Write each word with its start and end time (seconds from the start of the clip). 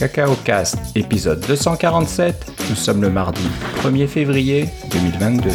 Cacao 0.00 0.34
Cast, 0.34 0.78
épisode 0.96 1.44
247. 1.46 2.52
Nous 2.70 2.74
sommes 2.74 3.02
le 3.02 3.10
mardi 3.10 3.46
1er 3.82 4.06
février 4.06 4.70
2022. 4.90 5.50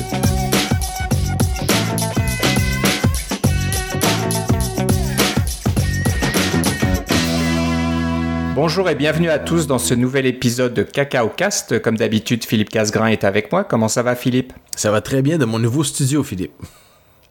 Bonjour 8.54 8.88
et 8.88 8.94
bienvenue 8.94 9.32
à 9.32 9.40
tous 9.40 9.66
dans 9.66 9.80
ce 9.80 9.96
nouvel 9.96 10.28
épisode 10.28 10.76
de 10.76 10.84
Cacao 10.84 11.30
Cast. 11.30 11.82
Comme 11.82 11.98
d'habitude, 11.98 12.46
Philippe 12.46 12.70
Casgrain 12.70 13.08
est 13.08 13.24
avec 13.24 13.52
moi. 13.52 13.64
Comment 13.64 13.88
ça 13.88 14.04
va, 14.04 14.16
Philippe? 14.16 14.54
Ça 14.76 14.92
va 14.92 15.02
très 15.02 15.24
bien 15.24 15.40
de 15.40 15.46
mon 15.46 15.58
nouveau 15.58 15.84
studio, 15.84 16.24
Philippe. 16.24 16.54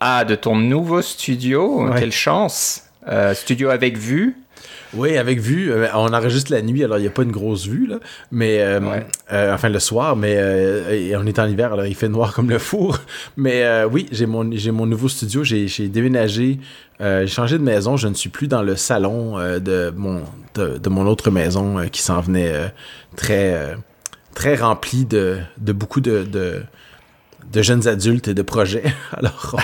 Ah, 0.01 0.25
de 0.25 0.35
ton 0.35 0.57
nouveau 0.57 1.01
studio? 1.01 1.89
Quelle 1.97 2.11
chance 2.11 2.83
euh, 3.07 3.35
Studio 3.35 3.69
avec 3.69 3.99
vue 3.99 4.37
oui, 4.95 5.17
avec 5.17 5.41
vue. 5.41 5.73
Euh, 5.73 5.89
on 5.95 6.13
enregistre 6.13 6.53
la 6.53 6.63
nuit, 6.63 6.85
alors 6.85 6.99
il 6.99 7.03
n'y 7.03 7.07
a 7.07 7.11
pas 7.11 7.23
une 7.23 7.33
grosse 7.33 7.67
vue, 7.67 7.87
là, 7.87 7.97
mais 8.31 8.59
euh, 8.61 9.03
enfin 9.31 9.69
le 9.69 9.79
soir, 9.79 10.17
mais 10.17 10.39
on 11.17 11.27
est 11.27 11.39
en 11.39 11.47
hiver, 11.47 11.73
alors 11.73 11.87
il 11.87 11.95
fait 11.95 12.09
noir 12.09 12.35
comme 12.35 12.51
le 12.51 12.59
four. 12.59 12.99
Mais 13.37 13.85
oui, 13.85 14.07
j'ai 14.13 14.27
mon, 14.27 14.51
j'ai 14.53 14.71
mon 14.71 14.87
nouveau 14.87 15.09
studio, 15.09 15.43
j'ai, 15.43 15.89
déménagé, 15.89 16.59
j'ai 17.01 17.27
changé 17.27 17.59
de 17.59 17.63
maison, 17.63 17.97
je 17.97 18.09
ne 18.09 18.15
suis 18.15 18.31
plus 18.31 18.47
dans 18.47 18.63
le 18.63 18.77
salon 18.77 19.39
de, 19.39 19.93
mon, 19.97 20.23
de, 20.55 20.89
mon 20.89 21.07
autre 21.07 21.31
maison 21.31 21.89
qui 21.91 22.03
s'en 22.03 22.21
venait 22.21 22.73
très, 23.17 23.77
très 24.35 24.55
rempli 24.57 25.05
de, 25.05 25.39
de 25.59 25.73
beaucoup 25.73 26.01
de 26.01 26.25
de 26.25 26.63
jeunes 27.63 27.87
adultes 27.89 28.29
et 28.29 28.35
de 28.35 28.43
projets. 28.43 28.85
Alors, 29.13 29.57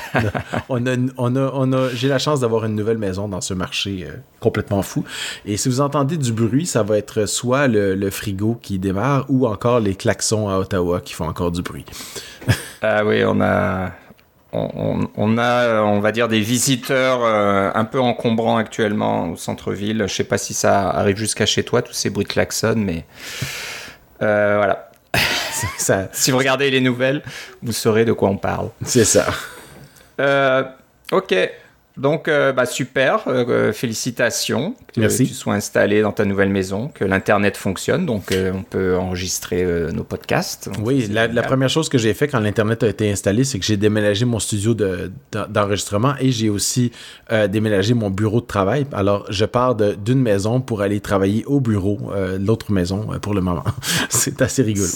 on 0.68 0.86
a, 0.86 0.96
on 1.16 1.36
a, 1.36 1.50
on 1.54 1.72
a, 1.72 1.88
j'ai 1.90 2.08
la 2.08 2.18
chance 2.18 2.40
d'avoir 2.40 2.64
une 2.64 2.74
nouvelle 2.74 2.98
maison 2.98 3.28
dans 3.28 3.40
ce 3.40 3.54
marché 3.54 4.06
euh, 4.08 4.16
complètement 4.40 4.82
fou. 4.82 5.04
Et 5.44 5.56
si 5.56 5.68
vous 5.68 5.80
entendez 5.80 6.16
du 6.16 6.32
bruit, 6.32 6.66
ça 6.66 6.82
va 6.82 6.98
être 6.98 7.26
soit 7.26 7.68
le, 7.68 8.10
frigo 8.10 8.58
qui 8.60 8.78
démarre 8.78 9.26
ou 9.28 9.46
encore 9.46 9.80
les 9.80 9.94
klaxons 9.94 10.48
à 10.48 10.58
Ottawa 10.58 11.00
qui 11.00 11.14
font 11.14 11.28
encore 11.28 11.52
du 11.52 11.62
bruit. 11.62 11.84
ah 12.82 13.04
oui, 13.04 13.22
on 13.24 13.40
a, 13.40 13.92
on, 14.52 15.08
on, 15.16 15.38
a, 15.38 15.82
on 15.82 16.00
va 16.00 16.12
dire, 16.12 16.28
des 16.28 16.40
visiteurs 16.40 17.20
euh, 17.24 17.70
un 17.74 17.84
peu 17.84 18.00
encombrants 18.00 18.56
actuellement 18.56 19.30
au 19.30 19.36
centre-ville. 19.36 20.04
Je 20.08 20.14
sais 20.14 20.24
pas 20.24 20.38
si 20.38 20.54
ça 20.54 20.90
arrive 20.90 21.16
jusqu'à 21.16 21.46
chez 21.46 21.62
toi, 21.62 21.82
tous 21.82 21.92
ces 21.92 22.10
bruits 22.10 22.24
de 22.24 22.32
klaxons, 22.32 22.74
mais 22.76 23.04
euh, 24.22 24.56
voilà. 24.56 24.89
si 26.12 26.30
vous 26.30 26.38
regardez 26.38 26.70
les 26.70 26.80
nouvelles, 26.80 27.22
vous 27.62 27.72
saurez 27.72 28.04
de 28.04 28.12
quoi 28.12 28.28
on 28.28 28.36
parle. 28.36 28.70
C'est 28.84 29.04
ça. 29.04 29.26
Euh, 30.20 30.64
ok. 31.12 31.34
Donc, 31.96 32.28
euh, 32.28 32.52
bah, 32.52 32.66
super, 32.66 33.24
euh, 33.26 33.72
félicitations 33.72 34.74
que 34.94 35.06
tu 35.16 35.26
sois 35.26 35.54
installé 35.54 36.02
dans 36.02 36.12
ta 36.12 36.24
nouvelle 36.24 36.48
maison, 36.48 36.88
que 36.88 37.04
l'Internet 37.04 37.56
fonctionne, 37.56 38.06
donc 38.06 38.32
on 38.32 38.62
peut 38.62 38.96
enregistrer 38.96 39.64
nos 39.92 40.04
podcasts. 40.04 40.70
oui, 40.82 41.08
la, 41.08 41.28
première 41.42 41.68
chose 41.68 41.88
que 41.88 41.98
j'ai 41.98 42.14
fait 42.14 42.28
quand 42.28 42.40
l'Internet 42.40 42.82
a 42.82 42.88
été 42.88 43.10
installé, 43.10 43.44
c'est 43.44 43.58
que 43.58 43.64
j'ai 43.64 43.76
déménagé 43.76 44.24
mon 44.24 44.38
studio 44.38 44.74
d'enregistrement 45.32 46.14
et 46.20 46.30
j'ai 46.32 46.48
aussi 46.48 46.92
déménagé 47.48 47.94
mon 47.94 48.10
bureau 48.10 48.40
de 48.40 48.46
travail. 48.46 48.86
Alors, 48.92 49.26
je 49.30 49.44
pars 49.44 49.74
d'une 49.74 50.20
maison 50.20 50.60
pour 50.60 50.82
aller 50.82 51.00
travailler 51.00 51.44
au 51.46 51.60
bureau, 51.60 52.10
l'autre 52.38 52.72
maison 52.72 53.08
pour 53.20 53.34
le 53.34 53.40
moment. 53.40 53.64
c'est 54.08 54.42
assez 54.42 54.62
rigolo. 54.62 54.88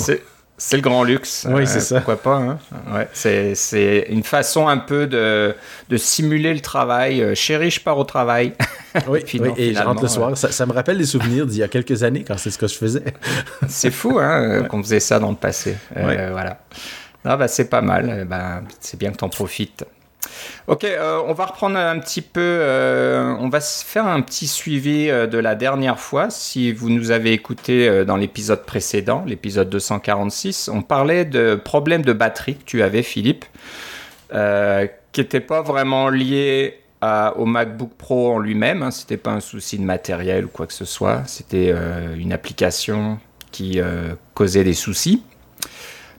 C'est 0.56 0.77
le 0.77 0.83
grand 0.83 1.02
luxe. 1.02 1.47
Oui, 1.50 1.66
c'est 1.66 1.78
euh, 1.78 1.80
ça. 1.80 1.97
Pourquoi 1.97 2.16
pas. 2.16 2.36
Hein? 2.36 2.58
Ouais, 2.92 3.08
c'est 3.12 4.06
une 4.08 4.22
façon 4.22 4.69
un 4.69 4.78
peu 4.78 5.08
de, 5.08 5.55
de 5.88 5.97
simuler 5.97 6.55
le 6.55 6.60
travail. 6.60 7.22
Euh, 7.22 7.34
chérie, 7.34 7.70
je 7.70 7.80
pars 7.80 7.98
au 7.98 8.05
travail. 8.05 8.52
Oui, 9.08 9.25
et 9.56 9.75
je 9.75 9.82
rentre 9.82 10.02
le 10.02 10.08
soir. 10.08 10.36
Ça, 10.36 10.52
ça, 10.52 10.66
me 10.66 10.72
rappelle 10.72 10.98
des 10.98 11.05
souvenirs 11.05 11.47
d'il 11.47 11.58
y 11.58 11.64
a 11.64 11.69
quelques 11.69 12.05
années 12.05 12.22
quand 12.22 12.38
c'est 12.38 12.52
ce 12.52 12.58
que 12.58 12.69
je 12.69 12.77
faisais. 12.77 13.02
c'est 13.69 13.91
fou 13.91 14.20
hein, 14.20 14.62
qu'on 14.69 14.80
faisait 14.84 15.00
ça 15.00 15.19
dans 15.19 15.30
le 15.30 15.36
passé. 15.36 15.76
Euh, 15.97 16.31
voilà. 16.31 16.60
bah, 17.25 17.48
c'est 17.48 17.69
pas 17.69 17.81
mal. 17.81 18.25
Ben, 18.31 18.62
c'est 18.78 18.97
bien 18.97 19.10
que 19.10 19.16
tu 19.16 19.25
en 19.25 19.28
profites. 19.28 19.84
Ok, 20.66 20.84
euh, 20.84 21.20
on 21.26 21.34
va 21.34 21.46
reprendre 21.46 21.76
un 21.76 21.98
petit 21.98 22.22
peu, 22.22 22.40
euh, 22.40 23.34
on 23.38 23.48
va 23.50 23.60
faire 23.60 24.06
un 24.06 24.22
petit 24.22 24.46
suivi 24.46 25.10
euh, 25.10 25.26
de 25.26 25.36
la 25.36 25.54
dernière 25.54 26.00
fois. 26.00 26.30
Si 26.30 26.72
vous 26.72 26.88
nous 26.88 27.10
avez 27.10 27.32
écouté 27.32 28.04
dans 28.06 28.16
l'épisode 28.16 28.64
précédent, 28.64 29.24
l'épisode 29.26 29.68
246, 29.68 30.70
on 30.72 30.80
parlait 30.80 31.24
de 31.24 31.54
problèmes 31.54 32.02
de 32.02 32.12
batterie 32.12 32.56
que 32.56 32.64
tu 32.64 32.82
avais, 32.82 33.02
Philippe, 33.02 33.44
qui 34.30 35.20
n'étaient 35.20 35.40
pas 35.40 35.62
vraiment 35.62 36.08
liés 36.08 36.80
au 37.36 37.44
MacBook 37.44 37.91
Pro 37.98 38.32
en 38.32 38.38
lui-même. 38.38 38.82
Hein. 38.82 38.91
C'était 38.91 39.18
pas 39.18 39.32
un 39.32 39.41
souci 39.41 39.78
de 39.78 39.84
matériel 39.84 40.46
ou 40.46 40.48
quoi 40.48 40.66
que 40.66 40.72
ce 40.72 40.86
soit. 40.86 41.22
C'était 41.26 41.74
une 42.16 42.32
application 42.32 43.18
qui 43.52 43.80
causait 44.32 44.64
des 44.64 44.72
soucis. 44.72 45.22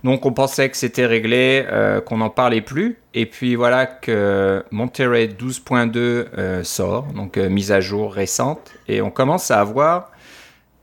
Donc 0.06 0.28
on 0.28 0.34
pensait 0.34 0.70
que 0.70 0.78
c'était 0.78 1.08
réglé, 1.08 1.66
euh, 1.68 2.00
qu'on 2.00 2.18
n'en 2.18 2.30
parlait 2.30 2.62
plus. 2.62 3.00
Et 3.16 3.26
puis 3.26 3.56
voilà 3.56 3.88
que 3.88 4.64
Monterey 4.70 5.26
12.2 5.26 5.98
euh, 5.98 6.64
sort, 6.64 7.08
donc 7.16 7.38
euh, 7.38 7.50
mise 7.50 7.72
à 7.72 7.80
jour 7.80 8.14
récente. 8.14 8.72
Et 8.88 9.02
on 9.02 9.10
commence 9.10 9.50
à 9.50 9.60
avoir 9.60 10.12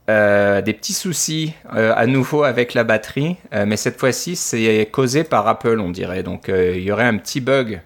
des 0.08 0.74
petits 0.74 0.92
soucis 0.92 1.54
à 1.70 2.06
nouveau 2.06 2.42
avec 2.42 2.74
la 2.74 2.84
batterie. 2.84 3.36
mais 3.50 3.78
cette 3.78 3.98
fois-ci, 3.98 4.36
c'est 4.36 4.86
causé 4.92 5.24
par 5.24 5.48
Apple, 5.48 5.80
on 5.80 5.88
dirait. 5.88 6.22
Donc 6.22 6.48
il 6.48 6.82
y 6.82 6.92
aurait 6.92 7.06
un 7.06 7.16
petit 7.16 7.40
bug 7.40 7.80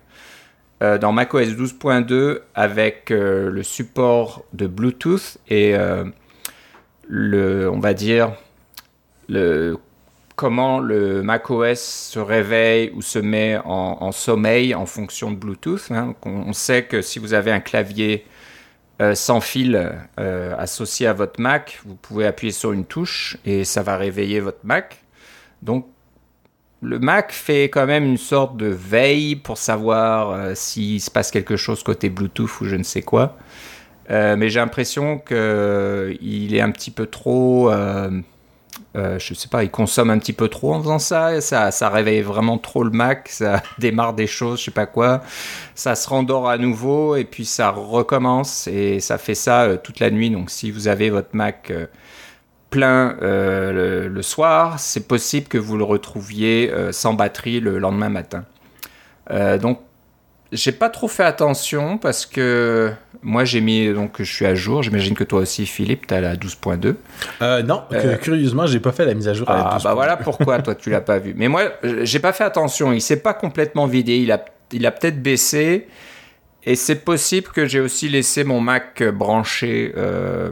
dans 0.81 1.13
macOS 1.13 1.51
12.2 1.51 2.41
avec 2.57 3.11
le 3.11 3.63
support 3.63 4.45
de 4.55 4.67
Bluetooth 4.67 5.39
et 5.51 5.77
le, 7.07 7.71
on 7.71 7.79
va 7.79 7.95
dire, 7.95 8.33
le 9.29 9.77
comment 10.37 10.81
le 10.81 11.23
macOS 11.23 11.81
se 11.81 12.19
réveille 12.19 12.93
ou 12.95 13.03
se 13.03 13.19
met 13.19 13.59
en, 13.65 14.13
sommeil 14.13 14.75
en 14.75 14.87
fonction 14.87 15.31
de 15.31 15.37
Bluetooth. 15.37 15.91
Hein. 15.91 16.15
On, 16.25 16.53
sait 16.53 16.85
que 16.85 17.01
si 17.01 17.19
vous 17.19 17.33
avez 17.33 17.51
un 17.51 17.61
clavier 17.61 18.27
euh, 19.01 19.15
sans 19.15 19.41
fil 19.41 19.99
euh, 20.21 20.55
associé 20.59 21.07
à 21.07 21.15
votre 21.15 21.41
Mac, 21.41 21.81
vous 21.87 21.97
pouvez 21.97 22.27
appuyer 22.27 22.53
sur 22.53 22.73
une 22.73 22.85
touche 22.85 23.39
et 23.47 23.65
ça 23.65 23.83
va 23.83 23.97
réveiller 23.97 24.41
votre 24.41 24.65
Mac. 24.65 25.03
Donc 25.63 25.87
le 26.83 26.99
Mac 26.99 27.33
fait 27.33 27.65
quand 27.65 27.87
même 27.87 28.05
une 28.05 28.19
sorte 28.19 28.59
de 28.59 28.67
veille 28.67 29.37
pour 29.37 29.57
savoir 29.57 30.31
euh, 30.31 30.53
s'il 30.55 31.01
se 31.01 31.11
passe 31.11 31.31
quelque 31.31 31.57
chose 31.57 31.83
côté 31.83 32.11
Bluetooth 32.11 32.61
ou 32.61 32.67
je 32.67 32.77
ne 32.77 32.85
sais 32.85 33.03
quoi. 33.03 33.39
mais 34.11 34.51
j'ai 34.51 34.61
l'impression 34.61 35.19
qu'il 35.19 36.55
est 36.55 36.61
un 36.61 36.71
petit 36.71 36.91
peu 36.91 37.07
trop 37.07 37.73
euh, 38.97 39.19
je 39.19 39.35
sais 39.35 39.49
pas, 39.49 39.63
il 39.63 39.71
consomme 39.71 40.11
un 40.11 40.19
petit 40.19 40.33
peu 40.33 40.49
trop 40.49 40.75
en 40.75 40.81
faisant 40.81 40.99
ça, 40.99 41.41
ça, 41.41 41.71
ça 41.71 41.89
réveille 41.91 42.23
vraiment 42.23 42.59
trop 42.59 42.83
le 42.83 42.91
Mac, 42.91 43.29
ça 43.29 43.63
démarre 43.79 44.15
des 44.15 44.27
choses, 44.27 44.61
je 44.61 44.65
sais 44.67 44.71
pas 44.71 44.87
quoi, 44.87 45.23
ça 45.75 45.95
se 45.95 46.09
rendort 46.09 46.49
à 46.49 46.57
nouveau 46.57 47.17
et 47.17 47.25
puis 47.25 47.45
ça 47.45 47.71
recommence 47.71 48.67
et 48.69 49.01
ça 49.01 49.19
fait 49.19 49.35
ça 49.35 49.65
euh, 49.65 49.77
toute 49.77 50.01
la 50.01 50.11
nuit. 50.11 50.31
Donc 50.31 50.51
si 50.51 50.71
vous 50.71 50.89
avez 50.89 51.11
votre 51.11 51.35
Mac 51.35 51.71
euh, 51.71 51.87
plein 52.71 53.17
le, 53.21 54.23
soir, 54.23 54.79
c'est 54.79 55.07
possible 55.07 55.47
que 55.47 55.59
vous 55.59 55.77
le 55.77 55.85
retrouviez 55.85 56.73
sans 56.91 57.15
batterie 57.15 57.61
le 57.61 57.79
lendemain 57.79 58.09
matin. 58.09 58.45
donc 59.31 59.81
j'ai 60.53 60.73
pas 60.73 60.91
trop 60.91 61.09
fait 61.09 61.25
attention 61.25 61.97
parce 61.97 62.27
que 62.27 62.93
moi 63.23 63.45
j'ai 63.45 63.61
mis 63.61 63.93
donc 63.93 64.17
je 64.19 64.33
suis 64.33 64.47
à 64.47 64.55
jour. 64.55 64.83
J'imagine 64.83 65.15
que 65.15 65.25
toi 65.25 65.41
aussi 65.41 65.67
Philippe, 65.67 66.07
tu 66.07 66.15
as 66.15 66.21
la 66.21 66.37
12.2. 66.37 66.95
Euh, 67.43 67.63
non, 67.63 67.83
euh, 67.93 68.17
curieusement, 68.17 68.67
j'ai 68.67 68.81
pas 68.81 68.93
fait 68.93 69.05
la 69.05 69.15
mise 69.15 69.29
à 69.29 69.35
jour 69.35 69.49
à 69.51 69.57
la 69.57 69.63
12. 69.63 69.73
Ah 69.73 69.79
bah 69.85 69.95
voilà 69.95 70.17
pourquoi 70.17 70.61
toi 70.63 70.75
tu 70.75 70.91
l'as 70.91 71.01
pas 71.01 71.19
vu. 71.19 71.35
Mais 71.37 71.49
moi 71.49 71.63
j'ai 71.83 72.19
pas 72.19 72.33
fait 72.33 72.45
attention, 72.45 72.93
il 72.93 73.01
s'est 73.01 73.21
pas 73.21 73.35
complètement 73.35 73.87
vidé, 73.87 74.17
il 74.17 74.33
a 74.33 74.45
il 74.73 74.87
a 74.87 74.91
peut-être 74.91 75.23
baissé 75.23 75.87
et 76.65 76.75
c'est 76.75 77.05
possible 77.05 77.49
que 77.49 77.67
j'ai 77.67 77.81
aussi 77.81 78.09
laissé 78.09 78.43
mon 78.43 78.61
Mac 78.61 79.03
branché 79.03 79.93
euh, 79.97 80.51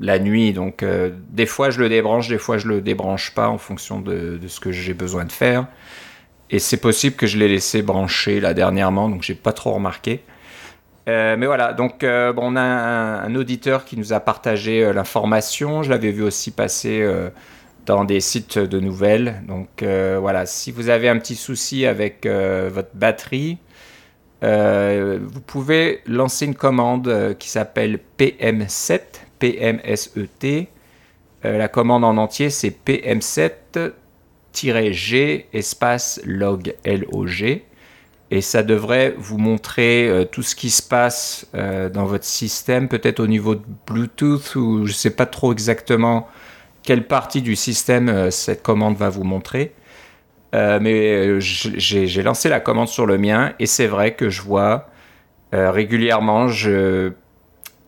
la 0.00 0.18
nuit. 0.18 0.52
Donc 0.52 0.84
des 1.30 1.46
fois 1.46 1.70
je 1.70 1.80
le 1.80 1.88
débranche, 1.88 2.28
des 2.28 2.38
fois 2.38 2.58
je 2.58 2.68
le 2.68 2.80
débranche 2.80 3.34
pas 3.34 3.48
en 3.48 3.58
fonction 3.58 4.00
de, 4.00 4.36
de 4.36 4.48
ce 4.48 4.60
que 4.60 4.72
j'ai 4.72 4.94
besoin 4.94 5.24
de 5.24 5.32
faire. 5.32 5.66
Et 6.50 6.58
c'est 6.58 6.76
possible 6.76 7.16
que 7.16 7.26
je 7.26 7.38
l'ai 7.38 7.48
laissé 7.48 7.82
brancher 7.82 8.40
là 8.40 8.54
dernièrement, 8.54 9.08
donc 9.08 9.22
j'ai 9.22 9.34
pas 9.34 9.52
trop 9.52 9.72
remarqué. 9.72 10.22
Euh, 11.08 11.36
mais 11.36 11.46
voilà, 11.46 11.72
donc 11.72 12.02
euh, 12.02 12.32
on 12.36 12.56
a 12.56 12.60
un, 12.60 13.34
auditeur 13.36 13.84
qui 13.84 13.96
nous 13.96 14.12
a 14.12 14.18
partagé 14.18 14.82
euh, 14.84 14.92
l'information. 14.92 15.84
Je 15.84 15.90
l'avais 15.90 16.10
vu 16.10 16.22
aussi 16.22 16.50
passer 16.50 17.06
dans 17.86 18.04
des 18.04 18.20
sites 18.20 18.58
de 18.58 18.80
nouvelles. 18.80 19.42
Donc 19.46 19.82
voilà, 19.82 20.46
si 20.46 20.72
vous 20.72 20.88
avez 20.88 21.08
un 21.08 21.18
petit 21.18 21.36
souci 21.36 21.86
avec 21.86 22.26
votre 22.26 22.94
batterie, 22.94 23.58
vous 24.42 25.40
pouvez 25.46 26.00
lancer 26.06 26.46
une 26.46 26.56
commande 26.56 27.36
qui 27.38 27.48
s'appelle 27.48 28.00
PM7, 28.18 29.00
PMSET. 29.38 30.68
la 31.44 31.68
commande 31.68 32.04
en 32.04 32.16
entier, 32.16 32.50
c'est 32.50 32.74
PM7 32.84 33.92
G 34.92 35.46
espace 35.52 36.20
log 36.24 36.74
LOG. 36.84 37.62
Et 38.30 38.40
ça 38.40 38.62
devrait 38.62 39.14
vous 39.16 39.38
montrer 39.38 40.08
euh, 40.08 40.24
tout 40.24 40.42
ce 40.42 40.56
qui 40.56 40.70
se 40.70 40.82
passe 40.82 41.46
euh, 41.54 41.88
dans 41.88 42.04
votre 42.04 42.24
système, 42.24 42.88
peut-être 42.88 43.20
au 43.20 43.26
niveau 43.26 43.54
de 43.54 43.62
Bluetooth 43.86 44.56
ou 44.56 44.84
je 44.84 44.90
ne 44.90 44.96
sais 44.96 45.10
pas 45.10 45.26
trop 45.26 45.52
exactement 45.52 46.26
quelle 46.82 47.06
partie 47.06 47.42
du 47.42 47.56
système 47.56 48.08
euh, 48.08 48.30
cette 48.30 48.62
commande 48.62 48.96
va 48.96 49.08
vous 49.08 49.24
montrer. 49.24 49.72
mais 50.52 51.38
j'ai 51.40 52.22
lancé 52.22 52.48
la 52.48 52.60
commande 52.60 52.88
sur 52.88 53.04
le 53.04 53.18
mien 53.18 53.52
et 53.58 53.66
c'est 53.66 53.86
vrai 53.86 54.14
que 54.14 54.30
je 54.30 54.40
vois 54.40 54.88
régulièrement, 55.52 56.48
je 56.48 57.12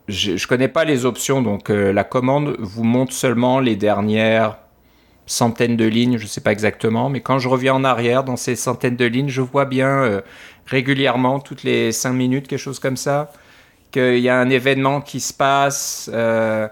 je 0.06 0.46
connais 0.46 0.68
pas 0.68 0.84
les 0.84 1.06
options, 1.06 1.40
donc 1.40 1.70
la 1.70 2.04
commande 2.04 2.56
vous 2.58 2.84
montre 2.84 3.12
seulement 3.12 3.58
les 3.60 3.76
dernières 3.76 4.58
centaines 5.28 5.76
de 5.76 5.84
lignes, 5.84 6.16
je 6.16 6.24
ne 6.24 6.28
sais 6.28 6.40
pas 6.40 6.52
exactement, 6.52 7.08
mais 7.10 7.20
quand 7.20 7.38
je 7.38 7.48
reviens 7.48 7.74
en 7.74 7.84
arrière 7.84 8.24
dans 8.24 8.36
ces 8.36 8.56
centaines 8.56 8.96
de 8.96 9.04
lignes, 9.04 9.28
je 9.28 9.42
vois 9.42 9.66
bien 9.66 10.02
euh, 10.02 10.20
régulièrement, 10.66 11.38
toutes 11.38 11.62
les 11.62 11.92
cinq 11.92 12.14
minutes, 12.14 12.48
quelque 12.48 12.58
chose 12.58 12.80
comme 12.80 12.96
ça, 12.96 13.30
qu'il 13.92 14.18
y 14.18 14.28
a 14.28 14.38
un 14.38 14.48
événement 14.48 15.00
qui 15.00 15.20
se 15.20 15.34
passe, 15.34 16.10
euh, 16.12 16.66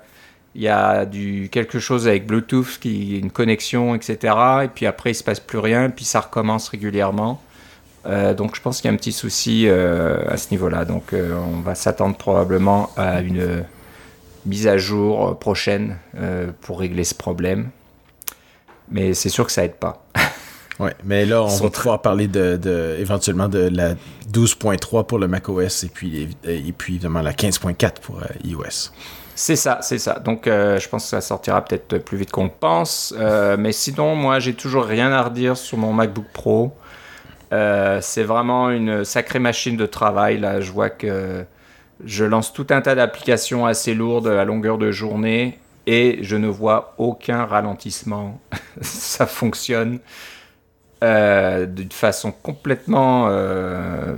il 0.55 0.63
y 0.63 0.69
a 0.69 1.05
du, 1.05 1.51
quelque 1.53 1.79
chose 1.79 2.09
avec 2.09 2.27
Bluetooth, 2.27 2.81
une 2.85 3.31
connexion, 3.31 3.95
etc. 3.95 4.35
Et 4.65 4.69
puis 4.69 4.87
après, 4.87 5.11
il 5.11 5.15
se 5.15 5.23
passe 5.23 5.39
plus 5.39 5.59
rien, 5.59 5.85
et 5.85 5.91
puis 5.91 6.07
ça 6.07 6.21
recommence 6.21 6.71
régulièrement. 6.71 7.43
Euh, 8.07 8.33
donc 8.33 8.57
je 8.57 8.63
pense 8.63 8.81
qu'il 8.81 8.89
y 8.89 8.91
a 8.91 8.95
un 8.95 8.97
petit 8.97 9.13
souci 9.13 9.69
à 9.69 10.37
ce 10.39 10.51
niveau-là. 10.51 10.87
Donc 10.87 11.13
on 11.13 11.61
va 11.61 11.75
s'attendre 11.75 12.17
probablement 12.17 12.91
à 12.97 13.21
une 13.21 13.65
mise 14.47 14.67
à 14.67 14.79
jour 14.79 15.39
prochaine 15.39 15.99
pour 16.63 16.81
régler 16.81 17.05
ce 17.05 17.15
problème 17.15 17.69
mais 18.91 19.15
c'est 19.15 19.29
sûr 19.29 19.47
que 19.47 19.53
ça 19.53 19.65
aide 19.65 19.77
pas. 19.77 20.05
ouais, 20.81 20.95
mais 21.05 21.27
là, 21.27 21.43
on 21.43 21.57
va 21.57 21.71
pouvoir 21.71 22.03
parler 22.03 22.29
de, 22.29 22.97
éventuellement 22.99 23.49
de 23.49 23.69
la 23.73 23.95
12.3 24.33 25.07
pour 25.07 25.19
le 25.19 25.29
macOS 25.29 25.85
et 25.85 25.89
puis, 25.89 26.29
et 26.45 26.73
puis 26.73 26.95
évidemment 26.95 27.23
la 27.23 27.33
15.4 27.33 28.01
pour 28.01 28.19
euh, 28.19 28.27
iOS. 28.45 28.91
C'est 29.35 29.57
ça, 29.57 29.79
c'est 29.83 29.99
ça. 29.99 30.19
Donc, 30.19 30.47
euh, 30.47 30.79
je 30.79 30.89
pense 30.89 31.05
que 31.05 31.11
ça 31.11 31.21
sortira 31.21 31.63
peut-être 31.63 31.99
plus 31.99 32.17
vite 32.17 32.31
qu'on 32.31 32.45
le 32.45 32.51
pense. 32.59 33.15
Euh, 33.19 33.57
mais 33.59 33.73
sinon, 33.73 34.15
moi, 34.15 34.39
j'ai 34.39 34.55
toujours 34.55 34.85
rien 34.85 35.13
à 35.13 35.23
redire 35.23 35.59
sur 35.59 35.77
mon 35.77 35.93
MacBook 35.93 36.27
Pro. 36.33 36.75
c'est 37.51 38.23
vraiment 38.23 38.71
une 38.71 39.05
sacrée 39.05 39.39
machine 39.39 39.77
de 39.77 39.87
travail. 39.87 40.39
Là, 40.39 40.63
je 40.63 40.73
vois 40.73 40.89
que 40.89 41.45
je 42.05 42.25
lance 42.25 42.53
tout 42.53 42.67
un 42.71 42.81
tas 42.81 42.95
d'applications 42.95 43.67
assez 43.67 43.95
lourdes 43.95 44.29
à 44.29 44.45
longueur 44.45 44.79
de 44.79 44.91
journée 44.91 45.59
et 45.87 46.19
je 46.23 46.37
ne 46.37 46.49
vois 46.49 46.95
aucun 46.99 47.45
ralentissement. 47.45 48.41
ça 48.81 49.27
fonctionne 49.27 50.01
euh, 51.05 51.67
d'une 51.67 51.93
façon 51.93 52.33
complètement 52.33 53.27
euh, 53.29 54.17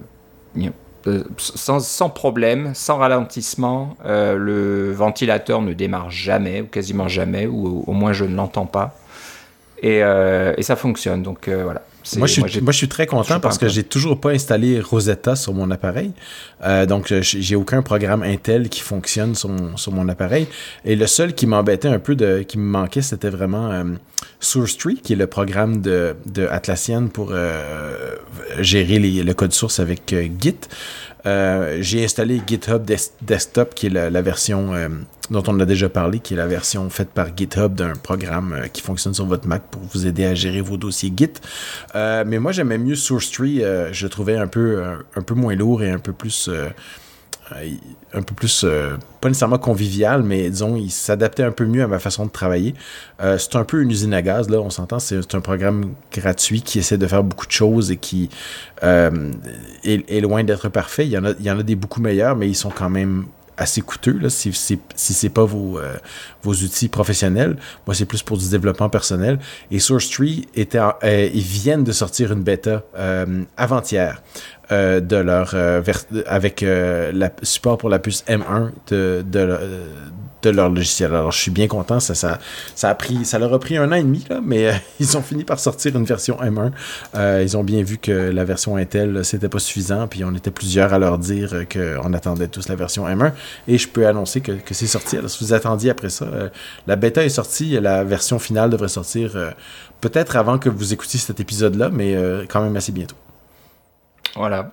euh, 1.07 1.25
sans, 1.37 2.11
problème, 2.11 2.73
sans 2.75 2.99
ralentissement. 2.99 3.97
le 4.05 4.93
ventilateur 4.93 5.61
ne 5.63 5.73
démarre 5.73 6.11
jamais, 6.11 6.61
ou 6.63 6.67
quasiment 6.67 7.09
jamais, 7.09 7.47
ou 7.47 7.85
au 7.87 7.93
moins 7.93 8.13
je 8.13 8.25
ne 8.25 8.35
l'entends 8.35 8.67
pas. 8.67 8.97
Et, 9.83 9.99
et, 9.99 10.63
ça 10.63 10.77
fonctionne. 10.77 11.23
Donc 11.23 11.49
voilà. 11.49 11.83
Moi 12.17 12.27
je, 12.27 12.33
suis, 12.33 12.61
moi, 12.61 12.73
je 12.73 12.77
suis 12.77 12.89
très 12.89 13.07
content 13.07 13.41
parce 13.41 13.59
que 13.59 13.69
j'ai 13.69 13.85
toujours 13.85 14.21
pas 14.21 14.31
installé 14.31 14.81
Rosetta 14.81 15.37
sur 15.37 15.53
mon 15.55 15.71
appareil. 15.71 16.13
Euh, 16.65 16.87
donc, 16.87 17.13
j'ai 17.21 17.57
aucun 17.57 17.83
programme 17.83 18.23
Intel 18.23 18.69
qui 18.69 18.81
fonctionne 18.81 19.35
sur 19.35 19.49
mon, 19.49 19.77
sur 19.77 19.93
mon 19.93 20.09
appareil. 20.09 20.47
Et 20.85 20.97
le 20.97 21.07
seul 21.07 21.35
qui 21.35 21.47
m'embêtait 21.47 21.89
un 21.89 21.99
peu, 21.99 22.15
de, 22.15 22.43
qui 22.43 22.59
me 22.59 22.65
manquait, 22.65 23.03
c'était 23.03 23.31
vraiment 23.31 23.71
euh, 23.71 23.85
SourceTree, 24.41 25.01
qui 25.03 25.13
est 25.13 25.17
le 25.17 25.27
programme 25.27 25.81
de, 25.81 26.17
de 26.27 26.47
Atlassian 26.47 27.09
pour 27.09 27.31
euh, 27.33 28.17
gérer 28.59 28.99
les, 28.99 29.23
le 29.23 29.35
code 29.35 29.53
source 29.53 29.81
avec 29.81 30.15
Git. 30.41 30.57
J'ai 31.25 32.05
installé 32.05 32.41
GitHub 32.47 32.85
Desktop, 33.23 33.75
qui 33.75 33.87
est 33.87 33.91
la, 33.91 34.23
version 34.23 34.73
dont 35.31 35.43
on 35.47 35.61
a 35.61 35.65
déjà 35.65 35.89
parlé, 35.89 36.21
qui 36.21 36.35
est 36.35 36.37
la 36.37 36.47
version 36.47 36.89
faite 36.91 37.11
par 37.11 37.37
GitHub 37.37 37.75
d'un 37.75 37.93
programme 37.93 38.53
euh, 38.53 38.67
qui 38.69 38.83
fonctionne 38.83 39.15
sur 39.15 39.27
votre 39.27 39.47
Mac 39.47 39.63
pour 39.71 39.83
vous 39.83 40.07
aider 40.07 40.25
à 40.25 40.35
gérer 40.35 40.61
vos 40.61 40.77
dossiers 40.77 41.13
Git. 41.15 41.33
Euh, 41.95 42.25
mais 42.27 42.39
moi, 42.39 42.53
j'aimais 42.53 42.79
mieux 42.79 42.95
SourceTree. 42.95 43.63
Euh, 43.63 43.93
je 43.93 44.07
trouvais 44.07 44.37
un 44.37 44.47
peu, 44.47 44.83
un, 45.15 45.23
peu 45.23 45.35
moins 45.35 45.55
lourd 45.55 45.83
et 45.83 45.91
un 45.91 45.99
peu 45.99 46.13
plus 46.13 46.51
un 48.13 48.23
peu 48.23 48.35
plus, 48.35 48.67
pas 49.21 49.29
nécessairement 49.29 49.59
convivial, 49.59 50.23
mais 50.23 50.51
disons, 50.51 50.77
il 50.77 50.91
s'adaptait 50.91 51.43
un 51.43 51.51
peu 51.51 51.67
mieux 51.67 51.83
à 51.83 51.87
ma 51.87 51.99
façon 51.99 52.27
de 52.27 52.31
travailler. 52.31 52.75
c'est 53.21 53.57
un 53.57 53.65
peu 53.65 53.83
une 53.83 53.91
usine 53.91 54.15
à 54.15 54.23
gaz, 54.23 54.49
là, 54.49 54.61
on 54.61 54.71
s'entend. 54.71 54.99
C'est 54.99 55.35
un 55.35 55.41
programme 55.41 55.95
gratuit 56.13 56.63
qui 56.63 56.79
essaie 56.79 56.99
de 56.99 57.07
faire 57.07 57.25
beaucoup 57.25 57.47
de 57.47 57.53
choses 57.53 57.91
et 57.91 57.97
qui 57.97 58.29
est, 58.83 60.21
loin 60.21 60.45
d'être 60.45 60.69
parfait. 60.69 61.07
Il 61.07 61.13
y, 61.13 61.19
en 61.19 61.25
a, 61.25 61.31
il 61.39 61.45
y 61.45 61.51
en 61.51 61.59
a 61.59 61.63
des 61.63 61.77
beaucoup 61.77 62.01
meilleurs, 62.01 62.37
mais 62.37 62.49
ils 62.49 62.57
sont 62.57 62.71
quand 62.71 62.91
même 62.91 63.27
assez 63.59 63.81
coûteux 63.81 64.19
là, 64.19 64.31
si, 64.31 64.53
si, 64.53 64.79
si 64.95 65.15
c'est 65.15 65.29
pas 65.29 65.45
vos, 65.45 65.79
euh, 65.79 65.97
vos 66.43 66.55
outils 66.55 66.89
professionnels. 66.89 67.57
Moi, 67.87 67.95
c'est 67.95 68.07
plus 68.07 68.23
pour 68.23 68.39
du 68.39 68.49
développement 68.49 68.89
personnel. 68.89 69.39
Et 69.71 69.79
SourceTree, 69.79 70.49
était, 70.55 70.79
euh, 70.79 71.29
ils 71.33 71.41
viennent 71.41 71.85
de 71.85 71.93
sortir 71.93 72.33
une 72.33 72.43
bêta 72.43 72.83
euh, 72.97 73.45
avant-hier. 73.57 74.23
Euh, 74.71 75.01
de 75.01 75.17
leur 75.17 75.55
avec 76.27 76.61
la 76.61 77.31
support 77.43 77.79
pour 77.79 77.89
la 77.89 77.99
puce 77.99 78.23
M1 78.29 78.71
de, 78.89 79.25
de, 79.27 79.59
de 80.43 80.51
leur 80.51 80.69
logiciel. 80.69 81.13
Alors, 81.15 81.33
je 81.33 81.39
suis 81.39 81.51
bien 81.51 81.67
content. 81.67 82.01
Ça, 82.01 82.15
ça, 82.15 82.39
a 82.83 82.95
pris, 82.95 83.25
ça 83.25 83.39
leur 83.39 83.53
a 83.53 83.59
pris 83.59 83.77
un 83.77 83.91
an 83.91 83.97
et 83.97 84.03
demi, 84.03 84.25
là, 84.29 84.41
mais 84.43 84.69
euh, 84.69 84.73
ils 85.01 85.17
ont 85.17 85.23
fini 85.23 85.45
par 85.45 85.59
sortir 85.59 85.97
une 85.97 86.05
version 86.05 86.37
M1. 86.41 86.73
Euh, 87.15 87.43
ils 87.43 87.57
ont 87.57 87.65
bien 87.65 87.83
vu 87.83 87.99
que 87.99 88.13
la 88.13 88.45
version 88.45 88.77
Intel, 88.77 89.25
c'était 89.25 89.49
pas 89.49 89.59
suffisant. 89.59 90.07
Puis, 90.07 90.25
on 90.25 90.35
était 90.35 90.51
plusieurs 90.51 90.93
à 90.93 90.99
leur 90.99 91.19
dire 91.19 91.65
qu'on 91.73 92.13
attendait 92.13 92.49
tous 92.49 92.69
la 92.69 92.77
version 92.77 93.07
M1. 93.07 93.33
Et 93.67 93.79
je 93.79 93.89
peux 93.89 94.07
annoncer 94.07 94.41
que, 94.41 94.53
que 94.53 94.75
c'est 94.75 94.87
sorti. 94.87 95.17
Alors, 95.17 95.31
si 95.31 95.45
vous 95.45 95.53
attendiez 95.53 95.91
après 95.91 96.11
ça, 96.11 96.27
euh, 96.27 96.49
la 96.87 96.97
bêta 96.97 97.25
est 97.25 97.29
sortie. 97.29 97.79
La 97.81 98.05
version 98.05 98.39
finale 98.39 98.71
devrait 98.71 98.89
sortir 98.89 99.37
peut-être 100.01 100.37
avant 100.37 100.59
que 100.59 100.69
vous 100.69 100.93
écoutiez 100.93 101.19
cet 101.19 101.41
épisode-là, 101.41 101.91
mais 101.93 102.17
quand 102.49 102.63
même 102.63 102.77
assez 102.77 102.93
bientôt. 102.93 103.17
Voilà. 104.37 104.71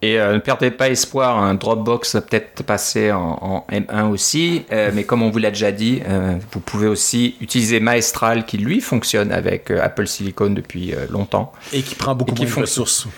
Et 0.00 0.20
euh, 0.20 0.34
ne 0.34 0.38
perdez 0.38 0.70
pas 0.70 0.90
espoir, 0.90 1.38
un 1.38 1.54
Dropbox 1.54 2.14
va 2.14 2.20
peut-être 2.20 2.62
passer 2.62 3.10
en, 3.10 3.66
M1 3.68 4.10
aussi, 4.10 4.64
euh, 4.70 4.92
mais 4.94 5.02
comme 5.02 5.22
on 5.22 5.30
vous 5.30 5.38
l'a 5.38 5.50
déjà 5.50 5.72
dit, 5.72 6.00
euh, 6.08 6.36
vous 6.52 6.60
pouvez 6.60 6.86
aussi 6.86 7.36
utiliser 7.40 7.80
Maestral 7.80 8.46
qui 8.46 8.58
lui 8.58 8.80
fonctionne 8.80 9.32
avec 9.32 9.72
Apple 9.72 10.06
Silicon 10.06 10.50
depuis 10.50 10.94
longtemps. 11.10 11.52
Et 11.72 11.82
qui 11.82 11.96
prend 11.96 12.14
beaucoup 12.14 12.34
de 12.34 12.60
ressources. 12.60 13.08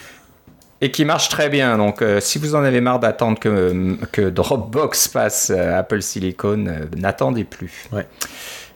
Et 0.81 0.91
qui 0.91 1.05
marche 1.05 1.29
très 1.29 1.51
bien. 1.51 1.77
Donc 1.77 2.03
si 2.21 2.39
vous 2.39 2.55
en 2.55 2.65
avez 2.65 2.81
marre 2.81 3.01
d'attendre 3.01 3.39
que, 3.39 3.99
que 4.11 4.31
Dropbox 4.31 5.09
passe 5.09 5.51
Apple 5.51 6.01
Silicon, 6.01 6.65
n'attendez 6.97 7.45
plus. 7.45 7.89
Ouais. 7.93 8.07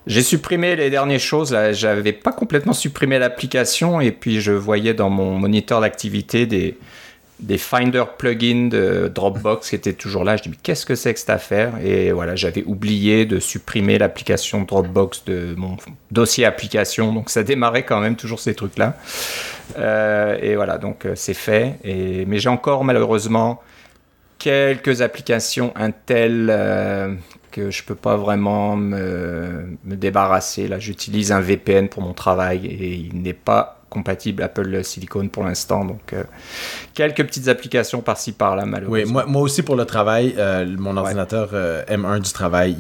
J'ai 0.07 0.21
supprimé 0.21 0.77
les 0.77 0.91
dernières 0.91 1.19
choses. 1.19 1.57
J'avais 1.73 2.13
pas 2.13 2.33
complètement 2.33 2.75
supprimé 2.75 3.19
l'application 3.19 4.03
et 4.03 4.13
puis 4.13 4.43
je 4.43 4.53
voyais 4.53 4.93
dans 4.93 5.09
mon 5.09 5.39
moniteur 5.39 5.81
d'activité 5.81 6.45
des 6.45 6.77
des 7.41 7.59
Finder 7.59 8.05
plugins 8.17 8.69
de 8.69 9.11
Dropbox 9.13 9.71
qui 9.71 9.75
étaient 9.75 9.93
toujours 9.93 10.25
là. 10.25 10.37
Je 10.37 10.45
dis, 10.45 10.49
mais 10.51 10.57
qu'est-ce 10.63 10.87
que 10.87 10.95
c'est 10.95 11.13
que 11.13 11.21
cette 11.21 11.31
affaire? 11.31 11.73
Et 11.85 12.13
voilà, 12.13 12.37
j'avais 12.37 12.63
oublié 12.65 13.27
de 13.27 13.41
supprimer 13.41 13.99
l'application 13.99 14.63
Dropbox 14.63 15.25
de 15.25 15.55
mon 15.57 15.77
dossier 16.11 16.45
application. 16.45 17.13
Donc 17.13 17.31
ça 17.31 17.43
démarrait 17.43 17.85
quand 17.85 18.01
même 18.01 18.17
toujours 18.17 18.41
ces 18.41 18.55
trucs-là. 18.55 18.97
Euh, 19.79 20.39
et 20.41 20.55
voilà, 20.55 20.79
donc 20.79 21.07
euh, 21.07 21.15
c'est 21.17 21.35
fait. 21.35 21.79
Et, 21.83 22.25
mais 22.27 22.39
j'ai 22.39 22.49
encore 22.49 22.85
malheureusement 22.85 23.61
quelques 24.39 25.03
applications 25.03 25.73
Intel 25.77 26.49
euh, 26.51 27.15
que 27.51 27.71
je 27.71 27.83
peux 27.83 27.95
pas 27.95 28.17
vraiment 28.17 28.77
me, 28.77 29.77
me 29.85 29.97
débarrasser. 29.97 30.69
Là, 30.69 30.79
j'utilise 30.79 31.33
un 31.33 31.41
VPN 31.41 31.89
pour 31.89 32.03
mon 32.03 32.13
travail 32.13 32.67
et 32.67 32.95
il 32.95 33.23
n'est 33.23 33.33
pas 33.33 33.84
compatible 33.95 34.43
Apple 34.43 34.83
Silicon 34.83 35.29
pour 35.29 35.45
l'instant. 35.45 35.85
Donc, 35.85 36.13
euh, 36.13 36.25
quelques 36.93 37.25
petites 37.25 37.49
applications 37.49 38.01
par-ci 38.01 38.33
par-là, 38.33 38.67
malheureusement. 38.67 39.07
Oui, 39.07 39.11
moi, 39.11 39.25
moi, 39.27 39.43
aussi 39.43 39.63
pour 39.63 39.77
le 39.77 39.85
travail, 39.85 40.35
euh, 40.37 40.67
mon 40.77 40.97
ordinateur 40.97 41.51
euh, 41.53 41.85
M1 41.87 42.21
du 42.21 42.33
travail, 42.33 42.77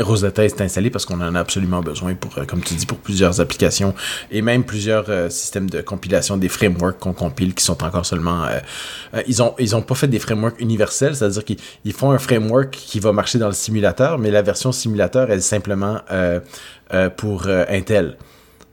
Rosetta 0.00 0.44
est 0.44 0.60
installé 0.60 0.90
parce 0.90 1.04
qu'on 1.04 1.20
en 1.20 1.34
a 1.34 1.40
absolument 1.40 1.82
besoin 1.82 2.14
pour, 2.14 2.34
comme 2.46 2.62
tu 2.62 2.74
dis, 2.74 2.86
pour 2.86 2.98
plusieurs 2.98 3.40
applications 3.40 3.94
et 4.30 4.40
même 4.40 4.64
plusieurs 4.64 5.30
systèmes 5.30 5.68
de 5.68 5.82
compilation, 5.82 6.38
des 6.38 6.48
frameworks 6.48 6.98
qu'on 6.98 7.12
compile 7.12 7.54
qui 7.54 7.64
sont 7.64 7.84
encore 7.84 8.06
seulement. 8.06 8.46
ils 9.26 9.42
ont 9.42 9.54
ils 9.58 9.76
ont 9.76 9.82
pas 9.82 9.94
fait 9.94 10.08
des 10.08 10.18
frameworks 10.18 10.60
universels, 10.60 11.16
c'est-à-dire 11.16 11.44
qu'ils 11.44 11.92
font 11.92 12.10
un 12.12 12.18
framework 12.18 12.70
qui 12.70 12.98
va 13.00 13.12
marcher 13.12 13.38
dans 13.38 13.48
le 13.48 13.52
simulateur, 13.52 14.18
mais 14.18 14.30
la 14.30 14.42
version 14.42 14.72
simulateur 14.72 15.30
elle 15.30 15.38
est 15.38 15.52
simplement 15.56 16.00
pour 17.16 17.46
Intel. 17.68 18.16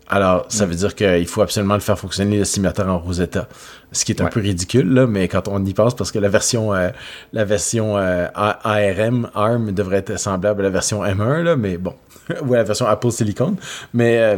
Alors, 0.10 0.46
ça 0.50 0.66
veut 0.66 0.76
dire 0.76 0.96
qu'il 0.96 1.28
faut 1.28 1.42
absolument 1.42 1.76
le 1.76 1.80
faire 1.80 1.98
fonctionner 1.98 2.38
le 2.38 2.46
simulateur 2.46 2.88
en 2.88 3.00
Rosetta. 3.00 3.48
Ce 3.92 4.04
qui 4.04 4.12
est 4.12 4.22
un 4.22 4.28
peu 4.28 4.42
ridicule, 4.42 4.92
là, 4.92 5.08
mais 5.08 5.28
quand 5.28 5.48
on 5.48 5.64
y 5.64 5.74
pense, 5.74 5.96
parce 5.96 6.12
que 6.12 6.20
la 6.20 6.30
version, 6.30 6.74
euh, 6.74 6.90
la 7.32 7.46
version 7.46 7.98
euh, 7.98 8.28
ARM, 8.36 9.30
ARM 9.34 9.72
devrait 9.72 9.98
être 9.98 10.20
semblable 10.20 10.62
à 10.62 10.64
la 10.64 10.70
version 10.70 11.04
M1, 11.04 11.44
là, 11.44 11.56
mais 11.56 11.78
bon, 11.78 11.94
ou 12.42 12.54
à 12.54 12.58
la 12.58 12.64
version 12.64 12.86
Apple 12.86 13.12
Silicon. 13.12 13.56
Mais 13.94 14.38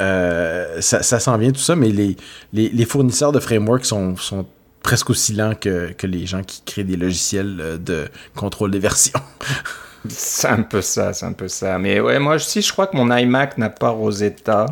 euh, 0.00 0.80
ça, 0.80 1.02
ça 1.02 1.20
s'en 1.20 1.38
vient 1.38 1.52
tout 1.52 1.60
ça, 1.60 1.76
mais 1.76 1.90
les, 1.90 2.16
les, 2.52 2.68
les, 2.70 2.84
fournisseurs 2.84 3.32
de 3.32 3.40
framework 3.40 3.84
sont, 3.84 4.16
sont 4.16 4.46
presque 4.82 5.10
aussi 5.10 5.34
lent 5.34 5.54
que, 5.54 5.92
que, 5.92 6.06
les 6.06 6.26
gens 6.26 6.42
qui 6.42 6.62
créent 6.64 6.84
des 6.84 6.96
logiciels 6.96 7.78
de 7.80 8.08
contrôle 8.34 8.70
des 8.70 8.78
versions. 8.78 9.20
c'est 10.08 10.48
un 10.48 10.62
peu 10.62 10.80
ça, 10.82 11.12
c'est 11.12 11.26
un 11.26 11.32
peu 11.32 11.48
ça. 11.48 11.78
Mais 11.78 12.00
ouais, 12.00 12.18
moi 12.18 12.36
aussi, 12.36 12.62
je 12.62 12.72
crois 12.72 12.86
que 12.86 12.96
mon 12.96 13.14
iMac 13.14 13.58
n'a 13.58 13.70
pas 13.70 13.90
Rosetta. 13.90 14.66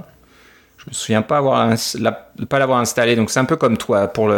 Je 0.85 0.91
me 0.91 0.95
souviens 0.95 1.23
pas 1.23 1.39
avoir 1.39 1.75
pas 2.49 2.59
l'avoir 2.59 2.79
installé. 2.79 3.17
Donc 3.17 3.31
c'est 3.31 3.41
un 3.41 3.45
peu 3.45 3.57
comme 3.57 3.79
toi 3.79 4.09
pour 4.09 4.31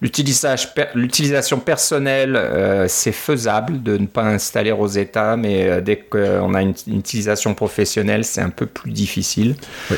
l'utilisation 0.00 1.58
personnelle, 1.58 2.36
euh, 2.36 2.86
c'est 2.88 3.12
faisable 3.12 3.82
de 3.82 3.96
ne 3.96 4.06
pas 4.06 4.24
installer 4.24 4.72
Rosetta, 4.72 5.36
mais 5.36 5.68
euh, 5.68 5.80
dès 5.80 5.96
qu'on 5.96 6.54
a 6.54 6.62
une, 6.62 6.74
utilisation 6.86 7.54
professionnelle, 7.54 8.24
c'est 8.24 8.40
un 8.40 8.50
peu 8.50 8.66
plus 8.66 8.92
difficile. 8.92 9.56
Oui. 9.90 9.96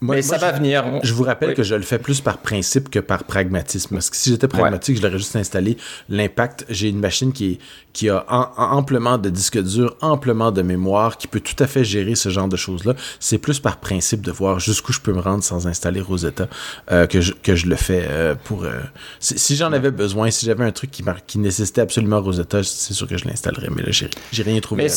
Mais 0.00 0.22
ça 0.22 0.38
va 0.38 0.52
venir. 0.52 0.84
Je 1.02 1.12
vous 1.12 1.24
rappelle 1.24 1.54
que 1.54 1.62
je 1.62 1.74
le 1.74 1.82
fais 1.82 1.98
plus 1.98 2.20
par 2.20 2.38
principe 2.38 2.90
que 2.90 2.98
par 2.98 3.24
pragmatisme. 3.24 3.94
Parce 3.94 4.10
que 4.10 4.16
si 4.16 4.30
j'étais 4.30 4.48
pragmatique, 4.48 4.96
je 4.96 5.02
l'aurais 5.02 5.18
juste 5.18 5.36
installé. 5.36 5.76
L'impact, 6.08 6.66
j'ai 6.68 6.88
une 6.88 7.00
machine 7.00 7.32
qui, 7.32 7.52
est, 7.52 7.58
qui 7.92 8.08
a 8.08 8.24
amplement 8.56 9.18
de 9.18 9.30
disques 9.30 9.62
durs, 9.62 9.96
amplement 10.00 10.52
de 10.52 10.62
mémoire, 10.62 11.18
qui 11.18 11.26
peut 11.26 11.40
tout 11.40 11.62
à 11.62 11.66
fait 11.66 11.84
gérer 11.84 12.14
ce 12.14 12.28
genre 12.28 12.48
de 12.48 12.56
choses-là. 12.56 12.94
C'est 13.18 13.38
plus 13.38 13.60
par 13.60 13.78
principe 13.78 14.22
de 14.22 14.32
voir 14.32 14.60
jusqu'où 14.60 14.92
je 14.92 15.00
peux 15.00 15.12
me 15.12 15.20
rendre 15.20 15.44
sans 15.44 15.66
installer 15.66 16.00
Rosetta 16.00 16.48
euh, 16.90 17.06
que, 17.06 17.20
je, 17.20 17.32
que 17.32 17.54
je 17.54 17.66
le 17.66 17.76
fais 17.76 18.04
euh, 18.08 18.34
pour... 18.44 18.64
Euh, 18.64 18.80
si, 19.18 19.56
j'en 19.56 19.72
avais 19.72 19.90
besoin, 19.90 20.30
si 20.30 20.46
j'avais 20.46 20.64
un 20.64 20.72
truc 20.72 20.90
qui, 20.90 21.04
qui 21.26 21.38
nécessitait 21.38 21.80
absolument 21.80 22.20
Rosetta, 22.20 22.62
c'est 22.62 22.94
sûr 22.94 23.06
que 23.06 23.16
je 23.16 23.26
l'installerais. 23.26 23.68
Mais 23.74 23.82
là, 23.82 23.90
j'ai 23.90 24.42
rien 24.42 24.60
trouvé. 24.60 24.84
Mais 24.84 24.88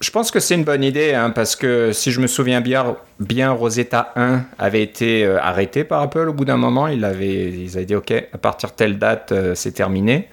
je 0.00 0.10
pense 0.10 0.30
que 0.30 0.40
c'est 0.40 0.54
une 0.54 0.64
bonne 0.64 0.84
idée, 0.84 1.14
hein, 1.14 1.30
parce 1.30 1.56
que 1.56 1.92
si 1.92 2.12
je 2.12 2.20
me 2.20 2.26
souviens 2.26 2.60
bien, 2.60 2.96
bien 3.18 3.50
Rosetta 3.52 4.12
1 4.16 4.44
avait 4.58 4.82
été 4.82 5.24
euh, 5.24 5.40
arrêté 5.40 5.84
par 5.84 6.02
Apple 6.02 6.28
au 6.28 6.34
bout 6.34 6.44
d'un 6.44 6.58
moment. 6.58 6.86
Ils, 6.88 7.04
avaient, 7.04 7.50
ils 7.50 7.76
avaient 7.76 7.86
dit, 7.86 7.94
OK, 7.94 8.12
à 8.12 8.38
partir 8.38 8.70
de 8.70 8.74
telle 8.74 8.98
date, 8.98 9.32
euh, 9.32 9.54
c'est 9.54 9.72
terminé. 9.72 10.28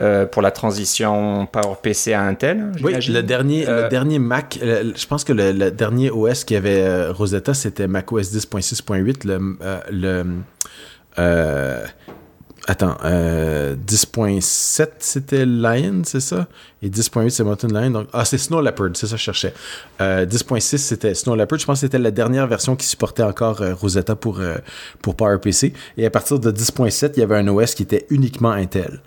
Euh, 0.00 0.24
pour 0.24 0.40
la 0.40 0.50
transition 0.50 1.44
PowerPC 1.44 2.14
à 2.14 2.22
Intel. 2.22 2.72
Oui, 2.82 2.94
le 3.06 3.20
dernier, 3.20 3.66
le 3.66 3.90
dernier 3.90 4.18
Mac, 4.18 4.58
je 4.58 5.06
pense 5.06 5.24
que 5.24 5.34
le, 5.34 5.70
dernier 5.70 6.10
OS 6.10 6.44
qui 6.44 6.56
avait 6.56 7.08
Rosetta, 7.08 7.52
c'était 7.52 7.86
macOS 7.86 8.34
10.6.8. 8.34 9.26
Le, 9.26 10.24
le 11.18 11.84
Attends, 12.70 12.96
10.7 13.02 13.04
euh, 13.04 14.86
c'était 15.00 15.44
Lion, 15.44 16.02
c'est 16.04 16.20
ça? 16.20 16.46
Et 16.80 16.88
10.8 16.88 17.30
c'est 17.30 17.42
Mountain 17.42 17.66
Lion. 17.66 17.90
Donc, 17.90 18.06
ah, 18.12 18.24
c'est 18.24 18.38
Snow 18.38 18.62
Leopard, 18.62 18.90
c'est 18.94 19.08
ça 19.08 19.14
que 19.14 19.18
je 19.18 19.24
cherchais. 19.24 19.52
10.6 19.98 20.54
euh, 20.54 20.78
c'était 20.78 21.14
Snow 21.16 21.34
Leopard. 21.34 21.58
Je 21.58 21.66
pense 21.66 21.80
que 21.80 21.86
c'était 21.86 21.98
la 21.98 22.12
dernière 22.12 22.46
version 22.46 22.76
qui 22.76 22.86
supportait 22.86 23.24
encore 23.24 23.60
euh, 23.60 23.74
Rosetta 23.74 24.14
pour, 24.14 24.40
pour 25.02 25.16
PowerPC. 25.16 25.72
Et 25.96 26.06
à 26.06 26.10
partir 26.10 26.38
de 26.38 26.52
10.7, 26.52 27.14
il 27.16 27.18
y 27.18 27.22
avait 27.24 27.38
un 27.38 27.48
OS 27.48 27.74
qui 27.74 27.82
était 27.82 28.06
uniquement 28.08 28.52
Intel. 28.52 29.00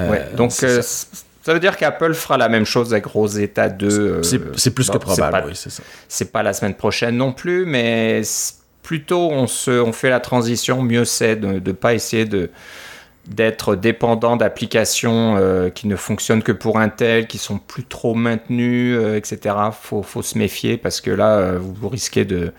ouais, 0.00 0.24
donc 0.36 0.50
ça. 0.50 0.82
ça. 0.82 1.52
veut 1.54 1.60
dire 1.60 1.76
qu'Apple 1.76 2.12
fera 2.12 2.36
la 2.36 2.48
même 2.48 2.66
chose 2.66 2.92
avec 2.92 3.06
Rosetta 3.06 3.68
2. 3.68 4.24
C'est 4.24 4.70
plus 4.72 4.90
que 4.90 4.98
probable, 4.98 5.44
oui, 5.46 5.52
c'est 5.54 5.70
ça. 5.70 5.84
C'est 6.08 6.32
pas 6.32 6.42
la 6.42 6.52
semaine 6.52 6.74
prochaine 6.74 7.16
non 7.16 7.32
plus, 7.32 7.66
mais 7.66 8.22
plutôt 8.82 9.30
on, 9.30 9.46
se, 9.46 9.70
on 9.70 9.92
fait 9.92 10.10
la 10.10 10.18
transition, 10.18 10.82
mieux 10.82 11.04
c'est 11.04 11.36
de 11.36 11.60
ne 11.60 11.72
pas 11.72 11.94
essayer 11.94 12.24
de 12.24 12.50
d'être 13.26 13.74
dépendant 13.74 14.36
d'applications 14.36 15.36
euh, 15.36 15.68
qui 15.70 15.88
ne 15.88 15.96
fonctionnent 15.96 16.42
que 16.42 16.52
pour 16.52 16.78
Intel, 16.78 17.26
qui 17.26 17.38
sont 17.38 17.58
plus 17.58 17.84
trop 17.84 18.14
maintenues, 18.14 18.94
euh, 18.94 19.16
etc. 19.16 19.56
Faut, 19.72 20.02
faut 20.02 20.22
se 20.22 20.38
méfier 20.38 20.76
parce 20.76 21.00
que 21.00 21.10
là, 21.10 21.38
euh, 21.38 21.58
vous, 21.60 21.88
risquez 21.88 22.24
de 22.24 22.52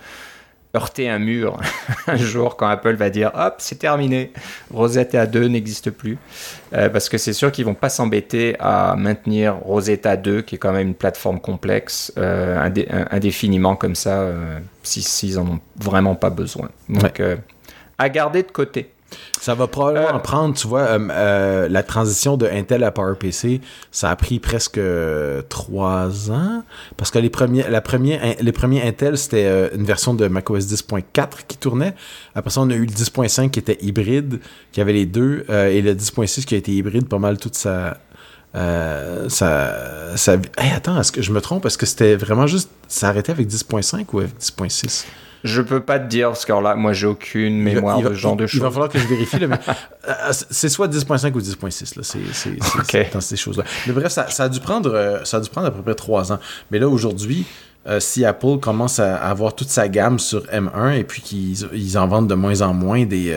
heurter 0.76 1.10
un 1.10 1.20
mur 1.20 1.60
un 2.08 2.18
jour 2.18 2.58
quand 2.58 2.68
Apple 2.68 2.96
va 2.96 3.10
dire 3.10 3.32
hop, 3.34 3.56
c'est 3.60 3.80
terminé, 3.80 4.34
Rosetta 4.72 5.26
2 5.26 5.48
n'existe 5.48 5.90
plus. 5.90 6.18
parce 6.72 7.10
que 7.10 7.18
c'est 7.18 7.34
sûr 7.34 7.52
qu'ils 7.52 7.66
vont 7.66 7.74
pas 7.74 7.90
s'embêter 7.90 8.56
à 8.60 8.96
maintenir 8.98 9.56
Rosetta 9.56 10.18
2, 10.18 10.42
qui 10.42 10.56
est 10.56 10.58
quand 10.58 10.74
même 10.74 10.90
une 10.90 10.96
plateforme 10.96 11.40
complexe, 11.40 12.14
indéfiniment 12.18 13.76
comme 13.76 13.96
ça, 13.96 14.28
s'ils 14.84 15.36
n'en 15.36 15.42
en 15.42 15.48
ont 15.54 15.60
vraiment 15.78 16.16
pas 16.16 16.30
besoin. 16.30 16.70
Donc, 16.90 17.22
à 17.98 18.10
garder 18.10 18.44
de 18.44 18.52
côté. 18.52 18.92
Ça 19.40 19.54
va 19.54 19.68
probablement 19.68 20.16
euh, 20.16 20.20
prendre, 20.20 20.56
tu 20.56 20.68
vois, 20.68 20.82
euh, 20.82 21.08
euh, 21.12 21.70
la 21.70 21.84
transition 21.84 22.38
de 22.38 22.48
Intel 22.48 22.84
à 22.84 22.92
PowerPC, 22.92 23.62
ça 23.92 24.10
a 24.10 24.16
pris 24.16 24.40
presque 24.40 24.80
trois 25.50 26.32
ans. 26.32 26.64
Parce 26.98 27.12
que 27.12 27.20
les 27.20 27.30
premiers, 27.30 27.66
la 27.70 27.82
première, 27.82 28.22
les 28.40 28.52
premiers 28.52 28.82
Intel, 28.86 29.18
c'était 29.18 29.70
une 29.74 29.84
version 29.84 30.14
de 30.14 30.28
macOS 30.28 30.66
10.4 30.66 31.46
qui 31.48 31.58
tournait. 31.58 31.94
Après 32.36 32.52
ça, 32.52 32.62
on 32.62 32.70
a 32.70 32.74
eu 32.74 32.86
le 32.86 32.92
10.5 32.92 33.50
qui 33.52 33.60
était 33.60 33.78
hybride, 33.82 34.40
qui 34.72 34.82
avait 34.82 34.94
les 34.94 35.06
deux, 35.06 35.46
et 35.50 35.82
le 35.82 35.94
10.6 35.94 36.46
qui 36.46 36.56
a 36.56 36.58
été 36.58 36.72
hybride 36.72 37.08
pas 37.08 37.20
mal 37.20 37.38
toute 37.38 37.56
sa, 37.56 37.98
ça, 38.54 40.16
ça... 40.16 40.38
attends, 40.58 41.00
est-ce 41.00 41.12
que 41.12 41.22
je 41.22 41.32
me 41.32 41.42
trompe? 41.42 41.66
Est-ce 41.66 41.78
que 41.78 41.86
c'était 41.86 42.16
vraiment 42.16 42.48
juste. 42.48 42.70
Ça 42.88 43.10
arrêtait 43.10 43.32
avec 43.32 43.48
10.5 43.48 44.06
ou 44.14 44.20
avec 44.20 44.38
10.6? 44.40 45.06
Je 45.48 45.62
peux 45.62 45.80
pas 45.80 46.00
te 46.00 46.08
dire, 46.08 46.28
parce 46.28 46.46
que 46.46 46.52
là, 46.52 46.76
moi, 46.76 46.94
j'ai 46.94 47.08
aucune 47.08 47.62
mémoire 47.62 48.02
de 48.02 48.10
ce 48.10 48.14
genre 48.14 48.36
de 48.36 48.46
choses. 48.46 48.60
Il 48.60 48.62
va 48.62 48.70
falloir 48.70 48.90
que 48.90 49.00
je 49.00 49.08
vérifie, 49.08 49.38
mais 49.48 49.56
euh, 50.10 50.14
c'est 50.32 50.70
soit 50.70 50.88
10.5 50.88 51.34
ou 51.34 51.40
10.6, 51.40 51.98
là. 51.98 52.04
C'est 52.84 53.14
dans 53.14 53.22
ces 53.22 53.38
choses-là. 53.38 53.64
Mais 53.88 53.94
bref, 53.94 54.12
ça, 54.12 54.30
ça, 54.30 54.44
a 54.44 54.50
dû 54.50 54.60
prendre, 54.60 54.94
euh, 54.94 55.24
ça 55.24 55.38
a 55.38 55.40
dû 55.40 55.50
prendre 55.50 55.68
à 55.68 55.72
peu 55.72 55.82
près 55.82 55.96
trois 55.96 56.32
ans. 56.32 56.40
Mais 56.70 56.80
là, 56.80 56.90
aujourd'hui, 56.90 57.46
euh, 57.88 58.00
si 58.00 58.26
Apple 58.26 58.58
commence 58.60 59.00
à, 59.00 59.16
avoir 59.16 59.56
toute 59.56 59.70
sa 59.70 59.88
gamme 59.88 60.20
sur 60.20 60.44
M1 60.48 60.98
et 60.98 61.04
puis 61.04 61.22
qu'ils 61.22 61.68
ils 61.74 61.98
en 61.98 62.08
vendent 62.08 62.30
de 62.30 62.36
moins 62.36 62.62
en 62.62 62.74
moins 62.74 63.06
des... 63.06 63.34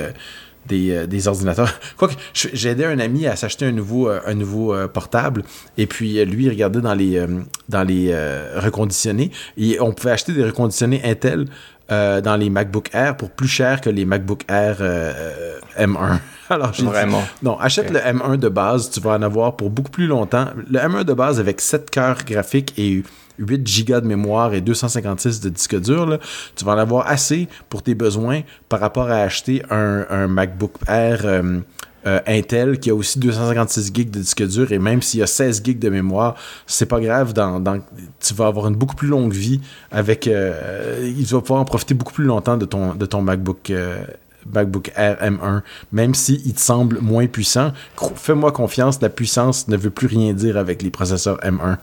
des, 0.67 1.07
des, 1.07 1.29
ordinateurs. 1.29 1.73
Quoique, 1.97 2.15
j'ai 2.35 2.69
aidé 2.69 2.85
un 2.85 2.99
ami 2.99 3.27
à 3.27 3.37
s'acheter 3.37 3.67
un 3.67 3.73
nouveau, 3.73 4.09
un 4.09 4.35
nouveau 4.35 4.77
portable, 4.89 5.43
et 5.79 5.87
puis 5.87 6.25
lui, 6.25 6.45
il 6.45 6.51
regardait 6.51 6.81
dans 6.81 6.95
les, 6.95 7.25
dans 7.69 7.83
les 7.83 8.15
reconditionnés, 8.57 9.31
et 9.57 9.81
on 9.81 9.93
pouvait 9.93 10.13
acheter 10.13 10.33
des 10.33 10.45
reconditionnés 10.45 11.01
Intel 11.05 11.47
euh, 11.91 12.21
dans 12.21 12.37
les 12.37 12.51
MacBook 12.51 12.91
Air 12.93 13.17
pour 13.17 13.31
plus 13.31 13.49
cher 13.49 13.81
que 13.81 13.91
les 13.91 14.05
MacBook 14.05 14.45
Air 14.49 14.77
euh, 14.81 15.59
M1. 15.79 16.19
Alors, 16.51 16.73
Vraiment? 16.73 17.23
non, 17.43 17.59
achète 17.59 17.91
le 17.91 17.99
M1 18.01 18.37
de 18.37 18.49
base, 18.49 18.91
tu 18.91 19.01
vas 19.01 19.13
en 19.13 19.23
avoir 19.23 19.57
pour 19.57 19.71
beaucoup 19.71 19.91
plus 19.91 20.07
longtemps. 20.07 20.47
Le 20.69 20.79
M1 20.79 21.05
de 21.05 21.13
base 21.13 21.39
avec 21.39 21.61
7 21.61 21.91
cœurs 21.91 22.25
graphiques 22.25 22.75
et 22.77 23.03
8 23.41 23.67
gigas 23.67 24.01
de 24.01 24.07
mémoire 24.07 24.55
et 24.55 24.61
256 24.61 25.41
de 25.41 25.49
disque 25.49 25.81
dur, 25.81 26.19
tu 26.55 26.65
vas 26.65 26.73
en 26.73 26.79
avoir 26.79 27.09
assez 27.09 27.49
pour 27.69 27.83
tes 27.83 27.95
besoins 27.95 28.43
par 28.69 28.81
rapport 28.81 29.11
à 29.11 29.17
acheter 29.17 29.63
un, 29.71 30.29
MacBook 30.29 30.75
Air 30.87 31.23
euh, 31.25 31.61
euh, 32.07 32.21
Intel 32.27 32.79
qui 32.79 32.91
a 32.91 32.95
aussi 32.95 33.19
256 33.19 33.91
gigs 33.93 34.11
de 34.11 34.21
disque 34.21 34.47
dur 34.47 34.73
et 34.73 34.79
même 34.79 35.03
s'il 35.03 35.21
y 35.21 35.23
a 35.23 35.27
16 35.27 35.63
gigs 35.65 35.79
de 35.79 35.89
mémoire, 35.89 36.37
c'est 36.67 36.87
pas 36.87 37.01
grave. 37.01 37.33
Dans, 37.33 37.63
tu 38.21 38.35
vas 38.35 38.47
avoir 38.47 38.69
une 38.69 38.77
beaucoup 38.77 38.97
plus 38.97 39.09
longue 39.09 39.33
vie 39.33 39.61
avec. 39.91 40.27
Euh, 40.27 41.13
il 41.17 41.27
pouvoir 41.27 41.61
en 41.61 41.65
profiter 41.65 41.95
beaucoup 41.95 42.13
plus 42.13 42.25
longtemps 42.25 42.57
de 42.57 42.65
ton, 42.65 42.95
de 42.95 43.07
ton 43.07 43.23
MacBook. 43.23 43.71
Euh, 43.71 44.03
MacBook 44.55 44.91
Air 44.97 45.19
M1, 45.21 45.61
même 45.93 46.15
s'il 46.15 46.41
il 46.47 46.55
te 46.55 46.61
semble 46.61 46.99
moins 47.01 47.27
puissant, 47.27 47.73
fais-moi 48.17 48.53
confiance, 48.53 48.99
la 49.03 49.11
puissance 49.11 49.69
ne 49.69 49.77
veut 49.77 49.91
plus 49.91 50.07
rien 50.07 50.33
dire 50.33 50.57
avec 50.57 50.81
les 50.81 50.91
processeurs 50.91 51.37
M1. 51.41 51.77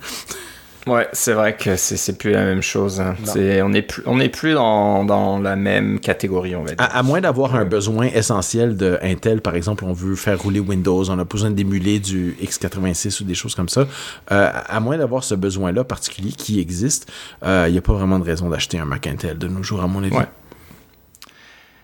Ouais, 0.88 1.08
c'est 1.12 1.34
vrai 1.34 1.56
que 1.56 1.76
c'est 1.76 2.18
plus 2.18 2.32
la 2.32 2.44
même 2.44 2.62
chose. 2.62 3.02
Hein. 3.02 3.16
on 3.36 3.70
n'est 3.70 3.82
plus, 3.82 4.04
on 4.06 4.20
est 4.20 4.30
plus 4.30 4.54
dans, 4.54 5.04
dans, 5.04 5.38
la 5.40 5.56
même 5.56 6.00
catégorie, 6.00 6.56
on 6.56 6.64
va 6.64 6.74
dire. 6.74 6.78
À, 6.80 7.04
moins 7.04 7.20
d'avoir 7.20 7.56
un 7.56 7.66
besoin 7.66 8.06
essentiel 8.06 8.78
de 8.78 8.98
Intel, 9.02 9.42
par 9.42 9.56
exemple, 9.56 9.84
on 9.86 9.94
veut 9.94 10.16
faire 10.16 10.42
rouler 10.42 10.60
Windows, 10.62 11.10
on 11.10 11.20
a 11.20 11.24
besoin 11.26 11.52
d'émuler 11.52 12.00
du 12.00 12.38
x86 12.42 13.22
ou 13.22 13.26
des 13.26 13.36
choses 13.36 13.54
comme 13.54 13.70
ça. 13.70 13.86
Euh, 14.32 14.50
à 14.54 14.80
moins 14.80 14.98
d'avoir 14.98 15.24
ce 15.24 15.36
besoin-là 15.36 15.84
particulier 15.84 16.32
qui 16.32 16.60
existe, 16.60 17.12
il 17.42 17.48
euh, 17.48 17.70
n'y 17.70 17.78
a 17.78 17.82
pas 17.82 17.94
vraiment 17.94 18.20
de 18.20 18.24
raison 18.24 18.50
d'acheter 18.50 18.80
un 18.80 18.86
Mac 18.86 19.08
Intel 19.08 19.38
de 19.38 19.48
nos 19.48 19.64
jours, 19.64 19.82
à 19.82 19.88
mon 19.88 20.04
avis. 20.04 20.16
Ouais. 20.16 20.28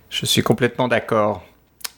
Je 0.10 0.26
suis 0.26 0.44
complètement 0.44 0.88
d'accord. 0.88 1.44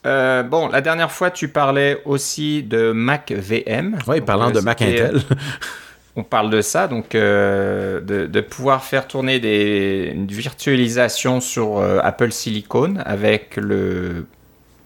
Euh, 0.06 0.44
bon, 0.44 0.68
la 0.68 0.82
dernière 0.82 1.12
fois, 1.12 1.32
tu 1.32 1.48
parlais 1.50 2.02
aussi 2.06 2.64
de 2.64 2.92
Mac 2.92 3.32
VM. 3.32 3.98
Oui, 4.08 4.22
parlant 4.22 4.52
de 4.52 4.60
Mac 4.60 4.82
Intel. 4.82 5.22
on 6.16 6.24
parle 6.24 6.50
de 6.50 6.62
ça, 6.62 6.88
donc 6.88 7.14
euh, 7.14 8.00
de, 8.02 8.42
pouvoir 8.42 8.86
faire 8.86 9.08
tourner 9.08 9.40
des, 9.40 10.12
une 10.14 10.26
virtualisation 10.28 11.42
sur 11.42 11.78
euh, 11.78 12.00
Apple 12.02 12.32
Silicon 12.32 12.96
avec 13.04 13.58
le, 13.58 14.26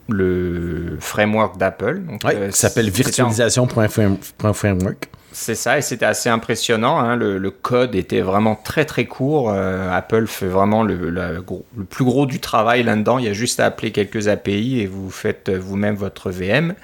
le 0.08 0.96
framework 0.98 1.56
d'Apple. 1.56 2.02
Oui, 2.24 2.32
euh, 2.34 2.50
ça 2.50 2.68
s'appelle 2.68 2.90
virtualisation.framework. 2.90 5.08
C'est 5.32 5.54
ça, 5.54 5.78
et 5.78 5.82
c'était 5.82 6.06
assez 6.06 6.28
impressionnant. 6.28 6.98
Hein. 6.98 7.14
le, 7.14 7.50
code 7.52 7.94
était 7.94 8.22
vraiment 8.22 8.56
très 8.56 8.84
très 8.84 9.04
court. 9.04 9.52
Apple 9.52 10.26
fait 10.26 10.48
vraiment 10.48 10.82
le, 10.82 11.10
le, 11.10 11.44
plus 11.88 12.04
gros 12.04 12.26
du 12.26 12.40
travail 12.40 12.82
là-dedans. 12.82 13.18
Il 13.18 13.26
y 13.26 13.28
a 13.28 13.32
juste 13.32 13.60
à 13.60 13.66
appeler 13.66 13.92
quelques 13.92 14.26
API 14.26 14.80
et 14.80 14.88
vous 14.88 15.08
faites 15.08 15.48
vous-même 15.48 15.94
votre 15.94 16.32
VM. 16.32 16.74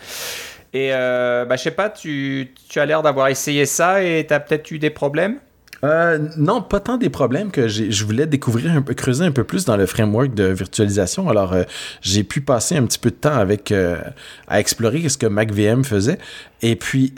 Et 0.76 0.90
euh, 0.92 1.46
bah, 1.46 1.56
je 1.56 1.62
sais 1.62 1.70
pas, 1.70 1.88
tu, 1.88 2.52
as 2.74 2.84
l'air 2.84 3.00
d'avoir 3.00 3.28
essayé 3.28 3.64
ça 3.64 4.02
et 4.02 4.26
tu 4.26 4.34
as 4.34 4.40
peut-être 4.40 4.70
eu 4.70 4.78
des 4.78 4.90
problèmes? 4.90 5.38
Euh, 5.84 6.18
non, 6.36 6.60
pas 6.60 6.80
tant 6.80 6.98
des 6.98 7.08
problèmes 7.08 7.50
que 7.50 7.66
je 7.66 8.04
voulais 8.04 8.26
découvrir 8.26 8.72
un 8.72 8.82
peu, 8.82 8.92
creuser 8.92 9.24
un 9.24 9.30
peu 9.30 9.44
plus 9.44 9.64
dans 9.64 9.78
le 9.78 9.86
framework 9.86 10.34
de 10.34 10.44
virtualisation. 10.44 11.30
Alors, 11.30 11.54
euh, 11.54 11.62
j'ai 12.02 12.24
pu 12.24 12.42
passer 12.42 12.76
un 12.76 12.84
petit 12.84 12.98
peu 12.98 13.10
de 13.10 13.14
temps 13.14 13.46
euh, 13.70 13.96
à 14.48 14.60
explorer 14.60 15.08
ce 15.08 15.16
que 15.16 15.26
MacVM 15.26 15.82
faisait. 15.82 16.18
Et 16.60 16.76
puis, 16.76 17.14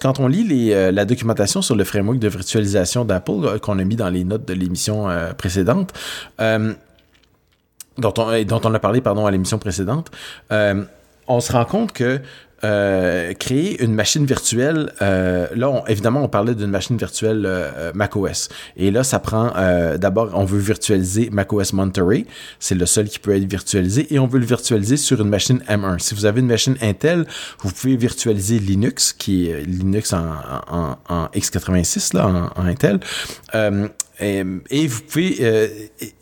quand 0.00 0.18
on 0.18 0.28
lit 0.28 0.70
la 0.70 1.04
documentation 1.04 1.60
sur 1.60 1.76
le 1.76 1.84
framework 1.84 2.18
de 2.18 2.28
virtualisation 2.28 3.04
d'Apple 3.04 3.58
qu'on 3.60 3.78
a 3.78 3.84
mis 3.84 3.96
dans 3.96 4.10
les 4.10 4.24
notes 4.24 4.46
de 4.46 4.54
l'émission 4.54 5.08
précédente, 5.36 5.92
dont 6.38 8.14
on, 8.18 8.44
dont 8.44 8.60
on 8.64 8.74
a 8.74 8.78
parlé 8.78 9.00
pardon 9.00 9.26
à 9.26 9.30
l'émission 9.30 9.58
précédente, 9.58 10.10
on 11.28 11.40
se 11.40 11.52
rend 11.52 11.64
compte 11.64 11.92
que 11.92 12.20
euh, 12.64 13.34
créer 13.34 13.82
une 13.84 13.92
machine 13.92 14.24
virtuelle. 14.24 14.90
Euh, 15.02 15.46
là, 15.54 15.84
évidemment, 15.88 16.22
on 16.22 16.28
parlait 16.28 16.54
d'une 16.54 16.70
machine 16.70 16.96
virtuelle 16.96 17.44
euh, 17.44 17.92
macOS. 17.94 18.48
Et 18.78 18.90
là, 18.90 19.04
ça 19.04 19.18
prend 19.18 19.52
d'abord, 19.98 20.30
on 20.34 20.44
veut 20.44 20.58
virtualiser 20.58 21.28
macOS 21.30 21.74
Monterey. 21.74 22.24
C'est 22.58 22.74
le 22.74 22.86
seul 22.86 23.08
qui 23.08 23.18
peut 23.18 23.36
être 23.36 23.48
virtualisé. 23.48 24.12
Et 24.14 24.18
on 24.18 24.26
veut 24.26 24.38
le 24.38 24.46
virtualiser 24.46 24.96
sur 24.96 25.20
une 25.20 25.28
machine 25.28 25.62
M1. 25.68 25.98
Si 25.98 26.14
vous 26.14 26.24
avez 26.24 26.40
une 26.40 26.46
machine 26.46 26.76
Intel, 26.80 27.26
vous 27.60 27.70
pouvez 27.70 27.96
virtualiser 27.96 28.58
Linux, 28.58 29.12
qui 29.12 29.50
est 29.50 29.64
Linux 29.66 30.14
en, 30.14 30.24
en, 30.70 30.96
en 31.08 31.26
x86, 31.26 32.16
là, 32.16 32.50
en, 32.56 32.66
Intel. 32.66 33.00
Et, 34.18 34.86
vous 34.86 35.00
pouvez 35.02 35.80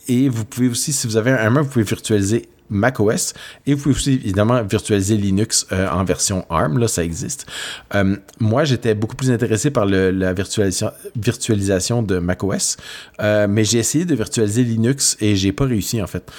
et, 0.08 0.28
vous 0.28 0.44
pouvez 0.44 0.68
aussi, 0.68 0.92
si 0.92 1.06
vous 1.06 1.16
avez 1.16 1.30
un 1.30 1.50
M1, 1.50 1.62
vous 1.62 1.68
pouvez 1.68 1.84
virtualiser 1.84 2.48
macOS 2.70 3.34
et 3.66 3.74
vous 3.74 3.82
pouvez 3.82 3.94
aussi 3.94 4.12
évidemment 4.14 4.62
virtualiser 4.62 5.16
Linux 5.16 5.66
euh, 5.72 5.88
en 5.88 6.04
version 6.04 6.46
ARM, 6.50 6.78
là 6.78 6.88
ça 6.88 7.04
existe. 7.04 7.46
Euh, 7.94 8.16
moi 8.40 8.64
j'étais 8.64 8.94
beaucoup 8.94 9.16
plus 9.16 9.30
intéressé 9.30 9.70
par 9.70 9.86
la 9.86 10.32
virtualisation, 10.32 12.02
de 12.02 12.18
macOS, 12.18 12.76
euh, 13.20 13.46
mais 13.48 13.64
j'ai 13.64 13.78
essayé 13.78 14.04
de 14.04 14.14
virtualiser 14.14 14.64
Linux 14.64 15.16
et 15.20 15.36
j'ai 15.36 15.52
pas 15.52 15.64
réussi 15.66 16.02
en 16.02 16.06
fait. 16.06 16.30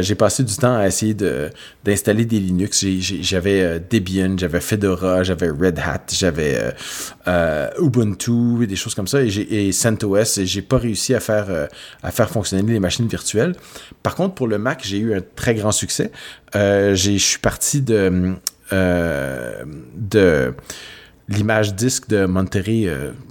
j'ai 0.00 0.14
passé 0.14 0.42
du 0.44 0.54
temps 0.56 0.76
à 0.76 0.86
essayer 0.86 1.14
d'installer 1.14 2.24
des 2.24 2.40
Linux. 2.40 2.84
J'avais 3.20 3.80
Debian, 3.80 4.36
j'avais 4.36 4.60
Fedora, 4.60 5.22
j'avais 5.22 5.48
Red 5.48 5.78
Hat, 5.78 6.06
j'avais 6.12 6.74
Ubuntu 7.80 8.62
et 8.62 8.66
des 8.66 8.76
choses 8.76 8.94
comme 8.94 9.06
ça 9.06 9.22
et, 9.22 9.28
et 9.28 9.72
CentOS 9.72 10.38
et 10.38 10.46
j'ai 10.46 10.62
pas 10.62 10.78
réussi 10.78 11.14
à 11.14 11.20
faire, 11.20 11.68
à 12.02 12.10
faire 12.10 12.28
fonctionner 12.30 12.72
les 12.72 12.80
machines 12.80 13.06
virtuelles. 13.06 13.54
Par 14.02 14.14
contre 14.14 14.34
pour 14.34 14.48
le 14.48 14.58
Mac 14.58 14.82
j'ai 14.84 14.98
eu 14.98 15.14
un 15.14 15.22
très 15.36 15.54
grand 15.54 15.67
succès. 15.72 16.10
Euh, 16.54 16.94
je 16.94 17.16
suis 17.16 17.38
parti 17.38 17.80
de, 17.80 18.34
euh, 18.72 19.64
l'image 21.28 21.74
disque 21.74 22.08
de 22.08 22.24
Monterey 22.24 22.86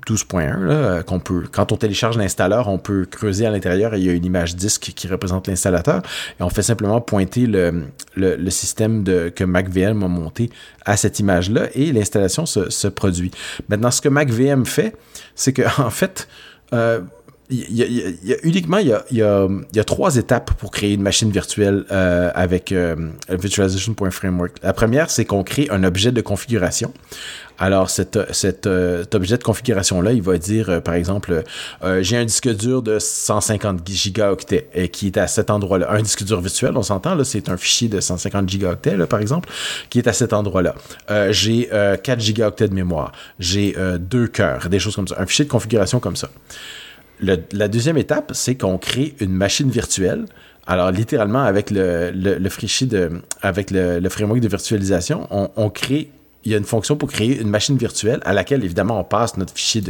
12.1 0.08 0.70
euh, 0.70 1.04
quand 1.04 1.72
on 1.72 1.78
télécharge 1.78 2.16
l'installeur 2.16 2.68
on 2.68 2.78
peut 2.78 3.06
creuser 3.06 3.48
à 3.48 3.50
l'intérieur 3.50 3.96
et 3.96 4.00
il 4.00 4.06
y 4.06 4.10
a 4.10 4.14
une 4.14 4.26
image 4.26 4.56
disque 4.56 4.94
qui 4.96 5.08
représente 5.08 5.48
l'installateur 5.48 6.04
et 6.40 6.44
on 6.44 6.50
fait 6.50 6.62
simplement 6.62 7.02
pointer 7.02 7.48
le, 7.48 8.50
système 8.50 9.04
de, 9.04 9.30
que 9.30 9.44
MacVM 9.44 10.04
a 10.04 10.08
monté 10.08 10.52
à 10.86 10.96
cette 10.96 11.20
image 11.20 11.50
là 11.50 11.70
et 11.74 11.92
l'installation 11.92 12.46
se, 12.46 12.88
produit 12.88 13.32
maintenant 13.68 13.90
ce 13.90 14.02
que 14.02 14.10
MacVM 14.10 14.66
fait 14.66 14.96
c'est 15.34 15.54
que 15.54 15.64
en 15.82 15.90
fait 15.90 16.28
y, 17.50 18.34
a, 18.34 18.36
uniquement 18.44 18.78
il 18.78 18.88
y 19.12 19.22
a, 19.22 19.84
trois 19.86 20.18
étapes 20.18 20.52
pour 20.56 20.72
créer 20.72 20.94
une 20.94 21.02
machine 21.02 21.32
virtuelle 21.32 21.86
euh, 21.92 22.30
avec 22.36 22.72
euh, 22.72 22.96
virtualization.framework. 23.30 24.58
La 24.64 24.74
première, 24.74 25.10
c'est 25.10 25.26
qu'on 25.26 25.44
crée 25.44 25.68
un 25.72 25.84
objet 25.84 26.12
de 26.12 26.22
configuration. 26.22 26.94
Alors, 27.60 27.90
cet, 27.90 28.18
euh, 28.68 29.04
objet 29.14 29.38
de 29.38 29.44
configuration-là, 29.44 30.12
il 30.12 30.22
va 30.22 30.38
dire, 30.38 30.70
euh, 30.70 30.80
par 30.80 30.94
exemple, 30.94 31.44
j'ai 32.02 32.18
un 32.18 32.26
disque 32.26 32.54
dur 32.56 32.84
de 32.84 33.00
150 33.00 33.88
gigaoctets 33.88 34.70
et 34.76 34.90
qui 34.90 35.08
est 35.08 35.18
à 35.18 35.26
cet 35.26 35.50
endroit-là. 35.50 35.92
Un 35.92 36.02
disque 36.02 36.24
dur 36.24 36.40
virtuel, 36.40 36.74
on 36.76 36.84
s'entend, 36.84 37.16
là, 37.16 37.24
c'est 37.24 37.50
un 37.50 37.58
fichier 37.58 37.88
de 37.88 38.00
150 38.00 38.48
gigaoctets, 38.48 38.98
là, 38.98 39.08
par 39.08 39.22
exemple, 39.22 39.50
qui 39.90 39.98
est 39.98 40.08
à 40.08 40.14
cet 40.14 40.34
endroit-là. 40.34 40.76
j'ai 41.32 41.70
4 42.04 42.20
gigaoctets 42.20 42.68
de 42.68 42.76
mémoire. 42.76 43.12
J'ai 43.40 43.76
deux 44.00 44.28
cœurs, 44.28 44.70
des 44.70 44.80
choses 44.80 44.96
comme 44.96 45.08
ça. 45.08 45.16
Un 45.20 45.26
fichier 45.26 45.46
de 45.46 45.50
configuration 45.50 46.00
comme 46.00 46.16
ça 46.16 46.30
la 47.20 47.68
deuxième 47.68 47.98
étape, 47.98 48.32
c'est 48.34 48.56
qu'on 48.56 48.78
crée 48.78 49.16
une 49.20 49.32
machine 49.32 49.70
virtuelle. 49.70 50.26
Alors, 50.68 50.92
littéralement, 50.92 51.44
avec 51.44 51.72
le, 51.72 52.12
framework 52.50 54.40
de 54.42 54.48
virtualisation, 54.48 55.28
on, 55.32 55.70
crée, 55.70 56.12
il 56.44 56.52
y 56.52 56.56
a 56.56 56.58
une 56.58 56.66
fonction 56.66 56.98
pour 56.98 57.10
créer 57.10 57.40
une 57.40 57.50
machine 57.50 57.78
virtuelle 57.78 58.20
à 58.26 58.34
laquelle, 58.34 58.66
évidemment, 58.66 59.00
on 59.00 59.06
passe 59.06 59.38
notre 59.38 59.54
fichier 59.54 59.82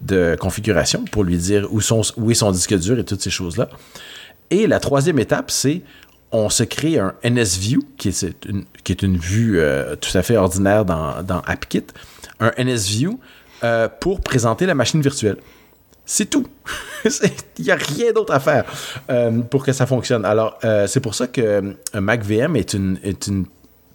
de, 0.00 0.36
configuration 0.36 1.04
pour 1.04 1.22
lui 1.22 1.38
dire 1.38 1.68
où, 1.72 1.80
est 1.80 2.34
son 2.34 2.50
disque 2.50 2.76
dur 2.76 2.98
et 2.98 3.04
toutes 3.04 3.22
ces 3.22 3.30
choses-là. 3.30 3.68
Et 4.50 4.66
la 4.66 4.80
troisième 4.80 5.20
étape, 5.20 5.52
c'est 5.52 5.82
on 6.32 6.48
se 6.48 6.64
crée 6.64 6.98
un 6.98 7.14
NSView, 7.24 7.80
qui 7.96 8.08
est 8.08 8.26
une, 8.48 8.64
qui 8.84 8.92
est 8.92 9.02
une 9.02 9.16
vue 9.16 9.58
euh, 9.58 9.96
tout 9.96 10.16
à 10.16 10.22
fait 10.22 10.36
ordinaire 10.36 10.84
dans, 10.84 11.22
dans 11.22 11.40
AppKit, 11.40 11.86
un 12.40 12.52
NSView 12.58 13.18
euh, 13.62 13.88
pour 14.00 14.20
présenter 14.20 14.66
la 14.66 14.74
machine 14.74 15.00
virtuelle. 15.00 15.36
C'est 16.04 16.28
tout. 16.28 16.46
Il 17.58 17.64
n'y 17.64 17.70
a 17.70 17.76
rien 17.76 18.12
d'autre 18.12 18.32
à 18.32 18.40
faire 18.40 18.64
euh, 19.10 19.40
pour 19.42 19.64
que 19.64 19.72
ça 19.72 19.86
fonctionne. 19.86 20.24
Alors, 20.24 20.58
euh, 20.64 20.86
c'est 20.86 21.00
pour 21.00 21.14
ça 21.14 21.26
que 21.26 21.40
euh, 21.40 22.00
MacVM 22.00 22.56
est 22.56 22.74
une, 22.74 22.98
est 23.02 23.26
une 23.26 23.46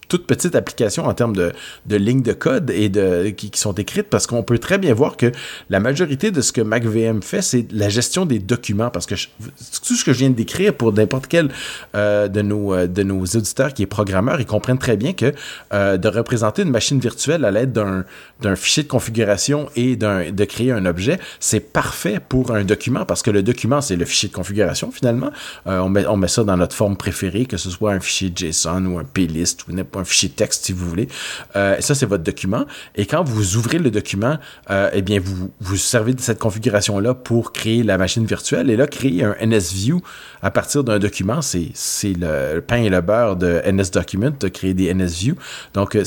toute 0.08 0.28
petite 0.28 0.56
application 0.56 1.06
en 1.06 1.14
termes 1.14 1.36
de, 1.36 1.52
de 1.86 1.96
lignes 1.96 2.22
de 2.22 2.34
code 2.34 2.70
et 2.70 2.90
de, 2.90 3.30
qui, 3.30 3.52
sont 3.56 3.74
écrites 3.74 4.08
parce 4.10 4.28
qu'on 4.28 4.44
peut 4.44 4.60
très 4.60 4.78
bien 4.78 4.94
voir 4.94 5.18
que 5.18 5.32
la 5.70 5.80
majorité 5.80 6.32
de 6.32 6.42
ce 6.42 6.52
que 6.52 6.62
MacVM 6.62 7.22
fait, 7.22 7.42
c'est 7.42 7.72
la 7.72 7.90
gestion 7.90 8.26
des 8.26 8.40
documents 8.40 8.90
parce 8.90 9.06
que 9.06 9.16
tout 9.16 9.96
ce 9.96 10.04
que 10.04 10.14
je 10.14 10.20
viens 10.20 10.30
de 10.30 10.36
décrire 10.36 10.74
pour 10.74 10.94
n'importe 10.94 11.28
quel 11.28 11.50
euh, 11.96 12.28
de, 12.28 12.42
nos, 12.42 12.74
euh, 12.74 12.88
de 12.88 13.04
nos 13.04 13.24
auditeurs 13.24 13.74
qui 13.74 13.84
est 13.84 13.88
programmeur, 13.88 14.40
ils 14.40 14.46
comprennent 14.46 14.78
très 14.78 14.98
bien 14.98 15.14
que 15.14 15.34
euh, 15.74 15.98
de 15.98 16.08
représenter 16.08 16.62
une 16.64 16.72
machine 16.72 17.00
virtuelle 17.00 17.46
à 17.46 17.52
l'aide 17.52 17.72
d'un 17.72 18.56
fichier 18.56 18.84
de 18.84 18.88
configuration 18.88 19.70
et 19.76 19.96
de 19.96 20.46
créer 20.46 20.72
un 20.72 20.86
objet, 20.86 21.20
c'est 21.40 21.60
parfait 21.60 22.20
pour 22.20 22.52
un 22.52 22.64
document 22.64 23.06
parce 23.06 23.22
que 23.22 23.32
le 23.32 23.44
document, 23.44 23.82
c'est 23.82 23.96
le 23.96 24.06
fichier 24.06 24.30
de 24.30 24.34
configuration 24.34 24.92
finalement. 24.92 25.32
on, 25.66 25.90
met, 25.90 26.06
on 26.06 26.18
met 26.18 26.28
ça 26.28 26.44
dans 26.44 26.58
notre 26.58 26.76
forme 26.76 26.98
préférée, 26.98 27.46
que 27.46 27.58
ce 27.58 27.70
soit 27.70 27.94
un 27.94 28.00
fichier 28.00 28.32
JSON 28.36 28.86
ou 28.86 29.00
un 29.00 29.04
plist 29.04 29.68
ou 29.68 29.72
n'importe 29.72 30.05
fichier 30.06 30.30
texte 30.30 30.66
si 30.66 30.74
vous 30.74 30.88
voulez. 30.88 31.08
Euh, 31.56 31.80
ça, 31.80 31.96
c'est 31.96 32.06
votre 32.06 32.24
document. 32.24 32.66
Et 32.96 33.06
quand 33.06 33.24
vous 33.24 33.58
ouvrez 33.58 33.80
le 33.80 33.92
document, 33.92 34.38
euh, 34.70 34.90
eh 34.94 35.02
bien, 35.02 35.20
vous 35.20 35.52
vous 35.60 35.78
servez 35.78 36.14
de 36.14 36.22
cette 36.22 36.40
configuration-là 36.40 37.14
pour 37.14 37.52
créer 37.52 37.84
la 37.84 37.98
machine 37.98 38.26
virtuelle. 38.26 38.70
Et 38.70 38.76
là, 38.76 38.88
créer 38.88 39.24
un 39.24 39.36
NSView 39.42 40.02
à 40.42 40.52
partir 40.52 40.84
d'un 40.84 41.00
document, 41.00 41.42
c'est 41.42 41.74
le 42.04 42.60
pain 42.60 42.78
et 42.78 42.90
le 42.90 43.02
beurre 43.02 43.36
de 43.36 43.62
NSDocument, 43.66 44.32
de 44.40 44.48
créer 44.48 44.74
des 44.74 44.94
NSView. 44.94 45.36
Donc, 45.74 45.96
euh, 45.96 46.04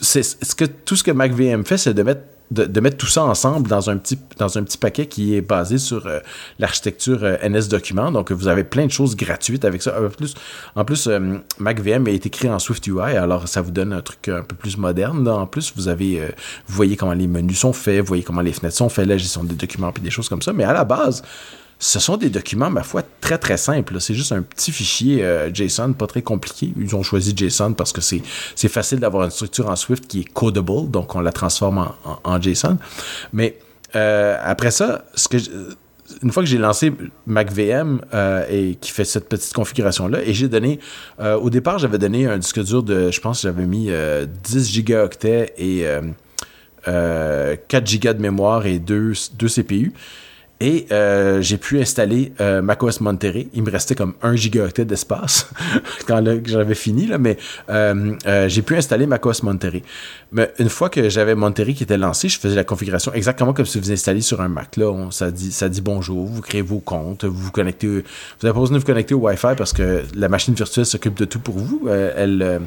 c'est 0.00 0.22
ce 0.22 0.54
que 0.54 0.64
tout 0.64 0.96
ce 0.96 1.02
que 1.02 1.10
MacVM 1.10 1.64
fait, 1.64 1.78
c'est 1.78 1.94
de 1.94 2.02
mettre 2.02 2.22
de, 2.50 2.80
mettre 2.80 2.96
tout 2.96 3.06
ça 3.06 3.22
ensemble 3.22 3.68
dans 3.68 3.90
un 3.90 3.96
petit, 3.96 4.16
paquet 4.80 5.06
qui 5.06 5.36
est 5.36 5.40
basé 5.40 5.78
sur 5.78 6.06
euh, 6.06 6.18
l'architecture 6.58 7.20
euh, 7.22 7.36
NS 7.48 7.68
Document. 7.68 8.10
Donc, 8.10 8.32
vous 8.32 8.48
avez 8.48 8.64
plein 8.64 8.86
de 8.86 8.90
choses 8.90 9.14
gratuites 9.14 9.64
avec 9.64 9.82
ça. 9.82 9.96
En 10.00 10.08
plus, 10.08 10.34
en 10.74 10.84
plus 10.84 11.06
euh, 11.06 11.38
MacVM 11.58 12.08
est 12.08 12.26
écrit 12.26 12.48
en 12.48 12.58
SwiftUI, 12.58 13.16
alors 13.16 13.46
ça 13.46 13.60
vous 13.60 13.70
donne 13.70 13.92
un 13.92 14.02
truc 14.02 14.28
un 14.28 14.42
peu 14.42 14.56
plus 14.56 14.76
moderne. 14.76 15.26
En 15.28 15.46
plus, 15.46 15.72
vous 15.76 15.88
avez, 15.88 16.20
vous 16.66 16.74
voyez 16.74 16.96
comment 16.96 17.12
les 17.12 17.26
menus 17.26 17.58
sont 17.58 17.72
faits, 17.72 18.00
vous 18.00 18.06
voyez 18.06 18.22
comment 18.22 18.40
les 18.40 18.52
fenêtres 18.52 18.76
sont 18.76 18.88
faites, 18.88 19.06
la 19.06 19.16
gestion 19.16 19.44
des 19.44 19.54
documents, 19.54 19.92
puis 19.92 20.02
des 20.02 20.10
choses 20.10 20.28
comme 20.28 20.42
ça. 20.42 20.52
Mais 20.52 20.64
à 20.64 20.72
la 20.72 20.84
base, 20.84 21.22
ce 21.82 21.98
sont 21.98 22.18
des 22.18 22.28
documents, 22.28 22.68
ma 22.68 22.82
foi, 22.82 23.02
très 23.22 23.38
très 23.38 23.56
simples. 23.56 24.00
C'est 24.00 24.14
juste 24.14 24.32
un 24.32 24.42
petit 24.42 24.70
fichier 24.70 25.24
euh, 25.24 25.52
JSON, 25.52 25.94
pas 25.94 26.06
très 26.06 26.20
compliqué. 26.20 26.74
Ils 26.76 26.94
ont 26.94 27.02
choisi 27.02 27.34
JSON 27.34 27.72
parce 27.72 27.92
que 27.92 28.02
c'est, 28.02 28.20
facile 28.68 29.00
d'avoir 29.00 29.24
une 29.24 29.30
structure 29.30 29.68
en 29.68 29.76
Swift 29.76 30.06
qui 30.06 30.20
est 30.20 30.32
codable, 30.32 30.90
donc 30.90 31.14
on 31.14 31.20
la 31.20 31.32
transforme 31.32 31.90
en, 32.22 32.40
JSON. 32.40 32.76
Mais 33.32 33.58
euh, 33.96 34.36
après 34.42 34.70
ça, 34.70 35.06
que 35.30 35.38
une 36.22 36.32
fois 36.32 36.42
que 36.42 36.48
j'ai 36.48 36.58
lancé 36.58 36.92
MacVM 37.26 38.02
euh, 38.12 38.44
et 38.50 38.74
qui 38.74 38.90
fait 38.90 39.04
cette 39.04 39.28
petite 39.28 39.54
configuration 39.54 40.08
là 40.08 40.18
et 40.24 40.34
j'ai 40.34 40.48
donné 40.48 40.80
au 41.20 41.50
départ 41.50 41.78
j'avais 41.78 41.98
donné 41.98 42.26
un 42.26 42.36
disque 42.36 42.64
dur 42.64 42.82
de 42.82 43.12
je 43.12 43.20
pense 43.20 43.42
j'avais 43.42 43.64
mis 43.64 43.90
10 44.42 44.68
gigaoctets 44.72 45.54
et 45.56 45.86
4 46.84 47.86
gigas 47.86 48.14
de 48.14 48.20
mémoire 48.20 48.66
et 48.66 48.80
2, 48.80 49.12
2 49.38 49.46
CPU 49.46 49.92
Et 50.62 50.86
euh, 50.92 51.40
j'ai 51.40 51.56
pu 51.56 51.80
installer 51.80 52.34
euh, 52.38 52.60
macOS 52.60 53.00
Monterey. 53.00 53.48
Il 53.54 53.62
me 53.62 53.70
restait 53.70 53.94
comme 53.94 54.12
1 54.22 54.36
gigaoctet 54.36 54.84
d'espace 54.84 55.50
quand 56.06 56.22
j'avais 56.44 56.74
fini, 56.74 57.06
là, 57.06 57.16
mais 57.16 57.38
euh, 57.70 58.14
j'ai 58.46 58.60
pu 58.60 58.76
installer 58.76 59.06
macOS 59.06 59.42
Monterey. 59.42 59.82
Mais 60.32 60.52
une 60.58 60.68
fois 60.68 60.90
que 60.90 61.08
j'avais 61.08 61.34
Monterey 61.34 61.72
qui 61.72 61.84
était 61.84 61.96
lancé, 61.96 62.28
je 62.28 62.38
faisais 62.38 62.54
la 62.54 62.64
configuration 62.64 63.10
exactement 63.14 63.54
comme 63.54 63.64
si 63.64 63.80
vous 63.80 63.90
installiez 63.90 64.20
sur 64.20 64.42
un 64.42 64.48
Mac. 64.48 64.76
Là, 64.76 64.92
ça, 65.10 65.30
dit, 65.30 65.50
ça 65.50 65.70
dit 65.70 65.80
bonjour, 65.80 66.26
vous 66.26 66.42
créez 66.42 66.62
vos 66.62 66.80
comptes, 66.80 67.24
vous 67.24 67.44
vous 67.44 67.50
connectez. 67.50 67.86
Vous 67.86 68.02
n'avez 68.42 68.52
pas 68.52 68.60
besoin 68.60 68.74
de 68.74 68.80
vous 68.80 68.86
connecter 68.86 69.14
au 69.14 69.20
Wi-Fi 69.20 69.54
parce 69.56 69.72
que 69.72 70.02
la 70.14 70.28
machine 70.28 70.52
virtuelle 70.52 70.84
s'occupe 70.84 71.14
de 71.14 71.24
tout 71.24 71.40
pour 71.40 71.56
vous. 71.56 71.88
elle, 71.88 72.60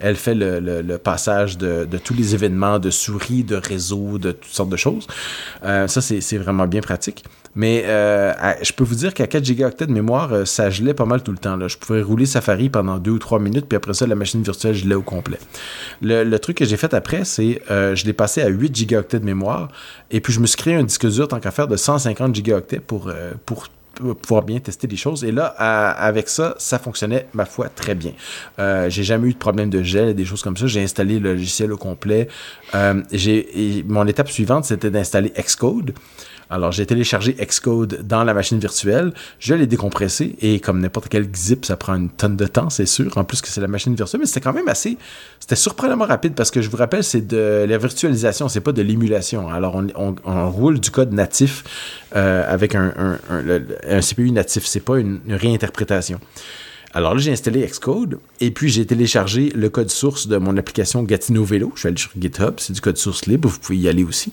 elle 0.00 0.16
fait 0.16 0.34
le, 0.34 0.96
passage 0.96 1.58
de, 1.58 1.86
tous 2.02 2.14
les 2.14 2.34
événements 2.34 2.80
de 2.80 2.90
souris, 2.90 3.44
de 3.44 3.54
réseau, 3.54 4.18
de 4.18 4.32
toutes 4.32 4.52
sortes 4.52 4.70
de 4.70 4.76
choses. 4.76 5.06
ça, 5.62 6.00
c'est 6.00 6.38
vraiment 6.38 6.66
bien 6.66 6.80
pratique. 6.80 7.24
Mais 7.56 7.84
euh, 7.86 8.32
je 8.62 8.72
peux 8.72 8.84
vous 8.84 8.94
dire 8.94 9.14
qu'à 9.14 9.26
4 9.26 9.44
gigaoctets 9.44 9.86
de 9.86 9.92
mémoire, 9.92 10.32
euh, 10.32 10.44
ça 10.44 10.70
gelait 10.70 10.94
pas 10.94 11.06
mal 11.06 11.22
tout 11.22 11.32
le 11.32 11.38
temps. 11.38 11.56
Là. 11.56 11.68
Je 11.68 11.76
pouvais 11.76 12.02
rouler 12.02 12.26
Safari 12.26 12.68
pendant 12.68 12.98
2 12.98 13.10
ou 13.10 13.18
3 13.18 13.38
minutes, 13.40 13.66
puis 13.68 13.76
après 13.76 13.94
ça, 13.94 14.06
la 14.06 14.14
machine 14.14 14.42
virtuelle 14.42 14.74
gelait 14.74 14.94
au 14.94 15.02
complet. 15.02 15.38
Le, 16.02 16.36
truc 16.36 16.58
que 16.58 16.64
j'ai 16.66 16.76
fait 16.76 16.92
après, 16.92 17.24
c'est 17.24 17.62
euh, 17.70 17.94
je 17.94 18.04
l'ai 18.04 18.12
passé 18.12 18.42
à 18.42 18.48
8 18.48 18.76
gigaoctets 18.76 19.20
de 19.20 19.24
mémoire, 19.24 19.68
et 20.10 20.20
puis 20.20 20.32
je 20.32 20.40
me 20.40 20.46
suis 20.46 20.58
créé 20.58 20.74
un 20.74 20.84
disque 20.84 21.08
dur, 21.08 21.26
tant 21.26 21.40
qu'à 21.40 21.50
faire, 21.50 21.66
de 21.66 21.76
150 21.76 22.34
gigaoctets 22.34 22.78
pour, 22.80 23.10
pour 23.46 23.68
pouvoir 24.14 24.42
bien 24.42 24.58
tester 24.60 24.86
les 24.86 24.96
choses. 24.96 25.24
Et 25.24 25.32
là, 25.32 25.46
avec 25.46 26.28
ça, 26.28 26.54
ça 26.58 26.78
fonctionnait, 26.78 27.26
ma 27.34 27.44
foi, 27.44 27.68
très 27.68 27.94
bien. 27.94 28.12
Euh, 28.58 28.90
j'ai 28.90 29.04
jamais 29.04 29.28
eu 29.28 29.32
de 29.32 29.38
problème 29.38 29.70
de 29.70 29.82
gel 29.82 30.08
et 30.08 30.14
des 30.14 30.24
choses 30.24 30.42
comme 30.42 30.56
ça. 30.56 30.66
J'ai 30.66 30.82
installé 30.82 31.18
le 31.18 31.32
logiciel 31.32 31.72
au 31.72 31.76
complet. 31.76 32.28
Euh, 32.74 33.02
j'ai, 33.12 33.84
mon 33.86 34.06
étape 34.06 34.30
suivante, 34.30 34.64
c'était 34.64 34.90
d'installer 34.90 35.30
Xcode. 35.30 35.94
Alors, 36.48 36.70
j'ai 36.70 36.86
téléchargé 36.86 37.34
Xcode 37.34 38.06
dans 38.06 38.22
la 38.22 38.32
machine 38.32 38.58
virtuelle, 38.58 39.12
je 39.40 39.54
l'ai 39.54 39.66
décompressé, 39.66 40.36
et 40.40 40.60
comme 40.60 40.80
n'importe 40.80 41.08
quel 41.08 41.28
zip, 41.34 41.64
ça 41.64 41.76
prend 41.76 41.94
une 41.94 42.08
tonne 42.08 42.36
de 42.36 42.46
temps, 42.46 42.70
c'est 42.70 42.86
sûr, 42.86 43.16
en 43.18 43.24
plus 43.24 43.40
que 43.40 43.48
c'est 43.48 43.60
la 43.60 43.68
machine 43.68 43.94
virtuelle, 43.94 44.20
mais 44.20 44.26
c'était 44.26 44.40
quand 44.40 44.52
même 44.52 44.68
assez, 44.68 44.96
c'était 45.40 45.56
surprenamment 45.56 46.04
rapide, 46.04 46.34
parce 46.34 46.52
que 46.52 46.62
je 46.62 46.70
vous 46.70 46.76
rappelle, 46.76 47.02
c'est 47.02 47.26
de 47.26 47.66
la 47.68 47.78
virtualisation, 47.78 48.48
c'est 48.48 48.60
pas 48.60 48.72
de 48.72 48.82
l'émulation. 48.82 49.48
Alors, 49.48 49.82
on, 49.96 50.50
roule 50.50 50.78
du 50.78 50.90
code 50.90 51.12
natif 51.12 51.64
euh, 52.14 52.44
avec 52.46 52.74
un, 52.76 53.18
CPU 54.00 54.30
natif, 54.30 54.66
c'est 54.66 54.80
pas 54.80 54.98
une 54.98 55.20
réinterprétation. 55.28 56.20
Alors 56.96 57.12
là, 57.12 57.20
j'ai 57.20 57.30
installé 57.30 57.60
Xcode 57.66 58.20
et 58.40 58.50
puis 58.50 58.70
j'ai 58.70 58.86
téléchargé 58.86 59.50
le 59.54 59.68
code 59.68 59.90
source 59.90 60.28
de 60.28 60.38
mon 60.38 60.56
application 60.56 61.02
Gatineau 61.02 61.44
Vélo. 61.44 61.70
Je 61.74 61.80
suis 61.80 61.88
allé 61.88 61.98
sur 61.98 62.10
GitHub, 62.18 62.54
c'est 62.56 62.72
du 62.72 62.80
code 62.80 62.96
source 62.96 63.26
libre, 63.26 63.50
vous 63.50 63.58
pouvez 63.58 63.76
y 63.76 63.86
aller 63.86 64.02
aussi. 64.02 64.32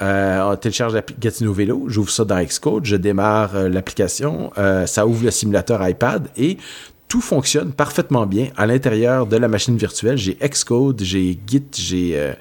Euh, 0.00 0.52
on 0.52 0.54
télécharge 0.54 0.94
Gatineau 1.18 1.52
Vélo, 1.52 1.86
j'ouvre 1.88 2.10
ça 2.10 2.24
dans 2.24 2.40
Xcode, 2.40 2.84
je 2.84 2.94
démarre 2.94 3.56
euh, 3.56 3.68
l'application, 3.68 4.52
euh, 4.58 4.86
ça 4.86 5.08
ouvre 5.08 5.24
le 5.24 5.32
simulateur 5.32 5.88
iPad 5.88 6.28
et 6.36 6.56
tout 7.08 7.20
fonctionne 7.20 7.72
parfaitement 7.72 8.26
bien 8.26 8.46
à 8.56 8.66
l'intérieur 8.66 9.26
de 9.26 9.36
la 9.36 9.48
machine 9.48 9.76
virtuelle. 9.76 10.16
J'ai 10.16 10.38
Xcode, 10.40 11.02
j'ai 11.02 11.36
Git, 11.44 11.64
j'ai 11.76 12.32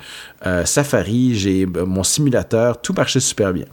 Safari, 0.65 1.33
j'ai 1.33 1.65
mon 1.65 2.03
simulateur, 2.03 2.79
tout 2.79 2.93
marchait 2.93 3.19
super 3.19 3.51
bien. 3.51 3.65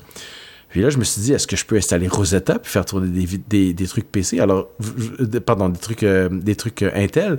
Puis 0.70 0.82
là, 0.82 0.90
je 0.90 0.98
me 0.98 1.04
suis 1.04 1.20
dit, 1.20 1.32
est-ce 1.32 1.48
que 1.48 1.56
je 1.56 1.66
peux 1.66 1.76
installer 1.76 2.06
Rosetta 2.06 2.58
puis 2.60 2.70
faire 2.70 2.84
tourner 2.84 3.08
des, 3.08 3.86
trucs 3.86 4.10
PC? 4.10 4.38
Alors, 4.38 4.68
pardon, 5.44 5.68
des 5.68 5.78
trucs, 5.78 6.04
euh, 6.04 6.28
des 6.30 6.54
trucs 6.54 6.82
euh, 6.82 6.90
Intel. 6.94 7.38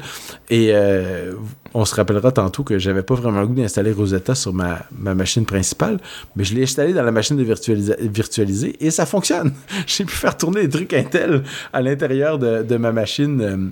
Et 0.49 0.71
euh, 0.71 1.33
on 1.73 1.85
se 1.85 1.95
rappellera 1.95 2.33
tantôt 2.33 2.63
que 2.63 2.77
j'avais 2.77 3.03
pas 3.03 3.15
vraiment 3.15 3.39
le 3.39 3.47
goût 3.47 3.53
d'installer 3.53 3.93
Rosetta 3.93 4.35
sur 4.35 4.53
ma, 4.53 4.79
ma, 4.91 5.15
machine 5.15 5.45
principale, 5.45 5.97
mais 6.35 6.43
je 6.43 6.53
l'ai 6.55 6.63
installé 6.63 6.91
dans 6.93 7.03
la 7.03 7.11
machine 7.11 7.37
de 7.37 7.43
virtualiser 7.43 8.75
et 8.85 8.91
ça 8.91 9.05
fonctionne. 9.05 9.53
J'ai 9.87 10.03
pu 10.03 10.13
faire 10.13 10.35
tourner 10.35 10.63
des 10.63 10.69
trucs 10.69 10.93
Intel 10.93 11.43
à 11.71 11.81
l'intérieur 11.81 12.37
de, 12.37 12.63
de, 12.63 12.77
ma 12.77 12.91
machine 12.91 13.71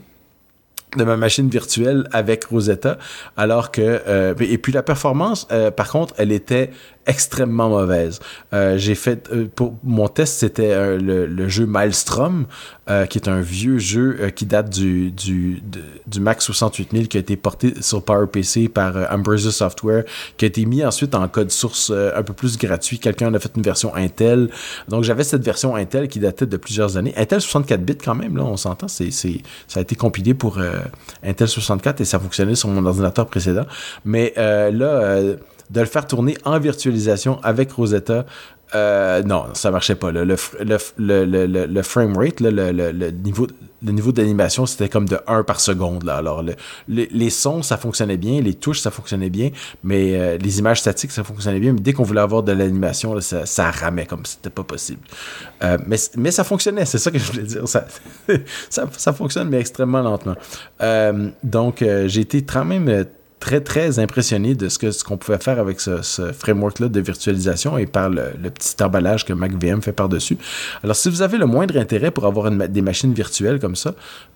de 0.97 1.03
ma 1.03 1.17
machine 1.17 1.49
virtuelle 1.49 2.07
avec 2.11 2.45
Rosetta, 2.45 2.97
alors 3.37 3.71
que 3.71 3.81
euh, 4.07 4.33
et 4.39 4.57
puis 4.57 4.71
la 4.71 4.83
performance, 4.83 5.47
euh, 5.51 5.69
par 5.71 5.89
contre, 5.89 6.13
elle 6.17 6.31
était 6.31 6.71
extrêmement 7.05 7.69
mauvaise. 7.69 8.19
Euh, 8.53 8.77
j'ai 8.77 8.93
fait 8.93 9.29
pour 9.55 9.75
mon 9.83 10.07
test, 10.07 10.39
c'était 10.39 10.97
le, 10.97 11.25
le, 11.25 11.47
jeu 11.47 11.65
Maelstrom, 11.65 12.45
qui 13.09 13.19
est 13.19 13.27
un 13.27 13.41
vieux 13.41 13.77
jeu 13.77 14.31
qui 14.35 14.47
date 14.47 14.69
du 14.71 15.11
du, 15.11 15.61
du 16.07 16.19
Mac 16.19 16.41
68000 16.41 17.07
qui 17.07 17.17
a 17.17 17.19
été 17.19 17.35
porté 17.35 17.73
sur 17.81 18.03
PowerPC 18.03 18.67
par 18.67 18.95
Ambrosia 19.11 19.51
Software, 19.51 20.05
qui 20.37 20.45
a 20.45 20.47
été 20.47 20.65
mis 20.65 20.83
ensuite 20.83 21.13
en 21.13 21.27
code 21.27 21.51
source 21.51 21.91
un 21.91 22.23
peu 22.23 22.33
plus 22.33 22.57
gratuit. 22.57 22.97
Quelqu'un 22.97 23.31
a 23.35 23.39
fait 23.39 23.51
une 23.55 23.61
version 23.61 23.95
Intel, 23.95 24.49
donc 24.87 25.03
j'avais 25.03 25.23
cette 25.23 25.43
version 25.43 25.75
Intel 25.75 26.07
qui 26.07 26.19
datait 26.19 26.47
de 26.47 26.57
plusieurs 26.57 26.97
années. 26.97 27.13
Intel 27.15 27.41
64 27.41 27.81
bits 27.81 27.97
quand 28.03 28.15
même 28.15 28.37
là, 28.37 28.43
on 28.43 28.57
s'entend, 28.57 28.87
c'est 28.87 29.11
c'est 29.11 29.41
ça 29.67 29.79
a 29.79 29.83
été 29.83 29.95
compilé 29.95 30.33
pour 30.33 30.57
euh, 30.57 30.78
Intel 31.23 31.47
64 31.47 32.01
et 32.01 32.05
ça 32.05 32.19
fonctionnait 32.19 32.55
sur 32.55 32.69
mon 32.69 32.85
ordinateur 32.85 33.25
précédent. 33.27 33.65
Mais 34.05 34.33
euh, 34.37 34.71
là, 34.71 34.85
euh, 34.85 35.35
de 35.69 35.79
le 35.79 35.85
faire 35.85 36.07
tourner 36.07 36.37
en 36.45 36.59
virtualisation 36.59 37.39
avec 37.43 37.71
Rosetta, 37.71 38.25
non, 38.73 39.45
ça 39.53 39.71
marchait 39.71 39.95
pas. 39.95 40.11
Le, 40.11 40.23
le, 40.23 40.35
le, 40.97 41.45
le, 41.65 41.81
frame 41.81 42.17
rate, 42.17 42.39
le, 42.39 43.11
niveau, 43.11 43.47
le 43.83 43.91
niveau 43.91 44.11
d'animation, 44.11 44.65
c'était 44.65 44.89
comme 44.89 45.07
de 45.07 45.19
1 45.27 45.43
par 45.43 45.59
seconde. 45.59 46.03
Là. 46.03 46.17
Alors, 46.17 46.43
les 46.87 47.29
sons, 47.29 47.61
ça 47.63 47.77
fonctionnait 47.77 48.17
bien, 48.17 48.41
les 48.41 48.53
touches, 48.53 48.79
ça 48.79 48.91
fonctionnait 48.91 49.29
bien, 49.29 49.51
mais 49.83 50.37
les 50.37 50.59
images 50.59 50.81
statiques, 50.81 51.11
ça 51.11 51.23
fonctionnait 51.23 51.59
bien. 51.59 51.73
Mais 51.73 51.79
dès 51.79 51.93
qu'on 51.93 52.03
voulait 52.03 52.21
avoir 52.21 52.43
de 52.43 52.51
l'animation, 52.51 53.19
ça, 53.21 53.45
ça 53.45 53.71
ramait 53.71 54.05
comme 54.05 54.25
c'était 54.25 54.49
pas 54.49 54.63
possible. 54.63 55.01
mais, 55.61 55.97
mais 56.17 56.31
ça 56.31 56.43
fonctionnait, 56.43 56.85
c'est 56.85 56.99
ça 56.99 57.11
que 57.11 57.19
je 57.19 57.31
voulais 57.31 57.43
dire. 57.43 57.67
Ça, 57.67 57.85
ça, 58.69 59.13
fonctionne, 59.13 59.49
mais 59.49 59.59
extrêmement 59.59 60.01
lentement. 60.01 60.35
donc, 61.43 61.83
j'ai 62.05 62.21
été 62.21 62.43
quand 62.43 62.65
même 62.65 63.05
très, 63.39 63.61
très 63.61 63.99
impressionné 63.99 64.55
de 64.55 64.69
ce 64.69 64.91
ce 64.91 65.03
qu'on 65.03 65.17
pouvait 65.17 65.37
faire 65.37 65.59
avec 65.59 65.79
ce, 65.79 66.01
framework-là 66.31 66.89
de 66.89 66.99
virtualisation 66.99 67.77
et 67.77 67.85
par 67.85 68.09
le, 68.09 68.31
petit 68.53 68.81
emballage 68.83 69.25
que 69.25 69.33
MacVM 69.33 69.81
fait 69.81 69.91
par-dessus. 69.91 70.37
Alors, 70.83 70.95
si 70.95 71.09
vous 71.09 71.21
avez 71.21 71.37
le 71.37 71.45
moindre 71.45 71.77
intérêt 71.77 72.11
pour 72.11 72.25
avoir 72.25 72.51
des 72.51 72.81
machines 72.81 73.13
virtuelles 73.13 73.59
comme 73.59 73.75
ça 73.75 73.93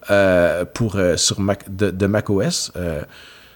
euh, 0.10 0.66
pour, 0.66 0.96
euh, 0.96 1.18
sur 1.18 1.40
Mac, 1.40 1.64
de, 1.76 2.08
macOS, 2.08 2.72
euh, 2.76 3.02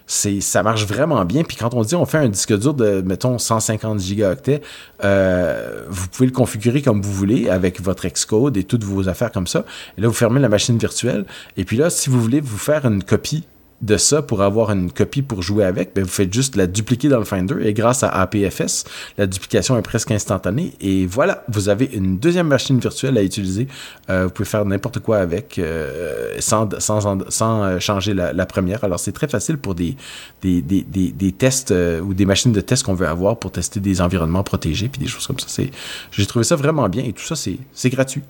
ça 0.08 0.64
marche 0.64 0.86
vraiment 0.86 1.24
bien. 1.26 1.44
Puis 1.44 1.58
quand 1.58 1.74
on 1.74 1.82
dit 1.82 1.96
on 1.96 2.06
fait 2.06 2.18
un 2.18 2.30
disque 2.30 2.58
dur 2.58 2.74
de, 2.74 3.02
mettons, 3.02 3.38
150 3.38 4.00
gigaoctets, 4.00 4.62
vous 5.02 6.08
pouvez 6.08 6.28
le 6.28 6.34
configurer 6.34 6.82
comme 6.82 7.02
vous 7.02 7.12
voulez 7.12 7.50
avec 7.50 7.82
votre 7.82 8.08
Xcode 8.08 8.56
et 8.58 8.64
toutes 8.64 8.86
vos 8.86 9.10
affaires 9.10 9.32
comme 9.32 9.48
ça. 9.48 9.66
Et 9.98 10.02
là, 10.02 10.08
vous 10.08 10.14
fermez 10.14 10.40
la 10.40 10.50
machine 10.50 10.78
virtuelle. 10.78 11.26
Et 11.58 11.66
puis 11.66 11.76
là, 11.76 11.90
si 11.90 12.10
vous 12.10 12.22
voulez 12.22 12.40
vous 12.40 12.58
faire 12.58 12.86
une 12.86 13.04
copie 13.04 13.46
de 13.82 13.98
ça 13.98 14.24
pour 14.24 14.42
avoir 14.42 14.72
une 14.72 14.92
copie 14.92 15.22
pour 15.22 15.44
jouer 15.44 15.64
avec, 15.64 15.94
ben 15.96 16.04
vous 16.04 16.10
faites 16.10 16.34
juste 16.34 16.56
la 16.56 16.66
dupliquer 16.66 17.10
dans 17.10 17.20
le 17.20 17.26
Finder 17.26 17.56
et 17.62 17.74
grâce 17.74 18.04
à 18.04 18.10
APFS, 18.10 18.86
la 19.18 19.28
duplication 19.28 19.78
est 19.78 19.84
presque 19.84 20.10
instantanée 20.10 20.74
et 20.82 21.06
voilà, 21.06 21.44
vous 21.48 21.70
avez 21.70 21.86
une 21.94 22.18
deuxième 22.18 22.48
machine 22.48 22.80
virtuelle 22.80 23.18
à 23.18 23.24
utiliser. 23.24 23.68
Euh, 24.10 24.26
vous 24.26 24.32
pouvez 24.32 24.50
faire 24.50 24.66
n'importe 24.66 25.00
quoi 25.00 25.18
avec 25.18 25.60
euh, 25.60 26.36
sans, 26.40 26.68
sans, 26.80 27.30
sans 27.30 27.64
euh, 27.64 27.80
changer 27.80 28.14
la, 28.14 28.46
première. 28.48 28.84
Alors 28.84 29.00
c'est 29.00 29.12
très 29.12 29.28
facile 29.28 29.58
pour 29.58 29.76
des, 29.76 29.96
des, 30.42 30.62
des, 30.62 30.82
des, 30.82 31.12
des 31.12 31.32
tests 31.32 31.74
ou 32.04 32.14
des 32.14 32.26
machines 32.26 32.54
de 32.54 32.62
test 32.62 32.84
qu'on 32.84 32.96
veut 32.96 33.08
avoir 33.08 33.38
pour 33.38 33.52
tester 33.52 33.80
des 33.80 34.02
environnements 34.02 34.44
protégés 34.44 34.88
puis 34.88 35.00
des 35.02 35.08
choses 35.08 35.28
comme 35.28 35.40
ça. 35.40 35.64
J'ai 36.12 36.26
trouvé 36.26 36.44
ça 36.44 36.56
vraiment 36.56 36.90
bien 36.90 37.04
et 37.04 37.14
tout 37.14 37.24
ça 37.24 37.36
c'est 37.36 37.90
gratuit. 37.90 38.24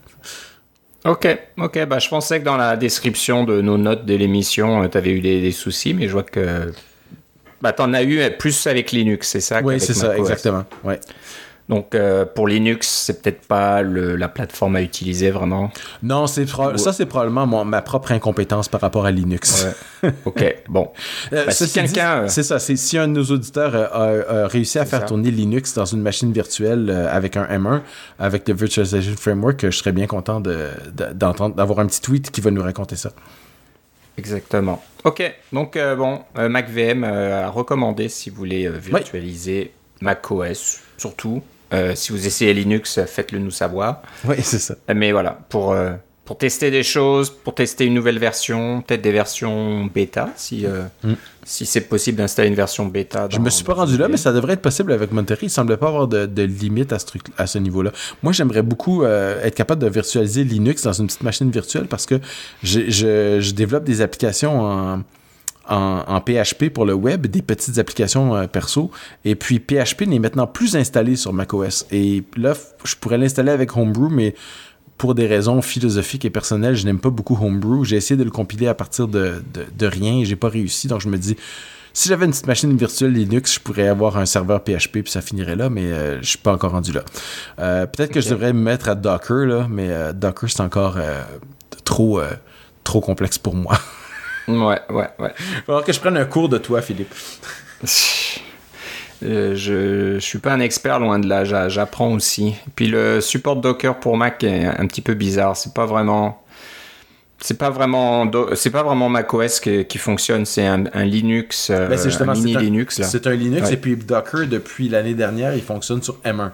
Ok, 1.08 1.26
ok, 1.58 1.86
bah 1.86 2.00
je 2.00 2.10
pensais 2.10 2.40
que 2.40 2.46
dans 2.46 2.58
la 2.58 2.76
description 2.76 3.46
de 3.46 3.62
nos 3.62 3.78
notes 3.78 4.06
de 4.06 4.14
l'émission, 4.14 4.84
euh, 4.84 4.88
tu 4.90 4.98
avais 4.98 5.12
eu 5.12 5.22
des, 5.22 5.52
soucis, 5.52 5.94
mais 5.94 6.08
je 6.08 6.12
vois 6.12 6.24
que 6.24 6.74
bah, 7.62 7.72
tu 7.72 7.82
en 7.82 7.94
as 7.94 8.04
eu 8.04 8.20
plus 8.38 8.68
avec 8.68 8.92
Linux, 8.92 9.30
c'est 9.30 9.40
ça 9.40 9.62
Oui, 9.64 9.80
c'est 9.80 9.94
ça, 9.94 10.18
exactement. 10.18 10.66
Ouais. 10.84 11.00
Donc 11.70 11.96
euh, 11.96 12.26
pour 12.26 12.48
Linux, 12.48 12.88
c'est 12.88 13.22
peut-être 13.22 13.46
pas 13.46 13.82
la 13.82 14.28
plateforme 14.30 14.78
à 14.78 14.82
utiliser 14.82 15.32
vraiment? 15.32 15.72
Non, 16.02 16.28
c'est 16.28 16.48
ça 16.48 16.94
c'est 16.94 17.06
probablement 17.06 17.66
ma 17.66 17.82
propre 17.82 18.12
incompétence 18.12 18.70
par 18.70 18.82
rapport 18.82 19.06
à 19.06 19.12
Linux. 19.12 19.68
ok, 20.26 20.64
bon. 20.70 20.92
Euh, 21.34 21.46
bah, 21.46 21.52
si 21.52 21.70
quelqu'un, 21.72 22.24
euh, 22.24 22.28
c'est 22.30 22.44
ça. 22.44 22.60
C'est 22.60 22.78
si 22.78 22.98
un 22.98 23.08
de 23.10 23.14
nos 23.14 23.26
auditeurs 23.26 23.76
a, 23.76 24.48
réussi 24.48 24.80
à 24.80 24.86
faire 24.86 25.06
tourner 25.06 25.30
Linux 25.32 25.74
dans 25.74 25.86
une 25.86 26.02
machine 26.02 26.32
virtuelle 26.32 26.90
avec 26.90 27.36
un 27.36 27.46
M1 27.46 27.82
avec 28.20 28.48
le 28.48 28.54
Virtualization 28.54 29.16
Framework, 29.18 29.62
je 29.64 29.72
serais 29.72 29.92
bien 29.92 30.08
content 30.08 30.42
d'entendre, 30.42 31.56
d'avoir 31.56 31.80
un 31.80 31.88
petit 31.88 32.02
tweet 32.02 32.32
qui 32.32 32.42
va 32.42 32.52
nous 32.52 32.64
raconter 32.64 32.96
ça. 32.96 33.12
Exactement. 34.18 34.82
Ok, 35.04 35.22
donc 35.52 35.78
bon, 35.98 36.22
MacVM 36.36 37.04
a 37.04 37.50
recommandé 37.50 38.10
si 38.10 38.30
vous 38.30 38.38
voulez 38.38 38.70
virtualiser 38.70 39.74
macOS 40.02 40.82
surtout. 40.98 41.42
Euh, 41.74 41.94
si 41.96 42.12
vous 42.12 42.28
essayez 42.28 42.54
Linux, 42.54 43.00
faites-le 43.06 43.40
nous 43.40 43.52
savoir. 43.52 44.02
Oui, 44.26 44.36
c'est 44.42 44.60
ça. 44.60 44.76
Mais 44.94 45.12
voilà, 45.12 45.40
pour, 45.50 45.74
euh, 45.74 45.94
pour 46.26 46.38
tester 46.38 46.72
des 46.72 46.84
choses, 46.84 47.30
pour 47.30 47.56
tester 47.56 47.86
une 47.86 47.94
nouvelle 47.94 48.20
version, 48.20 48.82
peut-être 48.82 49.02
des 49.02 49.12
versions 49.12 49.86
bêta, 49.86 50.30
si, 50.36 50.66
euh, 50.66 50.84
mm. 51.04 51.14
si 51.44 51.66
c'est 51.66 51.82
possible 51.82 52.18
d'installer 52.18 52.48
une 52.48 52.56
version 52.56 52.86
bêta. 52.86 53.28
je 53.30 53.40
me 53.40 53.50
suis 53.50 53.64
pas 53.64 53.74
rendu 53.74 53.98
là, 53.98 54.08
mais 54.08 54.18
ça 54.18 54.32
devrait 54.32 54.54
être 54.54 54.62
possible 54.62 54.94
avec 54.94 55.12
Monterey. 55.12 55.40
Il 55.44 55.50
semble 55.50 55.78
pas 55.78 55.88
avoir 55.88 56.08
de, 56.08 56.26
de 56.26 56.44
limite 56.44 56.94
à 56.94 57.00
ce, 57.00 57.06
truc, 57.06 57.24
à 57.38 57.48
ce 57.48 57.58
niveau-là. 57.58 57.92
Moi, 58.24 58.32
j'aimerais 58.32 58.64
beaucoup 58.64 59.04
être 59.06 59.56
capable 59.56 59.82
de 59.82 59.90
virtualiser 59.90 60.44
Linux 60.44 60.84
dans 60.84 60.94
une 60.94 61.08
petite 61.08 61.24
machine 61.24 61.52
virtuelle 61.52 61.88
parce 61.88 62.06
que 62.06 62.20
je, 62.64 62.90
je, 62.90 63.40
je 63.42 63.52
développe 63.52 63.84
des 63.84 64.02
applications 64.02 64.62
en, 64.62 65.04
en, 65.70 66.22
PHP 66.22 66.70
pour 66.70 66.86
le 66.86 66.94
web, 66.94 67.28
des 67.28 67.42
petites 67.42 67.78
applications 67.78 68.36
euh, 68.36 68.48
perso. 68.48 68.92
Et 69.26 69.36
puis 69.36 69.60
PHP 69.60 70.08
n'est 70.08 70.20
maintenant 70.20 70.48
plus 70.48 70.76
installé 70.76 71.16
sur 71.16 71.34
macOS. 71.34 71.86
Et 71.92 72.24
là, 72.36 72.54
je 72.84 72.96
pourrais 72.96 73.18
l'installer 73.18 73.52
avec 73.52 73.76
Homebrew, 73.76 74.10
mais 74.10 74.36
pour 74.98 75.14
des 75.14 75.28
raisons 75.28 75.62
philosophiques 75.62 76.26
et 76.26 76.30
personnelles, 76.30 76.76
je 76.76 76.86
n'aime 76.86 77.00
pas 77.00 77.10
beaucoup 77.10 77.38
Homebrew. 77.40 77.84
J'ai 77.84 77.98
essayé 77.98 78.18
de 78.18 78.24
le 78.24 78.32
compiler 78.32 78.68
à 78.68 78.74
partir 78.74 79.08
de, 79.08 79.44
de, 79.78 79.86
rien 79.86 80.20
et 80.20 80.26
j'ai 80.26 80.36
pas 80.36 80.50
réussi. 80.50 80.88
Donc 80.88 81.02
je 81.02 81.10
me 81.10 81.18
dis, 81.18 81.36
si 81.94 82.10
j'avais 82.10 82.26
une 82.26 82.32
petite 82.32 82.48
machine 82.48 82.76
virtuelle 82.76 83.14
Linux, 83.14 83.56
je 83.56 83.60
pourrais 83.60 83.88
avoir 83.88 84.18
un 84.18 84.26
serveur 84.26 84.62
PHP 84.64 85.02
puis 85.04 85.12
ça 85.12 85.22
finirait 85.22 85.56
là, 85.56 85.70
mais 85.70 85.92
euh, 85.92 86.22
je 86.22 86.30
suis 86.30 86.38
pas 86.38 86.54
encore 86.54 86.72
rendu 86.72 86.94
là. 86.94 87.04
Euh, 87.60 87.86
peut-être 87.86 88.12
que 88.12 88.22
je 88.22 88.30
devrais 88.30 88.54
me 88.54 88.62
mettre 88.62 88.90
à 88.90 88.96
Docker, 88.96 89.46
là, 89.46 89.68
mais 89.70 89.90
Docker, 90.14 90.50
c'est 90.50 90.62
encore 90.62 90.98
trop, 91.84 92.22
trop 92.84 93.02
complexe 93.02 93.38
pour 93.38 93.54
moi. 93.54 93.78
Ouais, 94.48 94.80
ouais, 94.90 95.10
ouais. 95.20 95.34
Il 95.38 95.62
falloir 95.66 95.84
que 95.84 95.94
je 95.94 96.00
prenne 96.00 96.18
un 96.18 96.26
cours 96.26 96.50
de 96.50 96.58
toi, 96.58 96.82
Philippe. 96.82 97.14
Euh, 99.24 99.56
je, 99.56 100.16
je 100.16 100.20
suis 100.20 100.38
pas 100.38 100.54
un 100.54 100.60
expert 100.60 101.00
loin 101.00 101.20
de 101.20 101.28
là, 101.28 101.44
j'apprends 101.70 102.14
aussi. 102.14 102.56
Puis 102.76 102.88
le 102.88 103.20
support 103.20 103.56
Docker 103.56 104.00
pour 104.00 104.16
Mac 104.18 104.44
est 104.44 104.66
un 104.66 104.86
petit 104.86 105.02
peu 105.02 105.16
bizarre. 105.16 105.58
C'est 105.58 105.74
pas 105.74 105.86
vraiment, 105.86 106.44
c'est 107.40 107.58
pas 107.58 107.70
vraiment, 107.70 108.30
c'est 108.56 108.70
pas 108.70 108.84
vraiment 108.84 109.10
macOS 109.10 109.60
qui, 109.60 109.86
qui 109.86 109.98
fonctionne. 109.98 110.46
C'est 110.46 110.66
un, 110.66 110.84
Linux, 111.04 111.70
euh, 111.70 111.88
ben, 111.88 112.30
un 112.30 112.34
mini 112.34 112.56
Linux 112.58 113.02
C'est 113.02 113.28
un 113.28 113.34
Linux 113.34 113.72
et 113.72 113.78
puis 113.78 113.96
Docker 113.96 114.48
depuis 114.48 114.88
l'année 114.90 115.16
dernière, 115.16 115.56
il 115.56 115.64
fonctionne 115.64 116.02
sur 116.02 116.20
M1. 116.24 116.52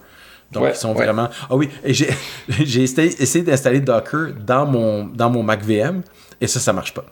Donc 0.51 0.67
ils 0.69 0.75
sont 0.75 0.93
vraiment. 0.93 1.29
Ah 1.49 1.55
oui, 1.55 1.69
j'ai 1.85 2.07
essayé 2.83 3.43
d'installer 3.43 3.81
Docker 3.81 4.33
dans 4.39 4.65
mon 4.65 5.05
dans 5.05 5.29
mon 5.29 5.43
Mac 5.43 5.63
VM 5.63 6.01
et 6.39 6.47
ça, 6.47 6.59
ça 6.59 6.73
marche 6.73 6.93
pas. 6.93 7.05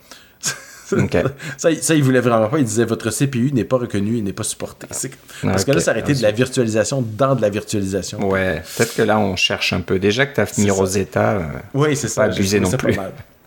ça, 1.58 1.70
ça, 1.82 1.96
il 1.96 2.04
voulait 2.04 2.20
vraiment 2.20 2.48
pas. 2.48 2.60
Il 2.60 2.66
disait 2.66 2.86
votre 2.86 3.10
CPU 3.12 3.52
n'est 3.54 3.64
pas 3.64 3.78
reconnu, 3.78 4.18
il 4.18 4.24
n'est 4.24 4.34
pas 4.34 4.44
supporté. 4.44 4.88
Parce 4.88 5.66
que 5.66 5.72
là, 5.72 5.80
ça 5.80 5.92
aurait 5.92 6.02
été 6.02 6.14
de 6.14 6.22
la 6.22 6.32
virtualisation 6.32 7.02
dans 7.02 7.36
de 7.36 7.42
la 7.42 7.50
virtualisation. 7.50 8.28
Ouais, 8.30 8.62
peut-être 8.78 8.96
que 8.96 9.02
là, 9.02 9.20
on 9.20 9.36
cherche 9.36 9.74
un 9.74 9.82
peu. 9.82 10.00
Déjà 10.00 10.26
que 10.26 10.36
tu 10.36 10.42
as 10.42 10.46
fini 10.46 10.70
Rosetta, 10.70 11.32
euh, 11.32 11.42
oui, 11.74 11.96
c'est 11.96 12.08
ça. 12.08 12.28
Pas 12.28 12.34
abusé 12.34 12.60
non 12.60 12.72
plus. 12.72 12.98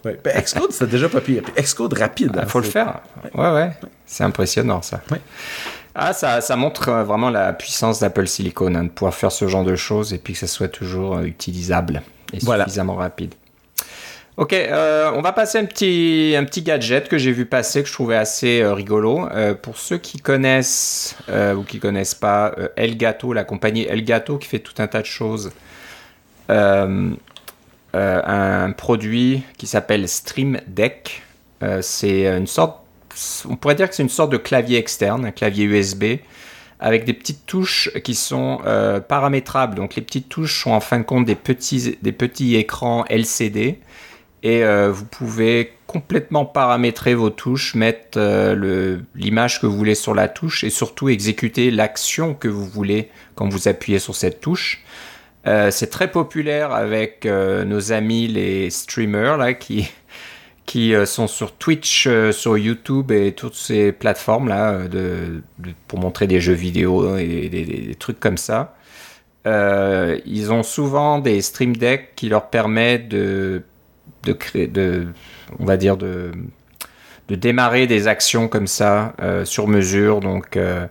Ouais. 0.04 0.20
Ben, 0.22 0.42
Xcode, 0.42 0.70
c'était 0.72 0.90
déjà 0.90 1.08
pas 1.08 1.20
pire. 1.20 1.42
Xcode 1.56 1.94
rapide. 1.94 2.38
Il 2.42 2.48
faut 2.48 2.60
le 2.60 2.66
faire. 2.66 3.00
Ouais, 3.34 3.50
ouais. 3.50 3.70
C'est 4.04 4.24
impressionnant, 4.24 4.82
ça. 4.82 5.00
Ah, 5.94 6.12
ça, 6.12 6.40
ça, 6.40 6.56
montre 6.56 6.88
euh, 6.88 7.04
vraiment 7.04 7.30
la 7.30 7.52
puissance 7.52 8.00
d'Apple 8.00 8.26
Silicon, 8.26 8.74
hein, 8.74 8.84
de 8.84 8.88
pouvoir 8.88 9.14
faire 9.14 9.30
ce 9.30 9.46
genre 9.46 9.64
de 9.64 9.76
choses 9.76 10.12
et 10.12 10.18
puis 10.18 10.32
que 10.32 10.40
ça 10.40 10.48
soit 10.48 10.68
toujours 10.68 11.16
euh, 11.16 11.22
utilisable 11.22 12.02
et 12.32 12.40
suffisamment 12.40 12.96
rapide. 12.96 13.34
Ok, 14.36 14.52
euh, 14.52 15.12
on 15.14 15.22
va 15.22 15.30
passer 15.30 15.58
un 15.58 15.64
petit, 15.64 16.62
gadget 16.62 17.08
que 17.08 17.18
j'ai 17.18 17.30
vu 17.30 17.46
passer 17.46 17.84
que 17.84 17.88
je 17.88 17.92
trouvais 17.92 18.16
assez 18.16 18.62
euh, 18.62 18.74
rigolo. 18.74 19.28
Euh, 19.28 19.54
pour 19.54 19.76
ceux 19.76 19.96
qui 19.96 20.18
connaissent 20.18 21.16
ou 21.28 21.62
qui 21.62 21.78
connaissent 21.78 22.16
pas 22.16 22.52
Elgato, 22.74 23.32
la 23.32 23.44
compagnie 23.44 23.84
Elgato 23.84 24.38
qui 24.38 24.48
fait 24.48 24.58
tout 24.58 24.74
un 24.78 24.88
tas 24.88 25.02
de 25.02 25.06
choses. 25.06 25.52
un 26.48 27.12
produit 28.76 29.44
qui 29.56 29.68
s'appelle 29.68 30.08
Stream 30.08 30.60
Deck. 30.66 31.22
c'est 31.80 32.26
une 32.26 32.48
sorte, 32.48 32.80
on 33.48 33.54
pourrait 33.54 33.76
dire 33.76 33.88
que 33.88 33.94
c'est 33.94 34.02
une 34.02 34.08
sorte 34.08 34.32
de 34.32 34.36
clavier 34.36 34.78
externe, 34.78 35.26
un 35.26 35.30
clavier 35.30 35.64
USB 35.64 36.04
avec 36.80 37.04
des 37.04 37.12
petites 37.12 37.46
touches 37.46 37.92
qui 38.02 38.16
sont 38.16 38.58
paramétrables. 39.08 39.76
Donc 39.76 39.94
les 39.94 40.02
petites 40.02 40.28
touches 40.28 40.64
sont 40.64 40.72
en 40.72 40.80
fin 40.80 40.98
de 40.98 41.04
compte 41.04 41.24
des 41.24 41.36
petits 41.36 42.56
écrans 42.56 43.04
LCD 43.08 43.78
et 44.44 44.62
euh, 44.62 44.92
vous 44.92 45.06
pouvez 45.06 45.72
complètement 45.86 46.44
paramétrer 46.44 47.14
vos 47.14 47.30
touches, 47.30 47.74
mettre 47.74 48.18
euh, 48.18 48.98
l'image 49.14 49.58
que 49.58 49.66
vous 49.66 49.76
voulez 49.76 49.94
sur 49.94 50.14
la 50.14 50.28
touche 50.28 50.64
et 50.64 50.70
surtout 50.70 51.08
exécuter 51.08 51.70
l'action 51.70 52.34
que 52.34 52.46
vous 52.46 52.66
voulez 52.66 53.08
quand 53.36 53.48
vous 53.48 53.68
appuyez 53.68 53.98
sur 53.98 54.14
cette 54.14 54.40
touche. 54.42 54.84
Euh, 55.46 55.70
c'est 55.70 55.88
très 55.88 56.10
populaire 56.10 56.72
avec 56.72 57.24
nos 57.26 57.92
amis 57.92 58.28
les 58.28 58.70
streamers 58.70 59.38
là 59.38 59.54
qui 59.54 59.90
qui 60.66 60.94
sont 61.04 61.26
sur 61.26 61.52
Twitch, 61.52 62.08
sur 62.32 62.56
YouTube 62.56 63.12
et 63.12 63.32
toutes 63.32 63.54
ces 63.54 63.92
plateformes 63.92 64.48
là 64.48 64.78
pour 65.88 65.98
montrer 65.98 66.26
des 66.26 66.40
jeux 66.40 66.54
vidéo 66.54 67.18
et 67.18 67.50
des, 67.50 67.94
trucs 67.96 68.18
comme 68.18 68.38
ça. 68.38 68.74
ils 69.44 70.48
ont 70.52 70.62
souvent 70.62 71.18
des 71.18 71.42
stream 71.42 71.76
decks 71.76 72.14
qui 72.16 72.30
leur 72.30 72.48
permettent 72.48 73.08
de 73.08 73.62
de 74.24 74.32
créer, 74.32 74.70
on 75.58 75.64
va 75.64 75.76
dire 75.76 75.96
de, 75.96 76.32
de 77.28 77.34
démarrer 77.34 77.86
des 77.86 78.06
actions 78.06 78.48
comme 78.48 78.66
ça 78.66 79.14
euh, 79.20 79.44
sur 79.44 79.66
mesure. 79.68 80.20
Donc, 80.20 80.56
euh, 80.56 80.86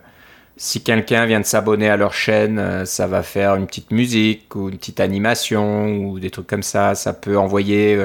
si 0.56 0.82
quelqu'un 0.82 1.26
vient 1.26 1.40
de 1.40 1.46
s'abonner 1.46 1.88
à 1.88 1.96
leur 1.96 2.12
chaîne, 2.12 2.58
euh, 2.58 2.84
ça 2.84 3.06
va 3.06 3.22
faire 3.22 3.54
une 3.56 3.66
petite 3.66 3.90
musique 3.92 4.54
ou 4.56 4.68
une 4.68 4.78
petite 4.78 5.00
animation 5.00 5.96
ou 5.96 6.18
des 6.18 6.30
trucs 6.30 6.46
comme 6.46 6.62
ça. 6.62 6.94
Ça 6.94 7.12
peut 7.12 7.38
envoyer 7.38 7.98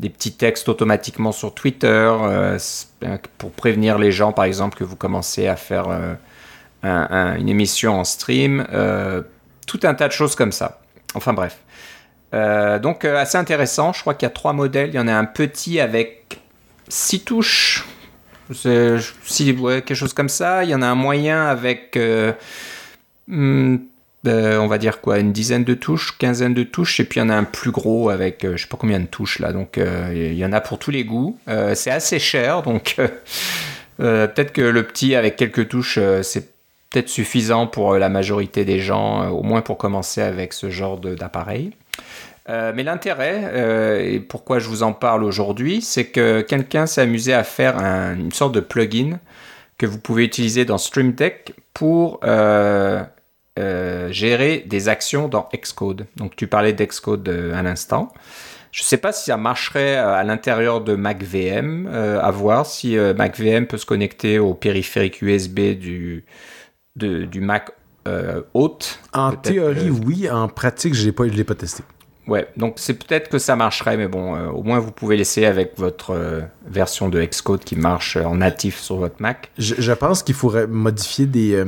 des 0.00 0.08
petits 0.08 0.32
textes 0.32 0.68
automatiquement 0.68 1.32
sur 1.32 1.54
Twitter 1.54 2.12
pour 3.38 3.50
prévenir 3.52 3.98
les 3.98 4.12
gens, 4.12 4.32
par 4.32 4.44
exemple, 4.44 4.76
que 4.76 4.84
vous 4.84 4.96
commencez 4.96 5.46
à 5.46 5.56
faire 5.56 5.88
une 6.82 7.48
émission 7.48 8.00
en 8.00 8.04
stream. 8.04 8.66
tout 9.66 9.80
un 9.82 9.94
tas 9.94 10.08
de 10.08 10.12
choses 10.12 10.34
comme 10.34 10.52
ça. 10.52 10.80
Enfin 11.14 11.32
bref. 11.32 11.58
Euh, 12.32 12.78
donc 12.78 13.04
euh, 13.04 13.16
assez 13.16 13.38
intéressant, 13.38 13.92
je 13.92 14.00
crois 14.00 14.14
qu'il 14.14 14.26
y 14.26 14.30
a 14.30 14.34
trois 14.34 14.52
modèles. 14.52 14.90
Il 14.90 14.94
y 14.94 14.98
en 14.98 15.08
a 15.08 15.14
un 15.14 15.24
petit 15.24 15.80
avec 15.80 16.40
six 16.88 17.20
touches, 17.20 17.84
si, 18.52 19.54
quelque 19.54 19.94
chose 19.94 20.12
comme 20.12 20.28
ça. 20.28 20.64
Il 20.64 20.70
y 20.70 20.74
en 20.74 20.82
a 20.82 20.86
un 20.86 20.94
moyen 20.94 21.46
avec, 21.46 21.96
euh, 21.96 22.32
hmm, 23.28 23.76
on 24.24 24.66
va 24.66 24.78
dire 24.78 25.00
quoi, 25.00 25.18
une 25.18 25.32
dizaine 25.32 25.64
de 25.64 25.74
touches, 25.74 26.16
quinzaine 26.18 26.54
de 26.54 26.62
touches. 26.62 27.00
Et 27.00 27.04
puis 27.04 27.20
il 27.20 27.22
y 27.22 27.26
en 27.26 27.30
a 27.30 27.34
un 27.34 27.44
plus 27.44 27.70
gros 27.70 28.10
avec, 28.10 28.46
je 28.48 28.56
sais 28.56 28.68
pas 28.68 28.76
combien 28.76 29.00
de 29.00 29.06
touches 29.06 29.38
là. 29.38 29.52
Donc 29.52 29.78
il 29.78 30.34
y 30.34 30.44
en 30.44 30.52
a 30.52 30.60
pour 30.60 30.78
tous 30.78 30.90
les 30.90 31.04
goûts. 31.04 31.38
c'est 31.74 31.90
assez 31.90 32.18
cher, 32.18 32.62
donc 32.62 32.96
peut-être 33.96 34.52
que 34.52 34.62
le 34.62 34.82
petit 34.84 35.14
avec 35.14 35.36
quelques 35.36 35.68
touches, 35.68 35.98
c'est 36.22 36.52
peut-être 36.90 37.08
suffisant 37.08 37.68
pour 37.68 37.94
la 37.94 38.08
majorité 38.08 38.64
des 38.64 38.80
gens, 38.80 39.28
au 39.30 39.42
moins 39.42 39.62
pour 39.62 39.78
commencer 39.78 40.20
avec 40.20 40.52
ce 40.52 40.70
genre 40.70 40.98
d'appareil. 40.98 41.72
Euh, 42.48 42.72
mais 42.74 42.82
l'intérêt, 42.82 43.42
euh, 43.52 44.00
et 44.00 44.18
pourquoi 44.18 44.58
je 44.58 44.68
vous 44.68 44.82
en 44.82 44.92
parle 44.92 45.22
aujourd'hui, 45.22 45.82
c'est 45.82 46.06
que 46.06 46.40
quelqu'un 46.40 46.86
s'est 46.86 47.02
amusé 47.02 47.32
à 47.32 47.44
faire 47.44 47.76
une 47.78 48.32
sorte 48.32 48.54
de 48.54 48.60
plugin 48.60 49.18
que 49.78 49.86
vous 49.86 49.98
pouvez 49.98 50.24
utiliser 50.24 50.64
dans 50.64 50.78
Stream 50.78 51.12
Deck 51.12 51.54
pour 51.74 52.20
euh, 52.24 53.04
gérer 54.10 54.64
des 54.66 54.88
actions 54.88 55.28
dans 55.28 55.48
Xcode. 55.54 56.06
Donc 56.16 56.34
tu 56.34 56.46
parlais 56.46 56.72
d'Xcode 56.72 57.28
à 57.28 57.62
l'instant. 57.62 58.12
Je 58.72 58.82
ne 58.82 58.84
sais 58.84 58.98
pas 58.98 59.12
si 59.12 59.24
ça 59.26 59.36
marcherait 59.36 59.96
à 59.96 60.22
l'intérieur 60.22 60.80
de 60.80 60.94
MacVM, 60.94 61.88
à 61.88 62.30
voir 62.30 62.66
si 62.66 62.96
MacVM 62.96 63.66
peut 63.66 63.78
se 63.78 63.86
connecter 63.86 64.38
au 64.38 64.54
périphérique 64.54 65.22
USB 65.22 65.76
du, 65.76 66.24
du 66.96 67.40
Mac 67.40 67.72
hôte. 68.54 68.98
En 69.12 69.32
théorie, 69.32 69.90
oui. 69.90 70.28
En 70.30 70.48
pratique, 70.48 70.94
je 70.94 71.08
ne 71.08 71.24
l'ai 71.30 71.44
pas 71.44 71.54
testé. 71.54 71.82
Ouais, 72.30 72.46
donc 72.56 72.74
c'est 72.76 72.94
peut-être 72.94 73.28
que 73.28 73.38
ça 73.38 73.56
marcherait, 73.56 73.96
mais 73.96 74.06
bon, 74.06 74.36
euh, 74.36 74.46
au 74.50 74.62
moins 74.62 74.78
vous 74.78 74.92
pouvez 74.92 75.16
laisser 75.16 75.46
avec 75.46 75.72
votre 75.78 76.10
euh, 76.10 76.42
version 76.64 77.08
de 77.08 77.20
Xcode 77.24 77.64
qui 77.64 77.74
marche 77.74 78.16
en 78.16 78.36
natif 78.36 78.78
sur 78.78 78.96
votre 78.96 79.20
Mac. 79.20 79.50
Je, 79.58 79.92
pense 79.92 80.22
qu'il 80.22 80.36
faudrait 80.36 80.68
modifier 80.68 81.26
des, 81.26 81.64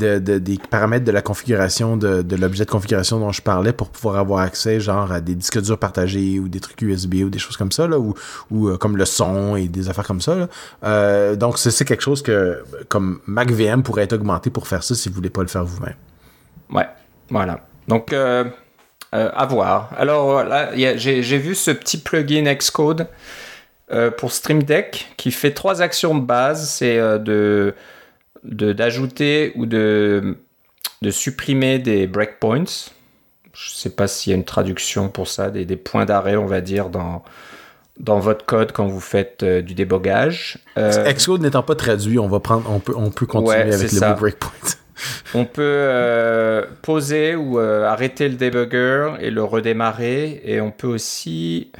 euh, 0.00 0.18
des 0.18 0.58
paramètres 0.70 1.04
de 1.04 1.12
la 1.12 1.22
configuration, 1.22 1.96
de, 1.96 2.36
l'objet 2.36 2.64
de 2.64 2.70
configuration 2.70 3.18
dont 3.18 3.32
je 3.32 3.42
parlais 3.42 3.72
pour 3.72 3.90
pouvoir 3.90 4.16
avoir 4.16 4.40
accès 4.40 4.80
genre 4.80 5.10
à 5.12 5.20
des 5.20 5.34
disques 5.34 5.60
durs 5.60 5.78
partagés 5.78 6.38
ou 6.38 6.48
des 6.48 6.60
trucs 6.60 6.80
USB 6.82 7.16
ou 7.24 7.30
des 7.30 7.38
choses 7.38 7.56
comme 7.56 7.72
ça, 7.72 7.86
là, 7.86 7.98
ou, 7.98 8.14
ou 8.50 8.76
comme 8.76 8.96
le 8.96 9.04
son 9.04 9.56
et 9.56 9.68
des 9.68 9.88
affaires 9.88 10.06
comme 10.06 10.20
ça. 10.20 10.34
Là. 10.82 11.36
donc 11.36 11.58
c'est 11.58 11.84
quelque 11.84 12.02
chose 12.02 12.22
que 12.22 12.62
comme 12.88 13.20
MacVM 13.26 13.82
pourrait 13.82 14.04
être 14.04 14.14
augmenté 14.14 14.50
pour 14.50 14.66
faire 14.66 14.82
ça 14.82 14.94
si 14.94 15.08
vous 15.08 15.14
voulez 15.14 15.30
pas 15.30 15.42
le 15.42 15.48
faire 15.48 15.64
vous-même. 15.64 15.94
Ouais, 16.70 16.88
voilà. 17.30 17.60
Donc 17.88 18.12
euh, 19.14 19.28
à 19.34 19.44
voir. 19.44 19.90
Alors 19.98 20.42
là, 20.42 20.70
j'ai 20.74 21.38
vu 21.38 21.54
ce 21.54 21.70
petit 21.70 21.98
plugin 21.98 22.50
Xcode 22.54 23.08
euh, 23.92 24.10
pour 24.10 24.32
Stream 24.32 24.62
Deck 24.62 25.12
qui 25.18 25.30
fait 25.30 25.50
trois 25.50 25.82
actions 25.82 26.14
de 26.14 26.24
base. 26.24 26.70
C'est 26.70 26.98
euh, 26.98 27.18
de 27.18 27.74
d'ajouter 28.44 29.52
ou 29.54 29.66
de, 29.66 30.36
de 31.02 31.10
supprimer 31.10 31.78
des 31.78 32.06
breakpoints. 32.06 32.90
je 33.54 33.70
sais 33.70 33.90
pas 33.90 34.08
s'il 34.08 34.30
y 34.30 34.34
a 34.34 34.36
une 34.36 34.44
traduction 34.44 35.08
pour 35.08 35.28
ça, 35.28 35.50
des, 35.50 35.64
des 35.64 35.76
points 35.76 36.04
d'arrêt, 36.04 36.36
on 36.36 36.46
va 36.46 36.60
dire, 36.60 36.88
dans, 36.88 37.22
dans 37.98 38.18
votre 38.18 38.44
code 38.44 38.72
quand 38.72 38.86
vous 38.86 39.00
faites 39.00 39.42
euh, 39.42 39.62
du 39.62 39.74
débogage. 39.74 40.58
Euh, 40.78 41.10
Xcode 41.12 41.42
n'étant 41.42 41.62
pas 41.62 41.74
traduit, 41.74 42.18
on 42.18 42.28
va 42.28 42.40
prendre, 42.40 42.70
on 42.70 42.80
peut, 42.80 42.94
on 42.96 43.10
peut 43.10 43.26
continuer 43.26 43.72
avec 43.72 43.92
le 43.92 44.08
mot 44.08 44.14
breakpoint. 44.16 44.50
on 45.34 45.44
peut 45.44 45.62
euh, 45.62 46.64
poser 46.82 47.34
ou 47.34 47.58
arrêter 47.58 48.28
le 48.28 48.36
debugger 48.36 49.14
et 49.20 49.30
le 49.30 49.42
redémarrer, 49.42 50.42
et 50.44 50.60
on 50.60 50.70
peut 50.70 50.88
aussi 50.88 51.72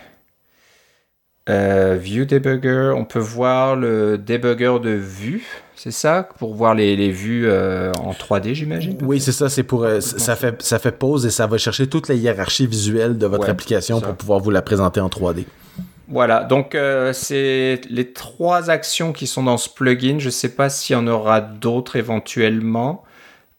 view 1.49 2.25
debugger. 2.25 2.93
On 2.97 3.05
peut 3.05 3.19
voir 3.19 3.77
le 3.77 4.17
debugger 4.19 4.79
de 4.81 4.91
vue. 4.91 5.62
C'est 5.75 5.91
ça 5.91 6.29
pour 6.39 6.55
voir 6.55 6.75
les, 6.75 6.97
les 6.97 7.11
vues 7.11 7.51
en 7.51 8.13
3D, 8.13 8.55
j'imagine? 8.55 8.99
Oui, 9.03 9.21
c'est 9.21 9.33
ça. 9.33 9.49
C'est 9.49 9.63
pour 9.63 9.87
ça 10.01 10.37
fait 10.37 10.61
ça 10.63 10.79
fait 10.79 10.93
pause 10.93 11.27
et 11.27 11.31
ça 11.31 11.47
va 11.47 11.59
chercher 11.59 11.87
toute 11.89 12.09
la 12.09 12.15
hiérarchie 12.15 12.67
visuelle 12.67 13.19
de 13.19 13.27
votre 13.27 13.49
application 13.49 14.01
pour 14.01 14.15
pouvoir 14.15 14.39
vous 14.41 14.51
la 14.51 14.63
présenter 14.63 15.01
en 15.01 15.09
3D. 15.09 15.45
Voilà, 16.13 16.45
donc 16.45 16.75
euh, 16.75 17.15
c'est 17.15 17.81
les 17.89 18.13
trois 18.13 18.69
actions 18.69 19.15
qui 19.15 19.27
sont 19.27 19.45
dans 19.45 19.57
ce 19.57 19.71
plugin. 19.71 20.19
Je 20.19 20.27
ne 20.27 20.31
sais 20.31 20.55
pas 20.55 20.69
s'il 20.69 20.93
y 20.95 20.99
en 20.99 21.07
aura 21.07 21.41
d'autres 21.41 21.97
éventuellement, 21.97 23.03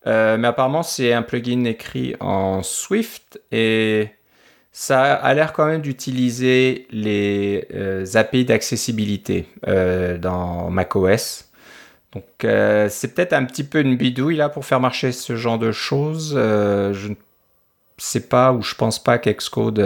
euh, 0.06 0.38
mais 0.38 0.50
apparemment 0.50 0.84
c'est 0.84 1.14
un 1.14 1.24
plugin 1.24 1.64
écrit 1.64 2.16
en 2.20 2.62
Swift 2.62 3.42
et 3.52 4.10
ça 4.72 5.16
a 5.16 5.34
l'air 5.34 5.52
quand 5.54 5.66
même 5.66 5.82
d'utiliser 5.82 6.86
les 6.92 7.68
euh, 7.74 8.06
API 8.14 8.46
d'accessibilité 8.46 9.48
dans 9.66 10.70
macOS. 10.70 11.50
Donc 12.14 12.24
c'est 12.90 13.14
peut-être 13.14 13.34
un 13.34 13.46
petit 13.46 13.64
peu 13.64 13.80
une 13.80 13.96
bidouille 13.98 14.36
là 14.36 14.50
pour 14.50 14.66
faire 14.66 14.80
marcher 14.80 15.12
ce 15.12 15.36
genre 15.36 15.58
de 15.58 15.72
choses. 15.72 16.34
je 16.36 17.08
ne 17.08 17.16
sais 17.98 18.28
pas 18.28 18.54
ou 18.54 18.62
je 18.62 18.76
pense 18.76 19.02
pas 19.02 19.18
qu'Xcode 19.18 19.80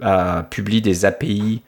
a, 0.00 0.42
publié 0.44 0.80
des 0.80 1.04
API 1.04 1.62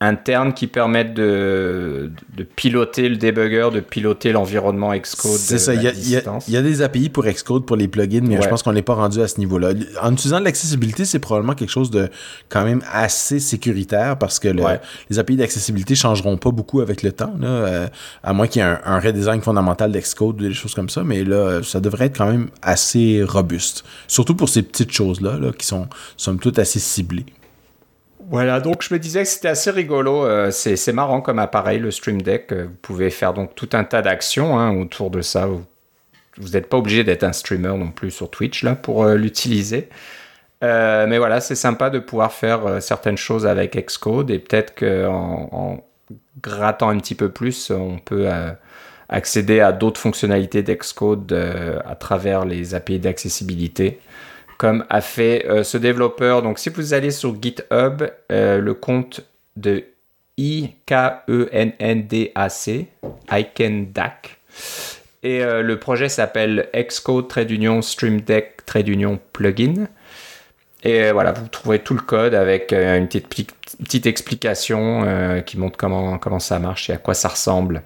internes 0.00 0.52
qui 0.52 0.66
permettent 0.66 1.14
de, 1.14 2.10
de, 2.36 2.42
piloter 2.42 3.08
le 3.08 3.16
debugger, 3.16 3.70
de 3.72 3.80
piloter 3.80 4.30
l'environnement 4.30 4.94
Xcode. 4.94 5.38
C'est 5.38 5.58
ça, 5.58 5.72
il 5.72 5.82
y, 5.82 6.52
y, 6.52 6.56
a 6.56 6.62
des 6.62 6.82
API 6.82 7.08
pour 7.08 7.24
Xcode 7.24 7.64
pour 7.64 7.76
les 7.76 7.88
plugins, 7.88 8.20
mais 8.22 8.40
je 8.42 8.46
pense 8.46 8.62
qu'on 8.62 8.74
n'est 8.74 8.82
pas 8.82 8.94
rendu 8.94 9.22
à 9.22 9.28
ce 9.28 9.38
niveau-là. 9.38 9.70
En 10.02 10.12
utilisant 10.12 10.38
l'accessibilité, 10.40 11.06
c'est 11.06 11.18
probablement 11.18 11.54
quelque 11.54 11.70
chose 11.70 11.90
de 11.90 12.10
quand 12.50 12.64
même 12.64 12.82
assez 12.92 13.40
sécuritaire 13.40 14.18
parce 14.18 14.38
que 14.38 14.48
les 15.08 15.18
API 15.18 15.36
d'accessibilité 15.36 15.94
changeront 15.94 16.36
pas 16.36 16.50
beaucoup 16.50 16.82
avec 16.82 17.02
le 17.02 17.12
temps, 17.12 17.34
là, 17.40 17.48
euh, 17.48 17.86
à 18.22 18.34
moins 18.34 18.48
qu'il 18.48 18.60
y 18.60 18.64
ait 18.64 18.68
un, 18.68 18.80
un 18.84 19.00
redesign 19.00 19.40
fondamental 19.40 19.92
d'Xcode 19.92 20.42
ou 20.42 20.48
des 20.48 20.52
choses 20.52 20.74
comme 20.74 20.90
ça, 20.90 21.04
mais 21.04 21.24
là, 21.24 21.62
ça 21.62 21.80
devrait 21.80 22.06
être 22.06 22.18
quand 22.18 22.30
même 22.30 22.48
assez 22.60 23.22
robuste. 23.26 23.82
Surtout 24.08 24.34
pour 24.34 24.50
ces 24.50 24.62
petites 24.62 24.92
choses-là 24.92 25.38
là, 25.38 25.52
qui 25.56 25.66
sont, 25.66 25.88
somme 26.18 26.38
toute, 26.38 26.58
assez 26.58 26.80
ciblées. 26.80 27.24
Voilà, 28.28 28.58
donc 28.58 28.82
je 28.82 28.92
me 28.92 28.98
disais 28.98 29.22
que 29.22 29.28
c'était 29.28 29.48
assez 29.48 29.70
rigolo. 29.70 30.24
Euh, 30.24 30.50
c'est 30.50 30.92
marrant 30.92 31.20
comme 31.20 31.38
appareil, 31.38 31.78
le 31.78 31.92
Stream 31.92 32.22
Deck. 32.22 32.52
Euh, 32.52 32.64
vous 32.64 32.76
pouvez 32.82 33.10
faire 33.10 33.32
donc 33.32 33.54
tout 33.54 33.68
un 33.72 33.84
tas 33.84 34.02
d'actions 34.02 34.58
hein, 34.58 34.76
autour 34.76 35.10
de 35.10 35.22
ça. 35.22 35.46
Vous 36.36 36.48
n'êtes 36.50 36.68
pas 36.68 36.76
obligé 36.76 37.04
d'être 37.04 37.22
un 37.22 37.32
streamer 37.32 37.76
non 37.78 37.90
plus 37.90 38.10
sur 38.10 38.28
Twitch 38.28 38.64
là 38.64 38.74
pour 38.74 39.04
euh, 39.04 39.14
l'utiliser. 39.14 39.88
mais 40.60 41.18
voilà, 41.18 41.40
c'est 41.40 41.54
sympa 41.54 41.88
de 41.88 42.00
pouvoir 42.00 42.32
faire 42.32 42.82
certaines 42.82 43.16
choses 43.16 43.46
avec 43.46 43.76
Xcode 43.76 44.30
et 44.30 44.40
peut-être 44.40 44.74
qu'en 44.74 45.48
en 45.52 45.84
grattant 46.42 46.88
un 46.88 46.98
petit 46.98 47.14
peu 47.14 47.30
plus, 47.30 47.70
on 47.70 47.98
peut 47.98 48.26
accéder 49.08 49.60
à 49.60 49.70
d'autres 49.72 50.00
fonctionnalités 50.00 50.62
d'Xcode 50.62 51.32
à 51.84 51.94
travers 51.94 52.44
les 52.44 52.74
API 52.74 52.98
d'accessibilité 52.98 54.00
comme 54.58 54.84
a 54.88 55.00
fait 55.00 55.46
euh, 55.46 55.64
ce 55.64 55.78
développeur. 55.78 56.42
Donc 56.42 56.58
si 56.58 56.68
vous 56.70 56.94
allez 56.94 57.10
sur 57.10 57.40
GitHub, 57.40 58.02
euh, 58.32 58.58
le 58.58 58.74
compte 58.74 59.22
de 59.56 59.84
I-K-E-N-N-D-A-C, 60.38 60.76
Ikendac, 63.30 64.38
et 65.22 65.42
euh, 65.42 65.62
le 65.62 65.78
projet 65.78 66.08
s'appelle 66.08 66.68
Xcode 66.74 67.28
Trade 67.28 67.50
Union 67.50 67.80
Stream 67.82 68.20
Deck 68.20 68.64
Trade 68.66 68.88
Union 68.88 69.18
Plugin. 69.32 69.88
Et 70.82 71.10
voilà, 71.10 71.32
vous 71.32 71.48
trouverez 71.48 71.80
tout 71.80 71.94
le 71.94 72.00
code 72.00 72.34
avec 72.34 72.72
une 72.72 73.08
petite, 73.08 74.06
explication 74.06 75.42
qui 75.44 75.58
montre 75.58 75.76
comment 75.76 76.38
ça 76.38 76.60
marche 76.60 76.90
et 76.90 76.92
à 76.92 76.98
quoi 76.98 77.14
ça 77.14 77.26
ressemble. 77.28 77.82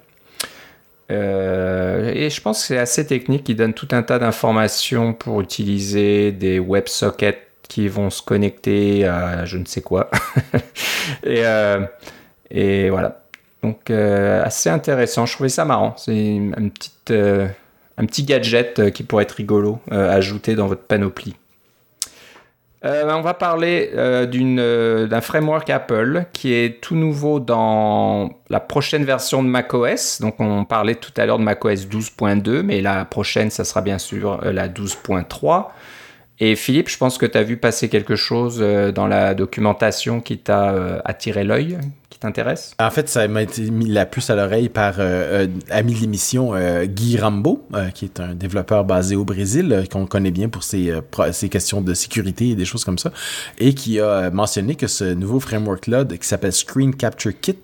Euh, 1.11 2.11
et 2.13 2.29
je 2.29 2.41
pense 2.41 2.61
que 2.61 2.67
c'est 2.67 2.77
assez 2.77 3.05
technique. 3.05 3.47
Il 3.49 3.55
donne 3.55 3.73
tout 3.73 3.89
un 3.91 4.03
tas 4.03 4.19
d'informations 4.19 5.13
pour 5.13 5.41
utiliser 5.41 6.31
des 6.31 6.59
WebSockets 6.59 7.47
qui 7.63 7.87
vont 7.87 8.09
se 8.09 8.21
connecter 8.21 9.05
à 9.05 9.45
je 9.45 9.57
ne 9.57 9.65
sais 9.65 9.81
quoi. 9.81 10.09
et, 11.23 11.45
euh, 11.45 11.85
et, 12.49 12.89
voilà. 12.89 13.21
Donc 13.61 13.89
euh, 13.89 14.43
assez 14.43 14.69
intéressant. 14.69 15.25
Je 15.25 15.33
trouvais 15.33 15.49
ça 15.49 15.65
marrant. 15.65 15.95
C'est 15.97 16.39
un 16.57 16.69
petit, 18.05 18.23
gadget 18.23 18.91
qui 18.91 19.03
pourrait 19.03 19.23
être 19.23 19.33
rigolo 19.33 19.79
à 19.91 20.11
ajouter 20.13 20.55
dans 20.55 20.67
votre 20.67 20.83
panoplie. 20.83 21.35
Euh, 22.83 23.11
on 23.13 23.21
va 23.21 23.35
parler 23.35 23.91
euh, 23.93 24.25
euh, 24.33 25.05
d'un 25.05 25.21
framework 25.21 25.69
Apple 25.69 26.25
qui 26.33 26.53
est 26.53 26.81
tout 26.81 26.95
nouveau 26.95 27.39
dans 27.39 28.31
la 28.49 28.59
prochaine 28.59 29.05
version 29.05 29.43
de 29.43 29.47
macOS. 29.47 30.19
Donc 30.19 30.39
on 30.39 30.65
parlait 30.65 30.95
tout 30.95 31.11
à 31.17 31.25
l'heure 31.27 31.37
de 31.37 31.43
macOS 31.43 31.87
12.2, 31.87 32.63
mais 32.63 32.81
la 32.81 33.05
prochaine, 33.05 33.51
ça 33.51 33.65
sera 33.65 33.81
bien 33.81 33.99
sûr 33.99 34.41
la 34.43 34.67
12.3. 34.67 35.67
Et 36.39 36.55
Philippe, 36.55 36.89
je 36.89 36.97
pense 36.97 37.19
que 37.19 37.27
tu 37.27 37.37
as 37.37 37.43
vu 37.43 37.57
passer 37.57 37.87
quelque 37.87 38.15
chose 38.15 38.59
dans 38.59 39.05
la 39.05 39.35
documentation 39.35 40.21
qui 40.21 40.39
t'a 40.39 41.01
attiré 41.05 41.43
l'œil, 41.43 41.77
t'intéresse? 42.21 42.75
En 42.79 42.89
fait, 42.89 43.09
ça 43.09 43.27
m'a 43.27 43.41
été 43.41 43.69
mis 43.69 43.87
la 43.87 44.05
puce 44.05 44.29
à 44.29 44.35
l'oreille 44.35 44.69
par 44.69 44.95
euh, 44.99 45.45
euh 45.45 45.47
ami 45.69 45.93
de 45.93 45.99
l'émission 45.99 46.53
euh, 46.53 46.85
Guy 46.85 47.17
Rambo, 47.17 47.67
euh, 47.73 47.89
qui 47.89 48.05
est 48.05 48.19
un 48.19 48.33
développeur 48.33 48.85
basé 48.85 49.15
au 49.15 49.25
Brésil, 49.25 49.83
qu'on 49.91 50.05
connaît 50.05 50.31
bien 50.31 50.47
pour 50.47 50.63
ses, 50.63 50.93
ses, 51.31 51.49
questions 51.49 51.81
de 51.81 51.93
sécurité 51.93 52.49
et 52.49 52.55
des 52.55 52.65
choses 52.65 52.85
comme 52.85 52.99
ça, 52.99 53.11
et 53.57 53.73
qui 53.73 53.99
a 53.99 54.29
mentionné 54.29 54.75
que 54.75 54.87
ce 54.87 55.03
nouveau 55.03 55.39
framework-là, 55.39 56.05
qui 56.05 56.27
s'appelle 56.27 56.53
Screen 56.53 56.95
Capture 56.95 57.37
Kit, 57.39 57.57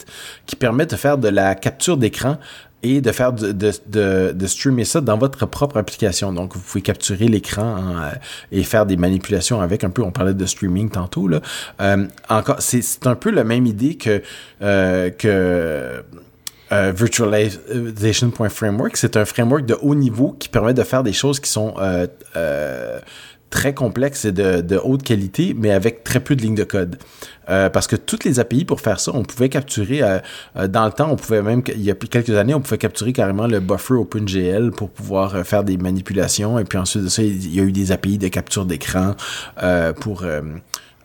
qui 0.46 0.56
permet 0.56 0.86
de 0.86 0.96
faire 0.96 1.18
de 1.18 1.30
la 1.30 1.56
capture 1.56 1.98
d'écran 1.98 2.38
et 2.84 3.02
de 3.02 3.12
faire 3.12 3.34
de, 3.34 3.52
de, 3.52 4.32
de, 4.32 4.48
streamer 4.48 4.86
ça 4.86 5.02
dans 5.02 5.18
votre 5.18 5.48
propre 5.48 5.78
application. 5.78 6.32
Donc, 6.32 6.54
vous 6.54 6.62
pouvez 6.62 6.82
capturer 6.82 7.28
l'écran 7.28 7.78
euh, 7.78 8.12
et 8.52 8.64
faire 8.64 8.86
des 8.86 8.98
manipulations 8.98 9.62
avec 9.62 9.84
un 9.84 9.90
peu. 9.90 10.04
On 10.04 10.12
parlait 10.12 10.36
de 10.36 10.46
streaming 10.46 10.90
tantôt 10.90 11.28
là. 11.28 11.42
Euh, 11.82 12.06
encore, 12.30 12.58
c'est 12.60 13.08
un 13.08 13.16
peu 13.16 13.32
la 13.32 13.44
même 13.44 13.66
idée 13.66 13.96
que 13.96 14.22
euh, 14.62 15.10
que 15.10 16.04
euh, 16.72 16.94
virtualization.framework. 16.96 18.96
C'est 18.96 19.18
un 19.18 19.26
framework 19.26 19.66
de 19.66 19.76
haut 19.82 19.96
niveau 19.96 20.36
qui 20.38 20.50
permet 20.50 20.76
de 20.76 20.84
faire 20.84 21.02
des 21.02 21.14
choses 21.14 21.40
qui 21.40 21.50
sont 21.50 21.74
très 23.50 23.74
complexe 23.74 24.26
et 24.26 24.32
de, 24.32 24.80
haute 24.84 25.04
qualité, 25.04 25.56
mais 25.58 25.72
avec 25.72 26.04
très 26.04 26.20
peu 26.20 26.36
de 26.36 26.42
lignes 26.42 26.56
de 26.56 26.64
code. 26.64 26.98
Euh, 27.50 27.70
parce 27.70 27.88
que 27.88 27.96
toutes 27.96 28.26
les 28.26 28.40
API 28.40 28.66
pour 28.66 28.82
faire 28.82 29.00
ça, 29.00 29.12
on 29.14 29.24
pouvait 29.24 29.48
capturer 29.48 30.02
euh, 30.02 30.20
euh, 30.58 30.68
dans 30.68 30.86
le 30.86 30.92
temps, 30.92 31.10
on 31.10 31.16
pouvait 31.16 31.42
même 31.42 31.62
il 31.74 31.82
y 31.82 31.90
a 31.90 31.96
quelques 31.96 32.32
années, 32.32 32.54
on 32.54 32.60
pouvait 32.60 32.78
capturer 32.78 33.14
carrément 33.14 33.48
le 33.48 33.62
buffer 33.62 33.94
OpenGL 33.94 34.72
pour 34.72 34.90
pouvoir 34.90 35.46
faire 35.46 35.64
des 35.64 35.78
manipulations. 35.78 36.60
Et 36.60 36.66
puis 36.66 36.78
ensuite 36.78 37.04
de 37.04 37.10
ça, 37.10 37.24
il 37.24 37.56
y 37.56 37.62
a 37.62 37.64
eu 37.64 37.72
des 37.72 37.94
API 37.94 38.18
de 38.18 38.28
capture 38.28 38.66
d'écran 38.66 39.16
pour 40.02 40.26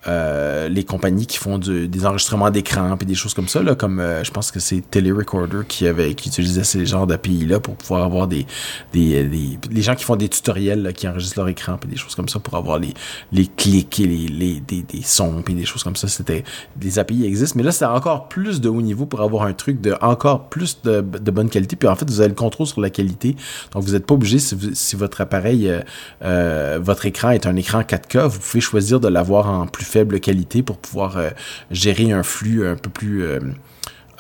euh, 0.09 0.69
les 0.69 0.83
compagnies 0.83 1.27
qui 1.27 1.38
font 1.38 1.59
des 1.59 2.07
enregistrements 2.07 2.51
d'écran 2.51 2.97
puis 2.97 3.07
des 3.07 3.15
choses 3.15 3.35
comme 3.35 3.47
ça 3.47 3.62
là 3.62 3.77
comme 3.77 4.01
euh, 4.01 4.25
je 4.25 4.33
pense 4.33 4.51
que 4.51 4.59
c'est 4.59 4.81
Telerecorder 4.91 5.61
qui 5.69 5.87
avait 5.87 6.15
qui 6.15 6.29
utilisait 6.29 6.65
ces 6.65 6.85
genres 6.87 7.07
d'API 7.07 7.47
là 7.47 7.61
pour 7.61 7.77
pouvoir 7.77 8.03
avoir 8.03 8.27
des 8.27 8.45
des, 8.93 9.23
des 9.23 9.59
les 9.71 9.83
gens 9.83 9.95
qui 9.95 10.03
font 10.03 10.17
des 10.17 10.29
tutoriels 10.29 10.93
qui 10.93 11.07
enregistrent 11.07 11.38
leur 11.38 11.49
écran 11.49 11.77
puis 11.79 11.88
des 11.88 11.97
choses 11.97 12.17
comme 12.17 12.29
ça 12.29 12.41
pour 12.41 12.57
avoir 12.57 12.81
les 12.81 12.95
les 13.31 13.47
clics 13.47 14.01
et 14.01 14.07
les, 14.09 14.27
les 14.27 14.61
des, 14.61 14.83
des 14.83 15.03
sons 15.03 15.41
puis 15.45 15.55
des 15.55 15.65
choses 15.65 15.85
comme 15.85 15.95
ça. 15.95 16.09
C'était 16.09 16.43
des 16.75 16.99
API 16.99 17.25
existent 17.25 17.57
mais 17.57 17.62
là 17.62 17.71
c'est 17.71 17.85
encore 17.85 18.27
plus 18.27 18.61
de 18.61 18.69
haut 18.69 18.83
niveau 18.83 19.07
pour 19.07 19.21
avoir 19.21 19.45
un 19.45 19.53
truc 19.53 19.81
de 19.81 19.95
encore 20.01 20.49
plus 20.49 20.83
de, 20.83 21.01
de 21.01 21.31
bonne 21.31 21.49
qualité. 21.49 21.77
Puis 21.77 21.88
en 21.88 21.95
fait 21.95 22.11
vous 22.11 22.19
avez 22.19 22.31
le 22.31 22.35
contrôle 22.35 22.67
sur 22.67 22.81
la 22.81 22.91
qualité. 22.91 23.37
Donc 23.71 23.85
vous 23.85 23.93
n'êtes 23.93 24.07
pas 24.07 24.15
obligé 24.15 24.41
si, 24.41 24.57
si, 24.75 24.97
votre 24.97 25.21
appareil 25.21 25.69
euh, 25.69 25.81
euh, 26.25 26.81
votre 26.83 27.07
écran 27.07 27.31
est 27.31 27.47
un 27.47 27.55
écran 27.55 27.83
4K 27.83 28.27
vous 28.27 28.41
pouvez 28.41 28.61
choisir 28.61 28.99
de 28.99 29.07
l'avoir 29.07 29.49
en 29.49 29.69
plus 29.69 29.91
faible 29.92 30.20
qualité 30.20 30.62
pour 30.62 30.78
pouvoir 30.78 31.18
euh, 31.18 31.31
gérer 31.70 32.12
un 32.12 32.22
flux 32.22 32.66
un 32.66 32.76
peu 32.76 32.88
plus 32.88 33.24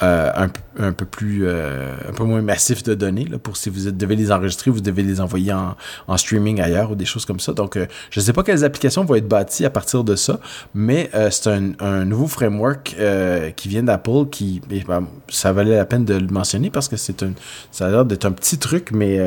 euh, 0.02 0.30
un, 0.78 0.92
peu 0.92 1.04
plus, 1.04 1.48
un 1.48 2.12
peu 2.16 2.24
moins 2.24 2.42
massif 2.42 2.82
de 2.82 2.94
données, 2.94 3.24
là, 3.24 3.38
pour 3.38 3.56
si 3.56 3.70
vous 3.70 3.90
devez 3.90 4.16
les 4.16 4.32
enregistrer, 4.32 4.70
vous 4.70 4.80
devez 4.80 5.02
les 5.02 5.20
envoyer 5.20 5.52
en, 5.52 6.16
streaming 6.16 6.60
ailleurs 6.60 6.90
ou 6.90 6.94
des 6.94 7.04
choses 7.04 7.24
comme 7.24 7.40
ça. 7.40 7.52
Donc, 7.52 7.78
je 8.10 8.20
ne 8.20 8.24
sais 8.24 8.32
pas 8.32 8.42
quelles 8.42 8.64
applications 8.64 9.04
vont 9.04 9.14
être 9.14 9.28
bâties 9.28 9.64
à 9.64 9.70
partir 9.70 10.04
de 10.04 10.16
ça, 10.16 10.40
mais 10.74 11.10
c'est 11.30 11.50
un, 11.50 11.72
un, 11.80 12.04
nouveau 12.04 12.26
framework 12.26 12.96
qui 13.56 13.68
vient 13.68 13.82
d'Apple 13.82 14.26
qui, 14.30 14.60
ben, 14.68 15.06
ça 15.28 15.52
valait 15.52 15.76
la 15.76 15.84
peine 15.84 16.04
de 16.04 16.14
le 16.14 16.28
mentionner 16.28 16.70
parce 16.70 16.88
que 16.88 16.96
c'est 16.96 17.22
un, 17.22 17.32
ça 17.70 17.86
a 17.86 17.90
l'air 17.90 18.04
d'être 18.04 18.24
un 18.24 18.32
petit 18.32 18.58
truc, 18.58 18.90
mais 18.92 19.20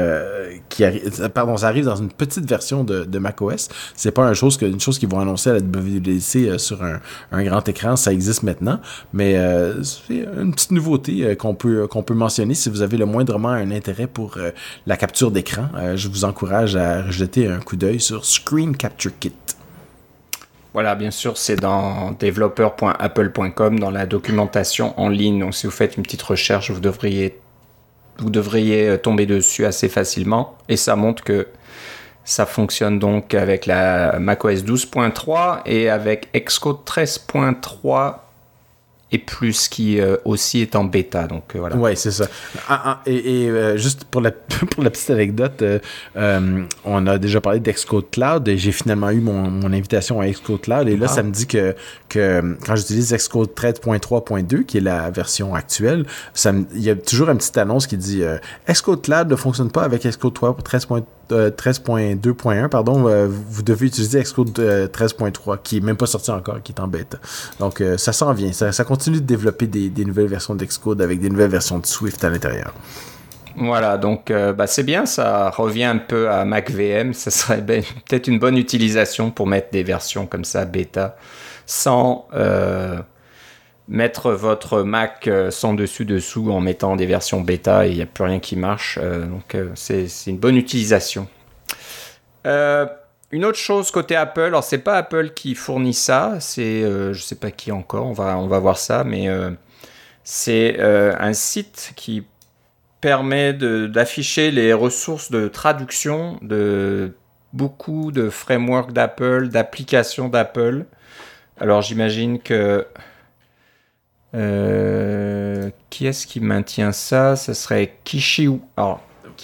qui 0.69 0.83
arrive, 0.83 1.29
pardon, 1.29 1.57
ça 1.57 1.67
arrive 1.67 1.85
dans 1.85 1.95
une 1.95 2.09
petite 2.09 2.47
version 2.49 2.83
de, 2.83 3.03
de 3.03 3.19
macOS. 3.19 3.69
C'est 3.95 4.11
pas 4.11 4.27
une 4.27 4.33
chose 4.33 4.57
que, 4.57 4.65
une 4.65 4.79
chose 4.79 4.99
qu'ils 4.99 5.09
vont 5.09 5.19
annoncer 5.19 5.49
à 5.49 5.53
la 5.53 5.59
WWDC 5.59 6.35
euh, 6.35 6.57
sur 6.57 6.83
un, 6.83 6.99
un, 7.31 7.43
grand 7.43 7.67
écran, 7.67 7.95
ça 7.95 8.11
existe 8.11 8.43
maintenant, 8.43 8.79
mais 9.13 9.37
euh, 9.37 9.83
c'est 9.83 10.25
une 10.37 10.53
petite 10.53 10.64
nouveauté 10.71 11.23
euh, 11.23 11.35
qu'on 11.35 11.55
peut 11.55 11.87
qu'on 11.87 12.03
peut 12.03 12.13
mentionner 12.13 12.53
si 12.53 12.69
vous 12.69 12.81
avez 12.81 12.97
le 12.97 13.05
moindrement 13.05 13.49
un 13.49 13.71
intérêt 13.71 14.07
pour 14.07 14.37
la 14.85 14.97
capture 14.97 15.31
d'écran. 15.31 15.67
je 15.95 16.07
vous 16.07 16.25
encourage 16.25 16.75
à 16.75 17.09
jeter 17.09 17.47
un 17.47 17.59
coup 17.59 17.75
d'œil 17.75 17.99
sur 17.99 18.25
Screen 18.25 18.75
Capture 18.75 19.11
Kit. 19.19 19.33
Voilà, 20.73 20.95
bien 20.95 21.11
sûr, 21.11 21.37
c'est 21.37 21.55
dans 21.55 22.11
developer.apple.com 22.11 23.79
dans 23.79 23.91
la 23.91 24.05
documentation 24.05 24.99
en 24.99 25.07
ligne. 25.07 25.39
Donc, 25.39 25.55
si 25.55 25.67
vous 25.67 25.71
faites 25.71 25.95
une 25.95 26.03
petite 26.03 26.21
recherche, 26.21 26.71
vous 26.71 26.81
devriez 26.81 27.39
vous 28.17 28.29
devriez 28.29 28.97
tomber 28.97 29.25
dessus 29.25 29.65
assez 29.65 29.89
facilement. 29.89 30.57
Et 30.69 30.77
ça 30.77 30.95
montre 30.95 31.23
que 31.23 31.47
ça 32.25 32.45
fonctionne 32.45 32.97
donc 32.97 33.33
avec 33.33 33.67
la 33.67 34.19
macOS 34.19 34.63
12.3 34.63 35.61
et 35.65 35.89
avec 35.89 36.29
Xcode 36.33 36.79
13.3 36.85 38.24
et 39.15 39.17
plus 39.17 39.67
qui 39.67 39.99
euh, 39.99 40.17
aussi 40.25 40.61
est 40.61 40.75
en 40.75 40.83
bêta. 40.83 41.27
Donc 41.27 41.55
euh, 41.55 41.59
voilà. 41.59 41.75
Ouais, 41.75 41.95
c'est 41.95 42.11
ça. 42.11 42.27
Ah, 42.67 42.81
ah, 42.85 43.01
et, 43.05 43.47
euh, 43.49 43.77
juste 43.77 44.03
pour 44.05 44.21
la, 44.21 44.31
pour 44.71 44.83
la 44.83 44.89
petite 44.89 45.09
anecdote, 45.09 45.63
on 46.15 47.07
a 47.07 47.17
déjà 47.17 47.41
parlé 47.41 47.59
d'Xcode 47.59 48.09
Cloud 48.11 48.47
et 48.47 48.57
j'ai 48.57 48.71
finalement 48.71 49.09
eu 49.09 49.21
mon, 49.21 49.49
mon, 49.49 49.73
invitation 49.73 50.21
à 50.21 50.27
Xcode 50.27 50.61
Cloud 50.61 50.87
et 50.87 50.97
là, 50.97 51.07
ah. 51.09 51.13
ça 51.13 51.23
me 51.23 51.31
dit 51.31 51.47
que, 51.47 51.75
que 52.09 52.57
quand 52.65 52.75
j'utilise 52.75 53.13
Xcode 53.13 53.49
13.3.2, 53.55 54.63
qui 54.63 54.77
est 54.77 54.81
la 54.81 55.09
version 55.09 55.55
actuelle, 55.55 56.05
ça 56.33 56.51
il 56.73 56.81
y 56.81 56.89
a 56.89 56.95
toujours 56.95 57.29
une 57.29 57.37
petite 57.37 57.57
annonce 57.57 57.87
qui 57.87 57.97
dit 57.97 58.21
Xcode 58.69 59.01
Cloud 59.01 59.29
ne 59.29 59.35
fonctionne 59.35 59.71
pas 59.71 59.83
avec 59.83 60.03
Xcode 60.03 60.33
13.3 60.33 61.03
13.2.1, 61.29 62.69
pardon, 62.69 63.07
euh, 63.07 63.27
vous 63.27 63.63
devez 63.63 63.87
utiliser 63.87 64.21
Xcode 64.21 64.49
13.3, 64.51 65.53
euh, 65.53 65.57
qui 65.63 65.77
est 65.77 65.81
même 65.81 65.97
pas 65.97 66.05
sorti 66.05 66.31
encore, 66.31 66.61
qui 66.61 66.71
est 66.71 66.79
en 66.79 66.87
bêta. 66.87 67.17
Donc, 67.59 67.81
euh, 67.81 67.97
ça 67.97 68.13
s'en 68.13 68.33
vient. 68.33 68.51
Ça, 68.51 68.83
continue 68.83 69.17
de 69.19 69.25
développer 69.25 69.67
des, 69.67 70.05
nouvelles 70.05 70.27
versions 70.27 70.55
d'Xcode 70.55 71.01
avec 71.01 71.19
des 71.19 71.29
nouvelles 71.29 71.49
versions 71.49 71.79
de 71.79 71.85
Swift 71.85 72.23
à 72.23 72.29
l'intérieur. 72.29 72.73
Voilà, 73.57 73.97
donc 73.97 74.33
bah, 74.33 74.67
c'est 74.67 74.83
bien, 74.83 75.05
ça 75.05 75.49
revient 75.49 75.85
un 75.85 75.97
peu 75.97 76.29
à 76.29 76.43
MacVM. 76.43 77.13
Ça 77.13 77.31
serait 77.31 77.61
ben, 77.61 77.81
peut-être 78.07 78.27
une 78.27 78.37
bonne 78.37 78.57
utilisation 78.57 79.31
pour 79.31 79.47
mettre 79.47 79.69
des 79.71 79.83
versions 79.83 80.25
comme 80.25 80.43
ça, 80.43 80.65
bêta, 80.65 81.15
sans 81.65 82.27
mettre 83.87 84.31
votre 84.31 84.81
Mac 84.81 85.27
euh, 85.27 85.51
sans 85.51 85.73
dessus-dessous 85.73 86.51
en 86.51 86.59
mettant 86.59 86.95
des 86.95 87.05
versions 87.05 87.41
bêta 87.41 87.85
et 87.85 87.91
il 87.91 87.95
n'y 87.95 88.01
a 88.01 88.07
plus 88.07 88.23
rien 88.23 88.39
qui 88.39 88.55
marche. 88.55 88.97
Euh, 89.01 89.25
donc 89.25 89.55
euh, 89.55 89.69
c'est 89.75 90.07
une 90.27 90.37
bonne 90.37 90.57
utilisation. 90.57 91.27
une 92.45 93.45
autre 93.45 93.57
chose 93.57 93.91
côté 93.91 94.15
Apple, 94.15 94.41
alors 94.41 94.63
c'est 94.63 94.79
pas 94.79 94.95
Apple 94.95 95.31
qui 95.31 95.55
fournit 95.55 95.93
ça, 95.93 96.37
c'est 96.39 96.81
je 96.83 97.19
sais 97.19 97.35
pas 97.35 97.51
qui 97.51 97.71
encore, 97.71 98.05
on 98.05 98.13
va, 98.13 98.37
on 98.37 98.47
va 98.47 98.59
voir 98.59 98.77
ça, 98.77 99.03
mais 99.03 99.27
c'est 100.23 100.79
un 100.79 101.33
site 101.33 101.93
qui 101.95 102.23
permet 103.01 103.53
d'afficher 103.53 104.51
les 104.51 104.73
ressources 104.73 105.31
de 105.31 105.47
traduction 105.47 106.37
de 106.41 107.13
beaucoup 107.51 108.11
de 108.11 108.29
frameworks 108.29 108.93
d'Apple, 108.93 109.49
d'applications 109.49 110.29
d'Apple. 110.29 110.85
Alors 111.59 111.81
j'imagine 111.81 112.39
que 112.39 112.85
euh, 114.35 115.69
qui 115.89 116.07
est-ce 116.07 116.27
qui 116.27 116.39
maintient 116.39 116.91
ça? 116.91 117.35
Ce 117.35 117.53
serait 117.53 117.95
Kishiu. 118.03 118.59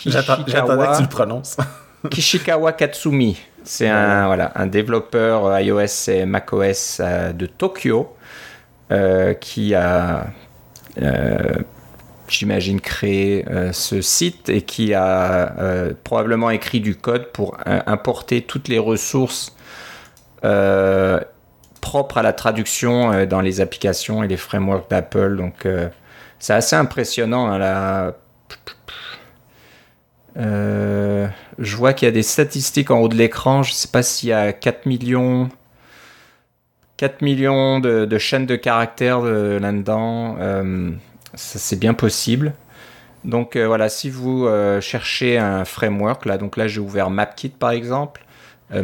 J'attendais 0.06 0.52
que 0.52 0.98
tu 0.98 1.04
le 1.04 1.10
prononces. 1.10 1.58
Kishikawa 2.10 2.74
Katsumi. 2.74 3.39
C'est 3.64 3.88
un, 3.88 4.26
voilà, 4.26 4.52
un 4.56 4.66
développeur 4.66 5.46
euh, 5.46 5.62
iOS 5.62 6.10
et 6.10 6.26
macOS 6.26 7.00
euh, 7.00 7.32
de 7.32 7.46
Tokyo 7.46 8.16
qui 9.39 9.74
a, 9.74 10.26
j'imagine, 12.28 12.82
créé 12.82 13.46
ce 13.72 14.02
site 14.02 14.50
et 14.50 14.64
qui 14.64 14.94
a 14.94 15.94
probablement 16.04 16.50
écrit 16.50 16.82
du 16.82 16.98
code 16.98 17.32
pour 17.32 17.58
importer 17.66 18.42
toutes 18.42 18.68
les 18.68 18.80
ressources 18.80 19.56
propre 21.82 22.20
à 22.20 22.22
la 22.22 22.32
traduction 22.32 23.12
euh, 23.12 23.26
dans 23.26 23.42
les 23.42 23.60
applications 23.60 24.24
et 24.24 24.28
les 24.28 24.38
frameworks 24.38 24.90
d'Apple. 24.90 25.36
Donc, 25.36 25.66
euh, 25.66 25.90
c'est 26.40 26.54
assez 26.54 26.76
impressionnant. 26.76 27.52
Hein, 27.52 28.14
euh, 30.38 31.28
je 31.60 31.76
vois 31.76 31.94
qu'il 31.94 32.06
y 32.06 32.10
a 32.10 32.14
des 32.14 32.24
statistiques 32.24 32.92
en 32.92 33.00
haut 33.00 33.10
de 33.10 33.16
l'écran. 33.16 33.64
Je 33.64 33.72
ne 33.72 33.76
sais 33.76 33.90
pas 33.90 34.04
s'il 34.04 34.30
y 34.30 34.34
a 34.34 34.54
4 34.54 34.86
millions, 34.86 35.50
4 36.98 37.22
millions 37.22 37.80
de, 37.80 38.18
chaînes 38.18 38.46
de 38.46 38.56
caractères 38.56 39.20
là-dedans. 39.20 40.38
c'est 41.36 41.80
bien 41.80 41.94
possible. 41.94 42.54
Donc 43.26 43.58
voilà, 43.58 43.90
si 43.90 44.10
vous 44.10 44.48
cherchez 44.80 45.38
un 45.38 45.66
framework, 45.66 46.26
là, 46.26 46.38
donc 46.38 46.58
là 46.58 46.68
j'ai 46.68 46.80
ouvert 46.80 47.10
MapKit 47.10 47.50
par 47.50 47.72
exemple. 47.72 48.24
Euh, 48.74 48.84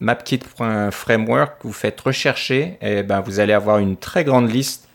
mapkit.framework, 0.00 1.56
vous 1.62 1.72
faites 1.72 2.00
rechercher, 2.00 2.78
et 2.80 3.02
ben 3.02 3.20
vous 3.20 3.38
allez 3.38 3.52
avoir 3.52 3.78
une 3.78 3.96
très 3.96 4.24
grande 4.24 4.50
liste 4.50 4.88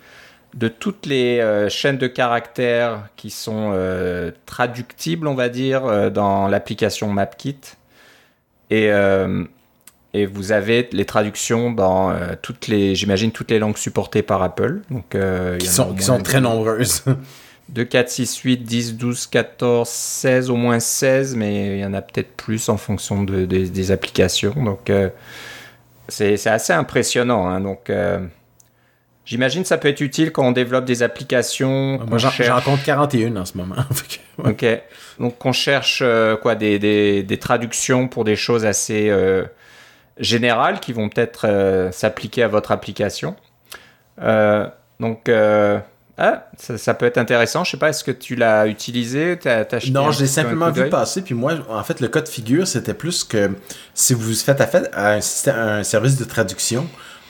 de 0.55 0.67
toutes 0.67 1.05
les 1.05 1.39
euh, 1.39 1.69
chaînes 1.69 1.97
de 1.97 2.07
caractères 2.07 3.07
qui 3.15 3.29
sont 3.29 3.71
euh, 3.73 4.31
traductibles, 4.45 5.27
on 5.27 5.35
va 5.35 5.49
dire, 5.49 6.11
dans 6.11 6.47
l'application 6.47 7.09
MapKit. 7.09 7.59
Et, 8.71 8.89
et 10.13 10.25
vous 10.25 10.51
avez 10.53 10.87
les 10.93 11.05
traductions 11.05 11.71
dans 11.71 12.15
toutes 12.41 12.67
les, 12.67 12.95
j'imagine, 12.95 13.33
toutes 13.33 13.51
les 13.51 13.59
langues 13.59 13.77
supportées 13.77 14.21
par 14.21 14.41
Apple. 14.41 14.79
Donc, 14.89 15.17
qui, 15.59 15.67
sont, 15.67 15.93
qui 15.93 16.03
sont 16.03 16.19
très 16.19 16.39
nombreuses. 16.39 17.03
2, 17.69 17.85
4, 17.85 18.09
6, 18.09 18.37
8, 18.37 18.57
10, 18.63 18.97
12, 18.97 19.27
14, 19.27 19.87
16, 19.87 20.49
au 20.49 20.55
moins 20.55 20.79
16, 20.79 21.35
mais 21.35 21.77
il 21.77 21.79
y 21.79 21.85
en 21.85 21.93
a 21.93 22.01
peut-être 22.01 22.35
plus 22.35 22.67
en 22.69 22.77
fonction 22.77 23.23
de, 23.23 23.45
des 23.45 23.91
applications. 23.91 24.53
Donc, 24.63 24.89
euh, 24.89 25.09
c'est 26.09 26.47
assez 26.47 26.73
impressionnant. 26.73 27.47
Hein. 27.47 27.61
Donc, 27.61 27.89
euh, 27.89 28.19
j'imagine 29.23 29.61
que 29.61 29.69
ça 29.69 29.77
peut 29.77 29.87
être 29.87 30.01
utile 30.01 30.33
quand 30.33 30.45
on 30.45 30.51
développe 30.51 30.83
des 30.83 31.01
applications. 31.01 31.99
Moi, 32.05 32.17
j'en 32.17 32.29
cherche... 32.29 32.65
compte 32.65 32.83
41 32.83 33.37
en 33.37 33.45
ce 33.45 33.57
moment. 33.57 33.75
Ok. 34.43 34.65
Donc, 35.19 35.45
on 35.45 35.51
cherche 35.51 36.01
euh, 36.03 36.35
quoi, 36.35 36.55
des, 36.55 36.79
des, 36.79 37.21
des, 37.21 37.37
traductions 37.37 38.07
pour 38.07 38.23
des 38.23 38.35
choses 38.35 38.65
assez 38.65 39.11
générales 40.17 40.79
qui 40.79 40.93
vont 40.93 41.09
peut-être 41.09 41.89
s'appliquer 41.91 42.41
à 42.43 42.47
votre 42.47 42.71
application. 42.71 43.35
donc, 44.17 45.29
ah, 46.23 46.45
ça, 46.55 46.93
peut 46.93 47.07
être 47.07 47.17
intéressant. 47.17 47.63
Je 47.63 47.71
sais 47.71 47.77
pas, 47.77 47.89
est-ce 47.89 48.03
que 48.03 48.11
tu 48.11 48.35
l'as 48.35 48.67
utilisé? 48.67 49.39
Non, 49.91 50.11
je 50.11 50.19
l'ai 50.19 50.27
simplement 50.27 50.69
vu 50.69 50.87
passer. 50.87 51.23
Puis 51.23 51.33
moi, 51.33 51.53
en 51.67 51.83
fait, 51.83 51.99
le 51.99 52.09
cas 52.09 52.21
de 52.21 52.29
figure, 52.29 52.67
c'était 52.67 52.93
plus 52.93 53.23
que 53.23 53.49
si 53.95 54.13
vous 54.13 54.31
faites 54.35 54.61
affaire 54.61 54.83
à 54.93 55.13
un, 55.13 55.83
service 55.83 56.17
de 56.17 56.23
traduction 56.23 56.87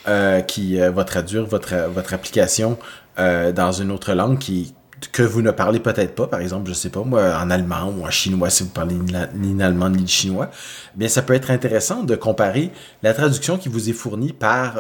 euh, 0.10 0.42
qui 0.42 0.82
euh, 0.82 0.92
va 0.92 1.06
traduire 1.06 1.46
votre, 1.46 1.74
votre 1.88 2.14
application 2.14 2.78
euh, 3.18 3.54
dans 3.54 3.72
une 3.72 3.92
autre 3.92 4.14
langue 4.14 4.40
qui, 4.40 4.76
que 5.14 5.24
vous 5.24 5.42
ne 5.42 5.52
parlez 5.52 5.80
peut-être 5.80 6.14
pas, 6.14 6.28
par 6.28 6.42
exemple, 6.42 6.68
je 6.68 6.74
sais 6.74 6.90
pas, 6.90 7.06
moi, 7.06 7.40
en 7.42 7.50
allemand 7.50 7.94
ou 7.98 8.06
en 8.06 8.12
chinois, 8.12 8.50
si 8.50 8.64
vous 8.64 8.72
parlez 8.72 8.96
ni 9.36 9.64
allemand 9.64 9.90
ni 9.90 10.06
chinois, 10.06 10.52
bien, 10.96 11.08
ça 11.08 11.22
peut 11.22 11.34
être 11.34 11.50
intéressant 11.50 12.04
de 12.04 12.18
comparer 12.18 12.72
la 13.04 13.14
traduction 13.14 13.58
qui 13.58 13.70
vous 13.70 13.90
est 13.90 13.94
fournie 13.94 14.34
par 14.34 14.74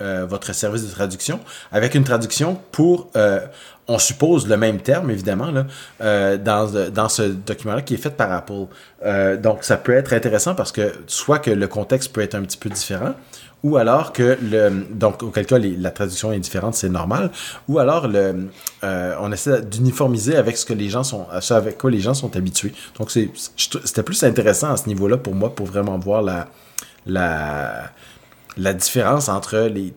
euh, 0.00 0.26
votre 0.26 0.54
service 0.54 0.86
de 0.86 0.92
traduction 0.92 1.40
avec 1.72 1.96
une 1.96 2.04
traduction 2.04 2.56
pour, 2.70 3.10
euh, 3.16 3.40
on 3.88 3.98
suppose, 3.98 4.46
le 4.46 4.56
même 4.56 4.78
terme, 4.78 5.10
évidemment, 5.10 5.50
là, 5.50 5.66
euh, 6.02 6.36
dans, 6.36 6.88
dans 6.90 7.08
ce 7.08 7.22
document-là 7.22 7.82
qui 7.82 7.94
est 7.94 7.98
fait 7.98 8.16
par 8.16 8.30
Apple. 8.30 8.66
donc, 9.42 9.64
ça 9.64 9.76
peut 9.76 9.94
être 9.94 10.12
intéressant 10.12 10.54
parce 10.54 10.70
que 10.70 10.92
soit 11.08 11.40
que 11.40 11.50
le 11.50 11.66
contexte 11.66 12.12
peut 12.12 12.20
être 12.20 12.36
un 12.36 12.42
petit 12.42 12.58
peu 12.58 12.68
différent, 12.68 13.14
ou 13.64 13.76
alors 13.76 14.12
que 14.12 14.38
le 14.40 14.86
donc 14.88 15.24
auquel 15.24 15.46
cas 15.46 15.58
la 15.58 15.90
traduction 15.90 16.32
est 16.32 16.38
différente 16.38 16.76
c'est 16.76 16.88
normal 16.88 17.32
ou 17.66 17.80
alors 17.80 18.06
le 18.06 18.50
on 18.82 19.32
essaie 19.32 19.62
d'uniformiser 19.62 20.36
avec 20.36 20.56
ce 20.56 20.64
que 20.64 20.74
les 20.74 20.88
gens 20.88 21.02
sont 21.02 21.26
avec 21.50 21.76
quoi 21.76 21.90
les 21.90 21.98
gens 21.98 22.14
sont 22.14 22.36
habitués 22.36 22.72
donc 22.96 23.10
c'était 23.10 24.04
plus 24.04 24.22
intéressant 24.22 24.70
à 24.70 24.76
ce 24.76 24.86
niveau 24.86 25.08
là 25.08 25.16
pour 25.16 25.34
moi 25.34 25.52
pour 25.52 25.66
vraiment 25.66 25.98
voir 25.98 26.22
la 26.22 26.46
la 27.06 27.90
la 28.58 28.74
différence 28.74 29.28
entre 29.28 29.56
les, 29.72 29.94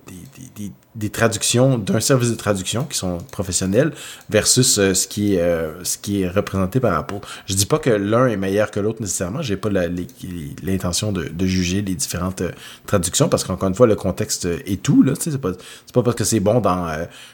des, 0.56 0.72
des, 0.96 1.10
traductions 1.10 1.78
d'un 1.78 2.00
service 2.00 2.30
de 2.30 2.36
traduction 2.36 2.84
qui 2.84 2.98
sont 2.98 3.18
professionnels 3.32 3.92
versus 4.30 4.78
euh, 4.78 4.94
ce, 4.94 5.08
qui 5.08 5.36
est, 5.36 5.42
euh, 5.42 5.84
ce 5.84 5.98
qui 5.98 6.22
est 6.22 6.30
représenté 6.30 6.80
par 6.80 6.98
Apple. 6.98 7.16
Je 7.48 7.56
dis 7.56 7.66
pas 7.66 7.80
que 7.80 7.90
l'un 7.90 8.28
est 8.28 8.38
meilleur 8.38 8.70
que 8.72 8.80
l'autre 8.80 9.02
nécessairement. 9.02 9.42
J'ai 9.42 9.58
pas 9.58 9.70
l'intention 9.70 11.12
de, 11.12 11.46
juger 11.46 11.82
les 11.82 11.96
différentes 11.96 12.42
euh, 12.42 12.52
traductions 12.86 13.30
parce 13.30 13.44
qu'encore 13.44 13.70
une 13.70 13.76
fois, 13.76 13.88
le 13.88 13.96
contexte 13.96 14.46
est 14.46 14.82
tout. 14.82 15.02
Là, 15.02 15.14
c'est, 15.20 15.40
pas, 15.40 15.52
c'est 15.86 15.94
pas 15.94 16.04
parce 16.04 16.16
que 16.16 16.24
c'est 16.24 16.40
bon 16.40 16.60
dans 16.60 16.88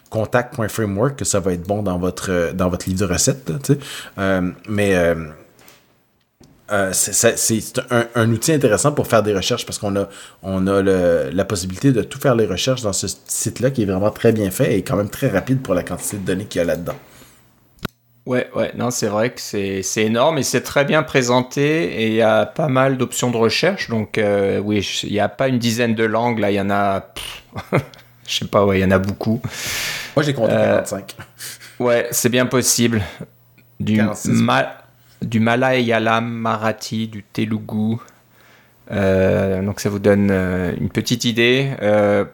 contact.framework 0.09 1.17
que 1.17 1.25
ça 1.25 1.39
va 1.39 1.53
être 1.53 1.67
bon 1.67 1.84
dans 1.84 1.99
votre, 1.99 2.53
dans 2.53 2.69
votre 2.69 2.88
livre 2.88 2.99
de 3.05 3.11
recettes. 3.13 3.51
mais 4.69 5.15
euh, 6.72 6.89
c'est 6.91 7.80
un, 8.15 8.32
outil 8.32 8.51
intéressant 8.51 8.91
pour 8.91 9.07
faire 9.07 9.24
des 9.24 9.34
recherches 9.34 9.65
parce 9.65 9.80
qu'on 9.80 9.95
a, 9.95 10.09
on 10.43 10.68
a 10.68 10.82
la 10.82 11.45
possibilité 11.45 11.91
de 11.91 12.01
tout 12.01 12.20
faire 12.20 12.36
les 12.36 12.45
recherches 12.45 12.82
dans 12.82 12.93
ce 12.93 13.07
site-là 13.07 13.72
qui 13.72 13.84
est 13.84 13.86
vraiment 13.86 14.11
très 14.11 14.34
bien 14.34 14.51
fait 14.51 14.78
et 14.78 14.84
quand 14.84 14.97
même 14.97 15.09
très 15.09 15.30
rapide 15.30 15.61
pour 15.61 15.74
la 15.74 15.84
quantité 15.84 16.18
de 16.18 16.24
données 16.24 16.45
qu'il 16.45 16.59
y 16.59 16.61
a 16.61 16.65
là-dedans. 16.65 16.95
Ouais, 18.28 18.49
ouais, 18.53 18.74
non, 18.76 18.91
c'est 18.91 19.07
vrai 19.07 19.30
que 19.30 19.39
c'est 19.39 20.03
énorme 20.03 20.38
et 20.38 20.43
c'est 20.43 20.59
très 20.59 20.84
bien 20.84 21.01
présenté 21.01 21.86
et 22.01 22.07
il 22.07 22.15
y 22.15 22.22
a 22.22 22.45
pas 22.45 22.68
mal 22.68 22.97
d'options 22.97 23.32
de 23.32 23.38
recherche. 23.38 23.89
Donc, 23.89 24.18
euh, 24.18 24.59
oui, 24.59 24.86
il 25.03 25.13
n'y 25.13 25.22
a 25.22 25.30
pas 25.30 25.47
une 25.47 25.59
dizaine 25.59 25.95
de 25.95 26.03
langues, 26.03 26.39
là, 26.39 26.51
il 26.51 26.55
y 26.55 26.59
en 26.59 26.70
a. 26.70 27.13
Je 28.28 28.39
sais 28.39 28.45
pas, 28.45 28.65
ouais, 28.65 28.80
il 28.80 28.82
y 28.82 28.86
en 28.86 28.91
a 28.91 28.99
beaucoup. 28.99 29.41
Moi, 30.13 30.24
j'ai 30.24 30.34
compté 30.34 30.51
45. 30.51 31.15
Euh, 31.18 31.84
ouais, 31.86 32.07
c'est 32.11 32.28
bien 32.28 32.45
possible. 32.45 33.01
Du 33.80 34.01
mal 34.26 34.76
du 35.22 35.39
Malayalam, 35.39 36.28
Marathi, 36.30 37.07
du 37.07 37.24
Telugu. 37.24 37.97
Euh, 38.91 39.61
donc 39.61 39.80
ça 39.80 39.89
vous 39.89 39.99
donne 39.99 40.30
euh, 40.32 40.74
une 40.80 40.89
petite 40.89 41.26
idée. 41.26 41.72
Euh, 41.82 42.26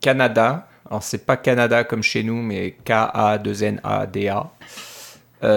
Canada, 0.00 0.68
alors 0.88 1.02
c'est 1.02 1.24
pas 1.26 1.36
Canada 1.36 1.84
comme 1.84 2.02
chez 2.02 2.22
nous, 2.22 2.42
mais 2.42 2.76
K-A-2-N-A-D-A. 2.84 4.50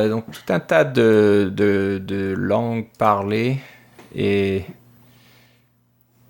donc 0.08 0.26
tout 0.32 0.54
un 0.54 0.60
tas 0.60 0.84
de, 0.84 1.52
de, 1.54 2.02
de 2.04 2.34
langues 2.38 2.88
parlées 2.98 3.58
et 4.16 4.64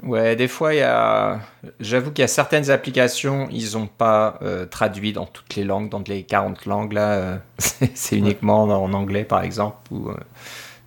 Ouais, 0.04 0.36
des 0.36 0.48
fois, 0.48 0.76
il 0.76 0.78
y 0.78 0.84
a. 0.84 1.40
J'avoue 1.80 2.12
qu'il 2.12 2.22
y 2.22 2.26
a 2.26 2.28
certaines 2.28 2.70
applications, 2.70 3.48
ils 3.52 3.74
n'ont 3.74 3.88
pas 3.88 4.38
euh, 4.44 4.66
traduit 4.66 5.12
dans 5.12 5.26
toutes 5.26 5.56
les 5.56 5.64
langues, 5.64 5.90
dans 5.90 6.04
les 6.08 6.24
40 6.24 6.66
langues 6.66 6.94
là. 6.94 7.14
Euh, 7.14 7.38
c'est 7.96 8.16
uniquement 8.16 8.64
en 8.64 8.94
anglais, 8.94 9.24
par 9.24 9.42
exemple, 9.42 9.78
ou 9.92 10.10
euh, 10.10 10.16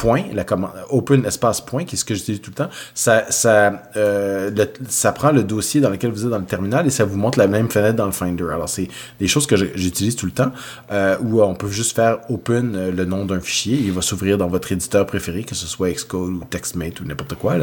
point, 0.00 0.24
la 0.32 0.44
commande 0.44 0.70
open 0.88 1.26
espace 1.26 1.60
point, 1.60 1.84
qui 1.84 1.94
est 1.94 1.98
ce 1.98 2.06
que 2.06 2.14
j'utilise 2.14 2.40
tout 2.40 2.50
le 2.50 2.54
temps, 2.54 2.70
ça, 2.94 3.30
ça, 3.30 3.82
euh, 3.96 4.50
ça 4.88 5.12
prend 5.12 5.30
le 5.30 5.42
dossier 5.42 5.82
dans 5.82 5.90
lequel 5.90 6.10
vous 6.10 6.24
êtes 6.24 6.30
dans 6.30 6.38
le 6.38 6.46
terminal 6.46 6.86
et 6.86 6.90
ça 6.90 7.04
vous 7.04 7.18
montre 7.18 7.38
la 7.38 7.46
même 7.46 7.68
fenêtre 7.68 7.96
dans 7.96 8.06
le 8.06 8.12
Finder. 8.12 8.46
Alors, 8.50 8.68
c'est 8.68 8.88
des 9.18 9.28
choses 9.28 9.46
que 9.46 9.56
j'utilise 9.56 10.16
tout 10.16 10.24
le 10.24 10.32
temps, 10.32 10.52
euh, 10.90 11.18
où 11.20 11.42
on 11.42 11.54
peut 11.54 11.68
juste 11.68 11.94
faire 11.94 12.20
open 12.30 12.74
euh, 12.74 12.90
le 12.90 13.04
nom 13.04 13.26
d'un 13.26 13.40
fichier, 13.40 13.76
il 13.76 13.92
va 13.92 14.00
s'ouvrir 14.00 14.38
dans 14.38 14.48
votre 14.48 14.72
éditeur 14.72 15.04
préféré, 15.04 15.44
que 15.44 15.54
ce 15.54 15.66
soit 15.66 15.90
Xcode 15.90 16.30
ou 16.30 16.44
TextMate 16.48 16.98
ou 17.00 17.04
n'importe 17.04 17.34
quoi. 17.34 17.56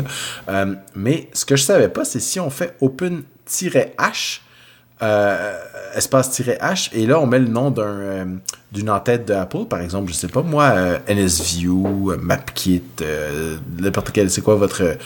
Mais 0.95 1.29
ce 1.33 1.43
que 1.43 1.55
je 1.55 1.63
savais 1.63 1.89
pas, 1.89 2.05
c'est 2.05 2.19
si 2.19 2.39
on 2.39 2.51
fait 2.51 2.75
open-h, 2.81 4.41
euh, 5.02 5.60
espace-h, 5.95 6.89
et 6.93 7.06
là, 7.06 7.20
on 7.20 7.28
met 7.28 7.39
le 7.39 7.48
nom 7.48 7.70
d'un, 7.70 7.84
euh, 7.84 8.26
d'une 8.72 8.89
en-tête 8.89 9.26
d'Apple, 9.26 9.66
par 9.66 9.82
exemple, 9.82 10.12
je 10.12 10.16
sais 10.16 10.28
pas, 10.28 10.41
moi, 10.41 10.72
euh, 10.76 10.98
NSView, 11.08 12.16
MapKit, 12.20 12.84
n'importe 13.80 14.12
quel, 14.12 14.32
c'est 14.32 14.41
quoi 14.41 14.56
votre, 14.56 14.98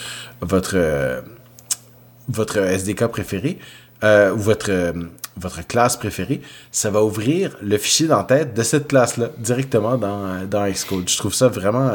SDK 2.31 3.07
préféré, 3.07 3.59
ou 4.03 4.37
votre, 4.37 4.93
votre 5.37 5.67
classe 5.67 5.97
préférée, 5.97 6.41
ça 6.71 6.89
va 6.89 7.03
ouvrir 7.03 7.57
le 7.61 7.77
fichier 7.77 8.07
d'en-tête 8.07 8.53
de 8.53 8.63
cette 8.63 8.87
classe-là, 8.87 9.29
directement 9.37 9.97
dans, 9.97 10.45
dans 10.49 10.69
Xcode. 10.69 11.09
Je 11.09 11.17
trouve 11.17 11.33
ça 11.33 11.49
vraiment, 11.49 11.91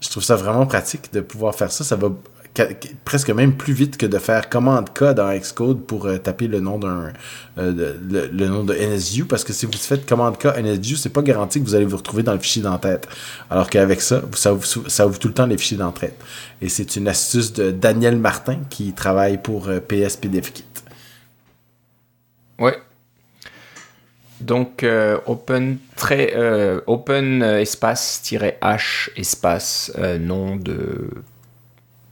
je 0.00 0.08
trouve 0.08 0.22
ça 0.22 0.36
vraiment 0.36 0.66
pratique 0.66 1.12
de 1.12 1.20
pouvoir 1.20 1.54
faire 1.54 1.72
ça. 1.72 1.82
Ça 1.82 1.96
va 1.96 2.10
presque 3.04 3.30
même 3.30 3.54
plus 3.54 3.72
vite 3.72 3.96
que 3.96 4.06
de 4.06 4.18
faire 4.18 4.48
commande 4.48 4.90
K 4.92 5.14
dans 5.14 5.36
Xcode 5.36 5.84
pour 5.84 6.06
euh, 6.06 6.18
taper 6.18 6.48
le 6.48 6.60
nom 6.60 6.80
euh, 6.82 7.72
de 7.72 8.74
NSU 8.74 9.24
parce 9.24 9.44
que 9.44 9.52
si 9.52 9.66
vous 9.66 9.72
faites 9.72 10.06
commande 10.06 10.38
K 10.38 10.46
NSU 10.58 10.96
c'est 10.96 11.10
pas 11.10 11.22
garanti 11.22 11.60
que 11.60 11.64
vous 11.64 11.74
allez 11.74 11.84
vous 11.84 11.96
retrouver 11.96 12.22
dans 12.22 12.32
le 12.32 12.38
fichier 12.38 12.62
d'entrée 12.62 12.98
alors 13.50 13.68
qu'avec 13.70 14.00
ça 14.00 14.22
ça 14.34 14.52
ouvre, 14.54 15.18
tout 15.18 15.28
le 15.28 15.34
temps 15.34 15.46
les 15.46 15.58
fichiers 15.58 15.76
d'entrée 15.76 16.14
et 16.60 16.68
c'est 16.68 16.96
une 16.96 17.08
astuce 17.08 17.52
de 17.52 17.70
Daniel 17.70 18.16
Martin 18.16 18.58
qui 18.70 18.92
travaille 18.92 19.38
pour 19.38 19.68
euh, 19.68 19.80
PSPDFKit 19.80 20.64
ouais. 22.58 22.76
Donc 24.40 24.84
open 25.24 25.78
très 25.96 26.36
open 26.86 27.42
espace 27.42 28.20
h 28.22 29.08
espace 29.16 29.90
nom 30.20 30.56
de 30.56 31.08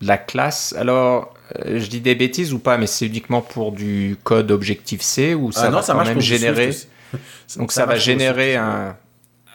la 0.04 0.18
classe. 0.18 0.74
Alors, 0.78 1.34
euh, 1.56 1.78
je 1.78 1.86
dis 1.86 2.00
des 2.00 2.14
bêtises 2.14 2.52
ou 2.52 2.58
pas, 2.58 2.78
mais 2.78 2.86
c'est 2.86 3.06
uniquement 3.06 3.40
pour 3.40 3.72
du 3.72 4.16
code 4.22 4.50
Objective-C 4.50 5.34
ou 5.34 5.52
ça 5.52 5.66
ah 5.66 5.70
va 5.70 5.82
quand 5.82 6.04
même 6.04 6.20
générer. 6.20 6.70
Donc 7.56 7.72
ça, 7.72 7.86
va 7.86 7.96
générer 7.96 8.56
un, 8.56 8.96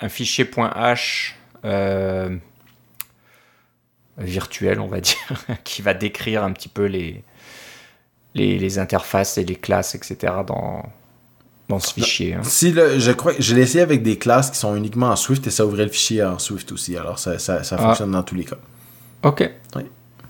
fichier 0.08 0.46
.h 0.46 1.34
euh, 1.66 2.38
virtuel, 4.18 4.80
on 4.80 4.88
va 4.88 5.02
dire, 5.02 5.18
qui 5.64 5.82
va 5.82 5.94
décrire 5.94 6.44
un 6.44 6.52
petit 6.52 6.70
peu 6.70 6.86
les, 6.86 7.24
les, 8.34 8.80
interfaces 8.80 9.38
et 9.38 9.44
les 9.44 9.56
classes, 9.56 9.96
etc. 9.96 10.34
dans, 10.48 10.84
dans 11.68 11.80
ce 11.80 11.94
fichier. 11.94 12.36
Hein. 12.36 12.44
Si 12.44 12.74
je 12.74 13.12
crois, 13.12 13.34
je 13.40 13.56
l'ai 13.56 13.64
essayé 13.64 13.82
avec 13.82 14.04
des 14.04 14.18
classes 14.18 14.52
qui 14.52 14.58
sont 14.58 14.76
uniquement 14.76 15.08
en 15.08 15.16
Swift 15.18 15.46
et 15.48 15.52
ça 15.52 15.66
ouvrait 15.66 15.86
le 15.86 15.92
fichier 15.92 16.24
en 16.24 16.40
Swift 16.40 16.72
aussi. 16.72 16.96
Alors 16.96 17.20
ça, 17.20 17.40
ça, 17.40 17.62
ah. 17.72 17.78
fonctionne 17.78 18.12
dans 18.12 18.24
tous 18.24 18.36
les 18.36 18.46
cas. 18.46 18.58
Ok. 19.24 19.50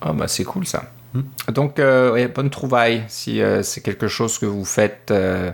Ah 0.01 0.13
bah 0.13 0.27
c'est 0.27 0.43
cool 0.43 0.65
ça. 0.65 0.83
Hmm. 1.13 1.21
Donc 1.51 1.79
euh, 1.79 2.27
bonne 2.27 2.49
trouvaille 2.49 3.03
si 3.07 3.41
euh, 3.41 3.63
c'est 3.63 3.81
quelque 3.81 4.07
chose 4.07 4.37
que 4.37 4.45
vous 4.45 4.63
faites 4.63 5.09
euh, 5.09 5.51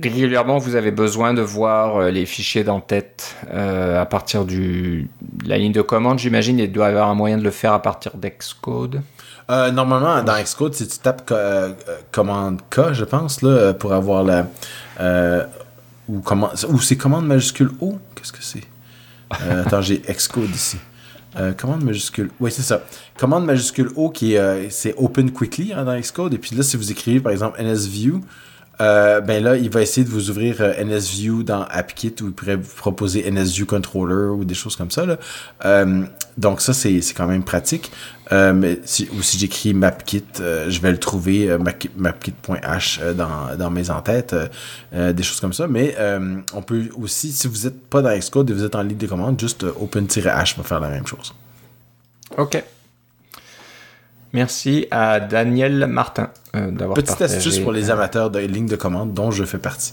régulièrement 0.00 0.58
vous 0.58 0.76
avez 0.76 0.92
besoin 0.92 1.34
de 1.34 1.42
voir 1.42 2.02
les 2.02 2.24
fichiers 2.24 2.62
d'en-tête 2.62 3.36
à 3.50 4.06
partir 4.06 4.44
du, 4.44 5.10
de 5.20 5.48
la 5.48 5.58
ligne 5.58 5.72
de 5.72 5.82
commande, 5.82 6.18
j'imagine, 6.18 6.58
il 6.58 6.70
doit 6.72 6.86
y 6.86 6.90
avoir 6.90 7.08
un 7.08 7.14
moyen 7.14 7.36
de 7.36 7.44
le 7.44 7.50
faire 7.50 7.72
à 7.72 7.82
partir 7.82 8.12
d'Xcode. 8.16 9.02
normalement, 9.48 10.22
dans 10.22 10.42
Xcode, 10.42 10.74
si 10.74 10.88
tu 10.88 10.98
tapes 10.98 11.32
commande 12.10 12.60
K, 12.70 12.92
je 12.92 13.04
pense, 13.04 13.42
là, 13.42 13.74
pour 13.74 13.92
avoir 13.92 14.24
la. 14.24 14.46
ou, 16.08 16.20
ou 16.68 16.80
c'est 16.80 16.96
commande 16.96 17.26
majuscule 17.26 17.70
O? 17.80 17.98
Qu'est-ce 18.16 18.32
que 18.32 18.42
c'est? 18.42 18.64
Attends, 19.30 19.82
j'ai 19.82 20.00
Xcode 20.00 20.50
ici. 20.50 20.78
Euh, 21.36 21.52
commande 21.52 21.82
majuscule. 21.82 22.30
Oui, 22.40 22.50
c'est 22.50 22.62
ça. 22.62 22.82
Commande 23.16 23.46
majuscule 23.46 23.90
O 23.96 24.10
qui 24.10 24.36
euh, 24.36 24.68
c'est 24.70 24.94
open 24.96 25.30
quickly 25.30 25.72
hein, 25.72 25.84
dans 25.84 25.98
Xcode. 25.98 26.34
Et 26.34 26.38
puis 26.38 26.54
là, 26.54 26.62
si 26.62 26.76
vous 26.76 26.90
écrivez 26.90 27.20
par 27.20 27.32
exemple 27.32 27.62
NSView, 27.62 28.20
euh, 28.82 29.20
ben 29.20 29.42
là, 29.42 29.56
il 29.56 29.70
va 29.70 29.80
essayer 29.80 30.04
de 30.04 30.10
vous 30.10 30.30
ouvrir 30.30 30.56
euh, 30.60 30.84
NSView 30.84 31.44
dans 31.44 31.62
AppKit 31.62 32.14
ou 32.20 32.26
il 32.26 32.32
pourrait 32.32 32.56
vous 32.56 32.74
proposer 32.76 33.30
NSView 33.30 33.64
Controller 33.64 34.30
ou 34.30 34.44
des 34.44 34.54
choses 34.54 34.74
comme 34.74 34.90
ça. 34.90 35.06
Euh, 35.64 36.02
donc 36.36 36.60
ça, 36.60 36.72
c'est, 36.72 37.00
c'est 37.00 37.14
quand 37.14 37.28
même 37.28 37.44
pratique. 37.44 37.92
Euh, 38.32 38.52
mais 38.52 38.80
si, 38.84 39.08
ou 39.16 39.22
si 39.22 39.38
j'écris 39.38 39.72
MapKit, 39.72 40.24
je 40.38 40.80
vais 40.80 40.90
le 40.90 40.98
trouver, 40.98 41.56
mapkit.h 41.96 43.14
dans, 43.14 43.56
dans 43.56 43.70
mes 43.70 43.90
entêtes, 43.90 44.34
des 44.92 45.22
choses 45.22 45.40
comme 45.40 45.52
ça. 45.52 45.68
Mais 45.68 45.96
on 46.52 46.62
peut 46.62 46.88
aussi, 47.00 47.30
si 47.30 47.46
vous 47.46 47.64
n'êtes 47.64 47.86
pas 47.88 48.02
dans 48.02 48.16
Xcode 48.18 48.50
et 48.50 48.52
vous 48.52 48.64
êtes 48.64 48.74
en 48.74 48.82
ligne 48.82 48.98
de 48.98 49.06
commande, 49.06 49.38
juste 49.38 49.64
open-h 49.64 50.56
va 50.56 50.62
faire 50.64 50.80
la 50.80 50.88
même 50.88 51.06
chose. 51.06 51.34
OK. 52.36 52.62
Merci 54.32 54.86
à 54.90 55.20
Daniel 55.20 55.86
Martin 55.86 56.30
euh, 56.56 56.70
d'avoir 56.70 56.94
Petite 56.94 57.20
astuce 57.20 57.58
pour 57.58 57.72
les 57.72 57.90
amateurs 57.90 58.30
de 58.30 58.38
ligne 58.38 58.66
de 58.66 58.76
commande 58.76 59.12
dont 59.12 59.30
je 59.30 59.44
fais 59.44 59.58
partie. 59.58 59.92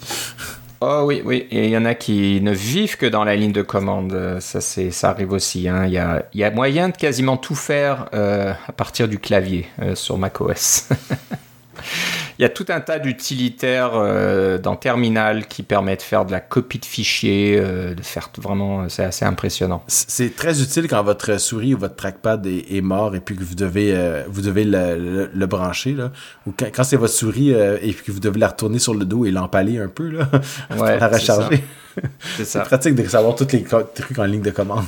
Oh 0.81 1.03
oui, 1.05 1.21
oui. 1.25 1.45
Et 1.51 1.65
il 1.65 1.71
y 1.71 1.77
en 1.77 1.83
a 1.83 1.93
qui 1.93 2.39
ne 2.41 2.53
vivent 2.53 2.95
que 2.95 3.05
dans 3.05 3.25
la 3.25 3.35
ligne 3.35 3.51
de 3.51 3.61
commande. 3.61 4.13
Euh, 4.13 4.39
ça, 4.39 4.61
c'est, 4.61 4.91
ça 4.91 5.09
arrive 5.09 5.33
aussi. 5.33 5.67
Hein. 5.67 5.85
Il, 5.87 5.91
y 5.91 5.97
a, 5.97 6.25
il 6.33 6.39
y 6.39 6.45
a 6.45 6.51
moyen 6.51 6.87
de 6.87 6.95
quasiment 6.95 7.35
tout 7.35 7.55
faire 7.55 8.07
euh, 8.13 8.53
à 8.65 8.71
partir 8.71 9.09
du 9.09 9.19
clavier 9.19 9.67
sur 9.95 10.17
macOS. 10.17 10.87
Il 12.39 12.43
y 12.43 12.45
a 12.45 12.49
tout 12.49 12.67
un 12.69 12.79
tas 12.79 12.99
d'utilitaires 12.99 13.95
euh, 13.95 14.57
dans 14.57 14.77
Terminal 14.77 15.45
qui 15.45 15.61
permettent 15.61 15.99
de 15.99 16.05
faire 16.05 16.23
de 16.23 16.31
la 16.31 16.39
copie 16.39 16.79
de 16.79 16.85
fichiers, 16.85 17.59
euh, 17.59 17.93
de 17.93 18.01
faire 18.01 18.29
vraiment, 18.37 18.87
c'est 18.87 19.03
assez 19.03 19.25
impressionnant. 19.25 19.83
C'est 19.87 20.33
très 20.33 20.61
utile 20.61 20.87
quand 20.87 21.03
votre 21.03 21.37
souris 21.37 21.73
ou 21.73 21.77
votre 21.77 21.97
trackpad 21.97 22.47
est, 22.47 22.79
mort 22.79 23.13
et 23.13 23.19
puis 23.19 23.35
que 23.35 23.43
vous 23.43 23.55
devez, 23.55 23.93
euh, 23.93 24.23
vous 24.29 24.41
devez 24.41 24.63
le, 24.63 25.45
brancher 25.47 25.91
là, 25.91 26.13
ou 26.47 26.53
quand, 26.57 26.85
c'est 26.85 26.95
votre 26.95 27.13
souris 27.13 27.49
et 27.49 27.91
puis 27.91 28.05
que 28.05 28.11
vous 28.13 28.21
devez 28.21 28.39
la 28.39 28.47
retourner 28.47 28.79
sur 28.79 28.93
le 28.93 29.03
dos 29.03 29.25
et 29.25 29.31
l'empaler 29.31 29.77
un 29.77 29.89
peu 29.89 30.07
là, 30.07 30.29
ouais, 30.77 30.97
la 30.97 31.09
recharger. 31.09 31.61
C'est 32.41 32.63
pratique 32.63 32.95
de 32.95 33.05
savoir 33.05 33.35
tous 33.35 33.51
les 33.51 33.63
trucs 33.65 34.17
en 34.17 34.23
ligne 34.23 34.43
de 34.43 34.51
commande. 34.51 34.85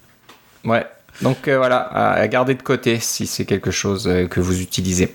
ouais. 0.66 0.84
Donc 1.22 1.48
voilà, 1.48 1.78
à 1.78 2.28
garder 2.28 2.54
de 2.54 2.62
côté 2.62 2.98
si 3.00 3.26
c'est 3.26 3.46
quelque 3.46 3.70
chose 3.70 4.10
que 4.28 4.40
vous 4.40 4.60
utilisez. 4.60 5.14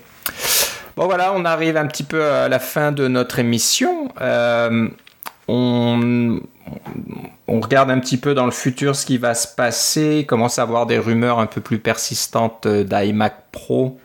Bon 0.98 1.06
voilà, 1.06 1.32
on 1.32 1.44
arrive 1.44 1.76
un 1.76 1.86
petit 1.86 2.02
peu 2.02 2.24
à 2.24 2.48
la 2.48 2.58
fin 2.58 2.90
de 2.90 3.06
notre 3.06 3.38
émission. 3.38 4.08
Euh, 4.20 4.88
on, 5.46 6.40
regarde 7.46 7.92
un 7.92 8.00
petit 8.00 8.16
peu 8.16 8.34
dans 8.34 8.46
le 8.46 8.50
futur 8.50 8.96
ce 8.96 9.06
qui 9.06 9.16
va 9.16 9.36
se 9.36 9.46
passer. 9.46 10.24
Commence 10.26 10.58
à 10.58 10.62
avoir 10.62 10.86
des 10.86 10.98
rumeurs 10.98 11.38
un 11.38 11.46
peu 11.46 11.60
plus 11.60 11.78
persistantes 11.78 12.66
d'iMac 12.66 13.44
Pro 13.52 14.00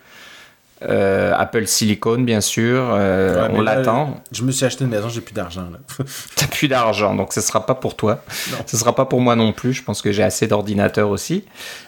euh, 0.89 1.33
Apple 1.35 1.67
Silicon, 1.67 2.19
bien 2.19 2.41
sûr. 2.41 2.91
Euh, 2.93 3.47
on 3.51 3.61
l'attend. 3.61 4.21
Je 4.31 4.43
me 4.43 4.51
suis 4.51 4.65
acheté 4.65 4.83
une 4.83 4.89
maison, 4.89 5.09
j'ai 5.09 5.21
plus 5.21 5.33
d'argent. 5.33 5.67
T'as 6.35 6.47
plus 6.47 6.67
d'argent, 6.67 7.15
donc 7.15 7.33
ce 7.33 7.41
sera 7.41 7.65
pas 7.65 7.75
pour 7.75 7.95
toi. 7.95 8.23
Non. 8.51 8.57
Ce 8.65 8.77
sera 8.77 8.93
pas 8.93 9.05
pour 9.05 9.21
moi 9.21 9.35
non 9.35 9.53
plus. 9.53 9.73
Je 9.73 9.83
pense 9.83 10.01
que 10.01 10.11
j'ai 10.11 10.23
assez 10.23 10.47
d'ordinateurs 10.47 11.09
aussi. 11.09 11.45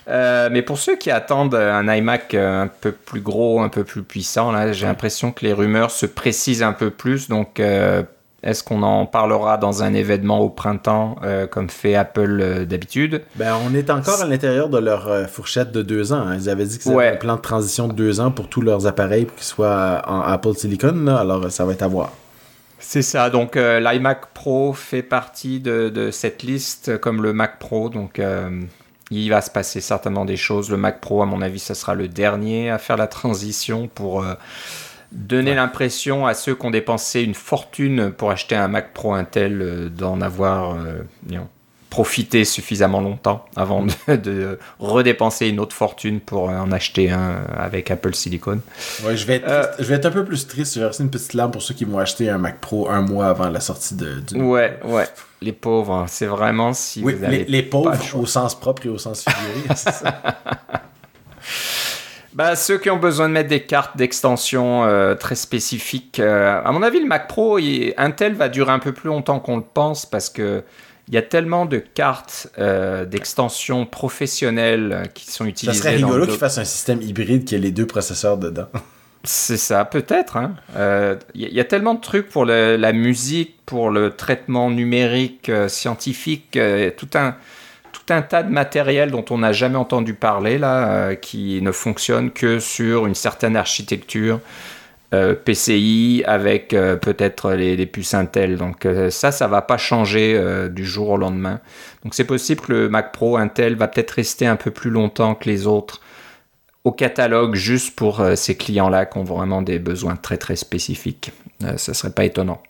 Euh, 0.07 0.49
mais 0.51 0.61
pour 0.61 0.77
ceux 0.77 0.95
qui 0.95 1.11
attendent 1.11 1.55
un 1.55 1.93
iMac 1.93 2.33
un 2.33 2.69
peu 2.81 2.91
plus 2.91 3.21
gros, 3.21 3.61
un 3.61 3.69
peu 3.69 3.83
plus 3.83 4.03
puissant, 4.03 4.51
là, 4.51 4.71
j'ai 4.71 4.85
l'impression 4.85 5.31
que 5.31 5.45
les 5.45 5.53
rumeurs 5.53 5.91
se 5.91 6.05
précisent 6.05 6.63
un 6.63 6.73
peu 6.73 6.89
plus. 6.89 7.29
Donc 7.29 7.61
est-ce 8.45 8.63
qu'on 8.63 8.83
en 8.83 9.07
parlera 9.07 9.57
dans 9.57 9.81
un 9.81 9.93
événement 9.95 10.39
au 10.39 10.49
printemps, 10.49 11.15
euh, 11.23 11.47
comme 11.47 11.67
fait 11.67 11.95
Apple 11.95 12.37
euh, 12.39 12.65
d'habitude? 12.65 13.23
Ben, 13.35 13.57
on 13.65 13.73
est 13.73 13.89
encore 13.89 14.21
à 14.21 14.25
l'intérieur 14.27 14.69
de 14.69 14.77
leur 14.77 15.07
euh, 15.07 15.25
fourchette 15.25 15.71
de 15.71 15.81
deux 15.81 16.13
ans. 16.13 16.27
Hein. 16.27 16.37
Ils 16.39 16.47
avaient 16.47 16.65
dit 16.65 16.77
que 16.77 16.83
c'était 16.83 17.07
un 17.07 17.15
plan 17.15 17.37
de 17.37 17.41
transition 17.41 17.87
de 17.87 17.93
deux 17.93 18.19
ans 18.19 18.29
pour 18.29 18.47
tous 18.47 18.61
leurs 18.61 18.85
appareils 18.85 19.25
pour 19.25 19.35
qu'ils 19.35 19.45
soient 19.45 20.03
en 20.07 20.21
Apple 20.21 20.53
Silicon. 20.53 21.07
Alors, 21.07 21.51
ça 21.51 21.65
va 21.65 21.73
être 21.73 21.81
à 21.81 21.87
voir. 21.87 22.11
C'est 22.77 23.01
ça. 23.01 23.31
Donc, 23.31 23.55
l'iMac 23.55 24.27
Pro 24.35 24.73
fait 24.73 25.01
partie 25.01 25.59
de, 25.59 26.09
cette 26.11 26.43
liste, 26.43 26.99
comme 26.99 27.23
le 27.23 27.33
Mac 27.33 27.57
Pro. 27.57 27.89
Donc, 27.89 28.21
il 29.09 29.29
va 29.29 29.41
se 29.41 29.49
passer 29.49 29.81
certainement 29.81 30.25
des 30.25 30.37
choses. 30.37 30.69
Le 30.69 30.77
Mac 30.77 31.01
Pro, 31.01 31.23
à 31.23 31.25
mon 31.25 31.41
avis, 31.41 31.57
ce 31.57 31.73
sera 31.73 31.95
le 31.95 32.07
dernier 32.07 32.69
à 32.69 32.77
faire 32.77 32.97
la 32.97 33.07
transition 33.07 33.87
pour 33.87 34.23
donner 35.15 35.55
l'impression 35.55 36.27
à 36.27 36.33
ceux 36.33 36.55
qui 36.55 36.65
ont 36.65 36.71
dépensé 36.71 37.21
une 37.21 37.33
fortune 37.33 38.11
pour 38.11 38.31
acheter 38.31 38.55
un 38.55 38.67
Mac 38.67 38.93
Pro 38.93 39.13
Intel 39.13 39.61
euh, 39.61 39.89
d'en 39.89 40.21
avoir 40.21 40.75
euh, 40.75 41.03
profité 41.89 42.43
suffisamment 42.43 42.99
longtemps 42.99 43.45
avant 43.55 43.85
de, 44.07 44.59
redépenser 44.79 45.47
une 45.47 45.61
autre 45.61 45.75
fortune 45.75 46.19
pour 46.19 46.49
en 46.49 46.71
acheter 46.73 47.09
un 47.09 47.45
avec 47.57 47.89
Apple 47.89 48.13
Silicon. 48.13 48.59
Ouais, 49.05 49.15
je 49.15 49.25
vais 49.25 49.35
être, 49.35 49.47
euh, 49.47 49.65
je 49.79 49.85
vais 49.85 49.95
être 49.95 50.05
un 50.05 50.11
peu 50.11 50.25
plus 50.25 50.45
triste. 50.47 50.73
Je 50.75 50.79
vais 50.81 50.85
verser 50.85 51.03
une 51.03 51.09
petite 51.09 51.33
larme 51.33 51.51
pour 51.51 51.61
ceux 51.61 51.73
qui 51.73 51.85
vont 51.85 51.99
acheter 51.99 52.29
un 52.29 52.37
Mac 52.37 52.59
Pro 52.59 52.89
un 52.89 53.01
mois 53.01 53.27
avant 53.27 53.49
la 53.49 53.61
sortie 53.61 53.95
de, 53.95 54.19
du. 54.19 54.41
Ouais, 54.41 54.77
ouais. 54.83 55.07
Les 55.41 55.53
pauvres, 55.53 56.05
c'est 56.09 56.25
vraiment 56.25 56.73
si 56.73 57.01
oui, 57.01 57.15
les, 57.21 57.45
les 57.45 57.63
pauvres 57.63 57.97
au 58.15 58.25
sens 58.25 58.59
propre 58.59 58.85
et 58.85 58.89
au 58.89 58.97
sens 58.97 59.23
figuré. 59.23 60.11
Bah, 62.35 62.57
ceux 62.57 62.77
qui 62.77 62.89
ont 62.89 62.97
besoin 62.97 63.29
de 63.29 63.33
mettre 63.33 63.47
des 63.47 63.61
cartes 63.61 63.95
d'extension 63.95 64.83
euh, 64.83 65.15
très 65.15 65.35
spécifiques. 65.35 66.19
Euh, 66.19 66.61
à 66.61 66.73
mon 66.73 66.83
avis, 66.83 66.99
le 66.99 67.05
Mac 67.05 67.29
Pro, 67.29 67.57
Intel 67.97 68.33
va 68.33 68.49
durer 68.49 68.73
un 68.73 68.79
peu 68.79 68.91
plus 68.91 69.07
longtemps 69.07 69.39
qu'on 69.39 69.55
le 69.55 69.63
pense 69.63 70.05
parce 70.05 70.29
que 70.29 70.61
il 71.07 71.13
y 71.13 71.17
a 71.17 71.21
tellement 71.21 71.65
de 71.65 71.77
cartes 71.77 72.47
euh, 72.57 73.05
d'extension 73.05 73.85
professionnelles 73.85 75.03
qui 75.13 75.31
sont 75.31 75.45
utilisées. 75.45 75.77
Ça 75.77 75.83
serait 75.83 75.95
rigolo 75.95 76.25
qu'ils 76.25 76.37
fassent 76.37 76.57
un 76.57 76.65
système 76.65 77.01
hybride 77.01 77.45
qui 77.45 77.55
ait 77.55 77.59
les 77.59 77.71
deux 77.71 77.87
processeurs 77.87 78.37
dedans. 78.37 78.67
C'est 79.23 79.57
ça, 79.57 79.85
peut-être. 79.85 80.37
Il 80.37 80.81
hein. 80.81 81.17
y, 81.35 81.59
a 81.59 81.63
tellement 81.63 81.93
de 81.93 82.01
trucs 82.01 82.29
pour 82.29 82.45
la 82.45 82.93
musique, 82.93 83.55
pour 83.65 83.89
le 83.89 84.11
traitement 84.11 84.69
numérique, 84.69 85.49
scientifique, 85.67 86.59
tout 86.97 87.09
un 87.15 87.35
un 88.11 88.21
tas 88.21 88.43
de 88.43 88.51
matériel 88.51 89.11
dont 89.11 89.25
on 89.29 89.39
n'a 89.39 89.51
jamais 89.51 89.77
entendu 89.77 90.13
parler 90.13 90.57
là, 90.57 90.89
euh, 90.89 91.15
qui 91.15 91.61
ne 91.61 91.71
fonctionne 91.71 92.31
que 92.31 92.59
sur 92.59 93.05
une 93.07 93.15
certaine 93.15 93.55
architecture 93.55 94.39
euh, 95.13 95.33
PCI 95.33 96.23
avec 96.25 96.73
euh, 96.73 96.95
peut-être 96.95 97.53
les, 97.53 97.85
puces 97.85 98.13
Intel. 98.13 98.57
Donc 98.57 98.87
ça, 99.09 99.31
ça 99.31 99.47
va 99.47 99.61
pas 99.61 99.77
changer 99.77 100.39
du 100.69 100.85
jour 100.85 101.09
au 101.09 101.17
lendemain. 101.17 101.59
Donc 102.03 102.13
c'est 102.13 102.25
possible 102.25 102.61
que 102.61 102.73
le 102.73 102.89
Mac 102.89 103.11
Pro 103.11 103.37
Intel 103.37 103.75
va 103.75 103.87
peut-être 103.87 104.11
rester 104.11 104.45
un 104.45 104.55
peu 104.55 104.71
plus 104.71 104.89
longtemps 104.89 105.35
que 105.35 105.49
les 105.49 105.67
autres 105.67 106.01
au 106.83 106.91
catalogue 106.91 107.55
juste 107.55 107.95
pour 107.95 108.23
ces 108.35 108.55
clients-là 108.55 109.07
qui 109.07 109.17
ont 109.17 109.23
vraiment 109.23 109.63
des 109.63 109.79
besoins 109.79 110.15
très 110.15 110.37
très 110.37 110.55
spécifiques. 110.55 111.31
ce 111.77 111.93
serait 111.93 112.13
pas 112.13 112.25
étonnant. 112.25 112.61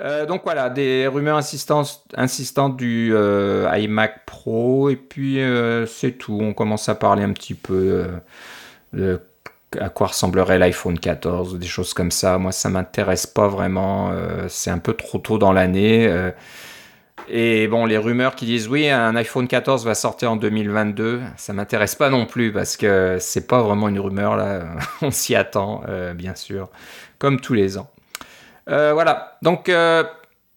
Euh, 0.00 0.26
donc 0.26 0.42
voilà, 0.44 0.70
des 0.70 1.06
rumeurs 1.06 1.36
insistantes, 1.36 2.76
du 2.76 3.12
euh, 3.14 3.70
iMac 3.76 4.24
Pro, 4.26 4.90
et 4.90 4.96
puis 4.96 5.40
euh, 5.40 5.86
c'est 5.86 6.12
tout. 6.12 6.38
On 6.40 6.54
commence 6.54 6.88
à 6.88 6.94
parler 6.94 7.22
un 7.22 7.32
petit 7.32 7.54
peu 7.54 8.06
à 9.80 9.88
quoi 9.88 10.08
ressemblerait 10.08 10.58
l'iPhone 10.58 10.98
14, 10.98 11.58
des 11.58 11.66
choses 11.66 11.94
comme 11.94 12.10
ça. 12.10 12.38
Moi, 12.38 12.52
ça 12.52 12.68
m'intéresse 12.68 13.26
pas 13.26 13.48
vraiment. 13.48 14.12
c'est 14.48 14.70
un 14.70 14.78
peu 14.78 14.94
trop 14.94 15.18
tôt 15.18 15.38
dans 15.38 15.52
l'année. 15.52 16.10
et 17.28 17.68
bon, 17.68 17.86
les 17.86 17.96
rumeurs 17.96 18.34
qui 18.34 18.46
disent 18.46 18.68
oui, 18.68 18.88
un 18.90 19.14
iPhone 19.16 19.48
14 19.48 19.84
va 19.84 19.94
sortir 19.94 20.32
en 20.32 20.36
2022, 20.36 21.20
ça 21.36 21.52
m'intéresse 21.52 21.94
pas 21.94 22.10
non 22.10 22.26
plus 22.26 22.52
parce 22.52 22.76
que 22.76 23.16
c'est 23.20 23.46
pas 23.46 23.62
vraiment 23.62 23.88
une 23.88 24.00
rumeur 24.00 24.36
là. 24.36 24.64
On 25.02 25.10
s'y 25.10 25.34
attend, 25.34 25.82
bien 26.14 26.34
sûr, 26.34 26.68
comme 27.18 27.40
tous 27.40 27.54
les 27.54 27.78
ans. 27.78 27.88
Euh, 28.68 28.92
voilà. 28.92 29.38
Donc, 29.42 29.68
euh, 29.68 30.04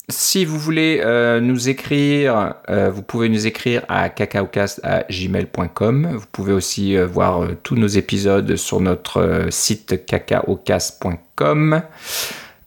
si 0.09 0.45
vous 0.45 0.59
voulez 0.59 1.01
euh, 1.03 1.39
nous 1.39 1.69
écrire, 1.69 2.53
vous 2.67 3.01
pouvez 3.01 3.27
nous 3.29 3.47
écrire 3.47 3.81
à 3.89 4.09
cacaocast.gmail.com. 4.09 6.09
Vous 6.13 6.27
pouvez 6.31 6.53
aussi 6.53 6.95
voir 6.97 7.47
tous 7.63 7.75
nos 7.75 7.87
épisodes 7.87 8.55
sur 8.55 8.81
notre 8.81 9.47
site 9.49 10.05
cacaocast.com. 10.05 11.81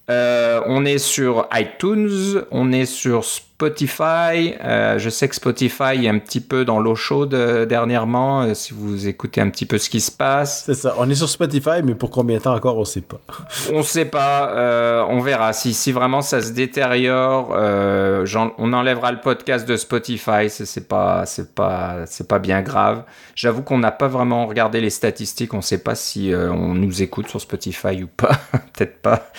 on 0.08 0.84
est 0.84 0.98
sur 0.98 1.48
iTunes, 1.54 2.42
on 2.50 2.72
est 2.72 2.86
sur 2.86 3.24
Spotify. 3.24 3.47
Euh, 3.60 4.98
je 4.98 5.10
sais 5.10 5.28
que 5.28 5.34
Spotify 5.34 6.04
est 6.04 6.08
un 6.08 6.18
petit 6.18 6.40
peu 6.40 6.64
dans 6.64 6.78
l'eau 6.78 6.94
chaude 6.94 7.34
euh, 7.34 7.66
dernièrement, 7.66 8.42
euh, 8.42 8.54
si 8.54 8.72
vous 8.72 9.08
écoutez 9.08 9.40
un 9.40 9.50
petit 9.50 9.66
peu 9.66 9.78
ce 9.78 9.90
qui 9.90 10.00
se 10.00 10.12
passe. 10.12 10.64
C'est 10.66 10.74
ça, 10.74 10.94
on 10.98 11.10
est 11.10 11.16
sur 11.16 11.28
Spotify, 11.28 11.82
mais 11.82 11.94
pour 11.94 12.10
combien 12.10 12.38
de 12.38 12.42
temps 12.42 12.54
encore, 12.54 12.78
on 12.78 12.84
sait 12.84 13.00
pas. 13.00 13.20
on 13.72 13.82
sait 13.82 14.04
pas, 14.04 15.06
on 15.08 15.20
verra. 15.20 15.52
Si, 15.52 15.74
si 15.74 15.92
vraiment 15.92 16.20
ça 16.20 16.40
se 16.40 16.52
détériore, 16.52 17.50
on 17.50 18.72
enlèvera 18.72 19.12
le 19.12 19.20
podcast 19.20 19.68
de 19.68 19.76
Spotify, 19.76 20.48
c'est 20.48 20.88
pas, 20.88 21.24
pas, 21.54 22.04
pas 22.28 22.38
bien 22.38 22.62
grave. 22.62 23.02
J'avoue 23.34 23.62
qu'on 23.62 23.78
n'a 23.78 23.92
pas 23.92 24.08
vraiment 24.08 24.46
regardé 24.46 24.80
les 24.80 24.90
statistiques, 24.90 25.54
on 25.54 25.62
sait 25.62 25.82
pas 25.82 25.94
si 25.94 26.32
on 26.34 26.74
nous 26.74 27.02
écoute 27.02 27.28
sur 27.28 27.40
Spotify 27.40 28.02
ou 28.02 28.08
pas, 28.08 28.38
peut-être 28.74 29.00
pas. 29.02 29.30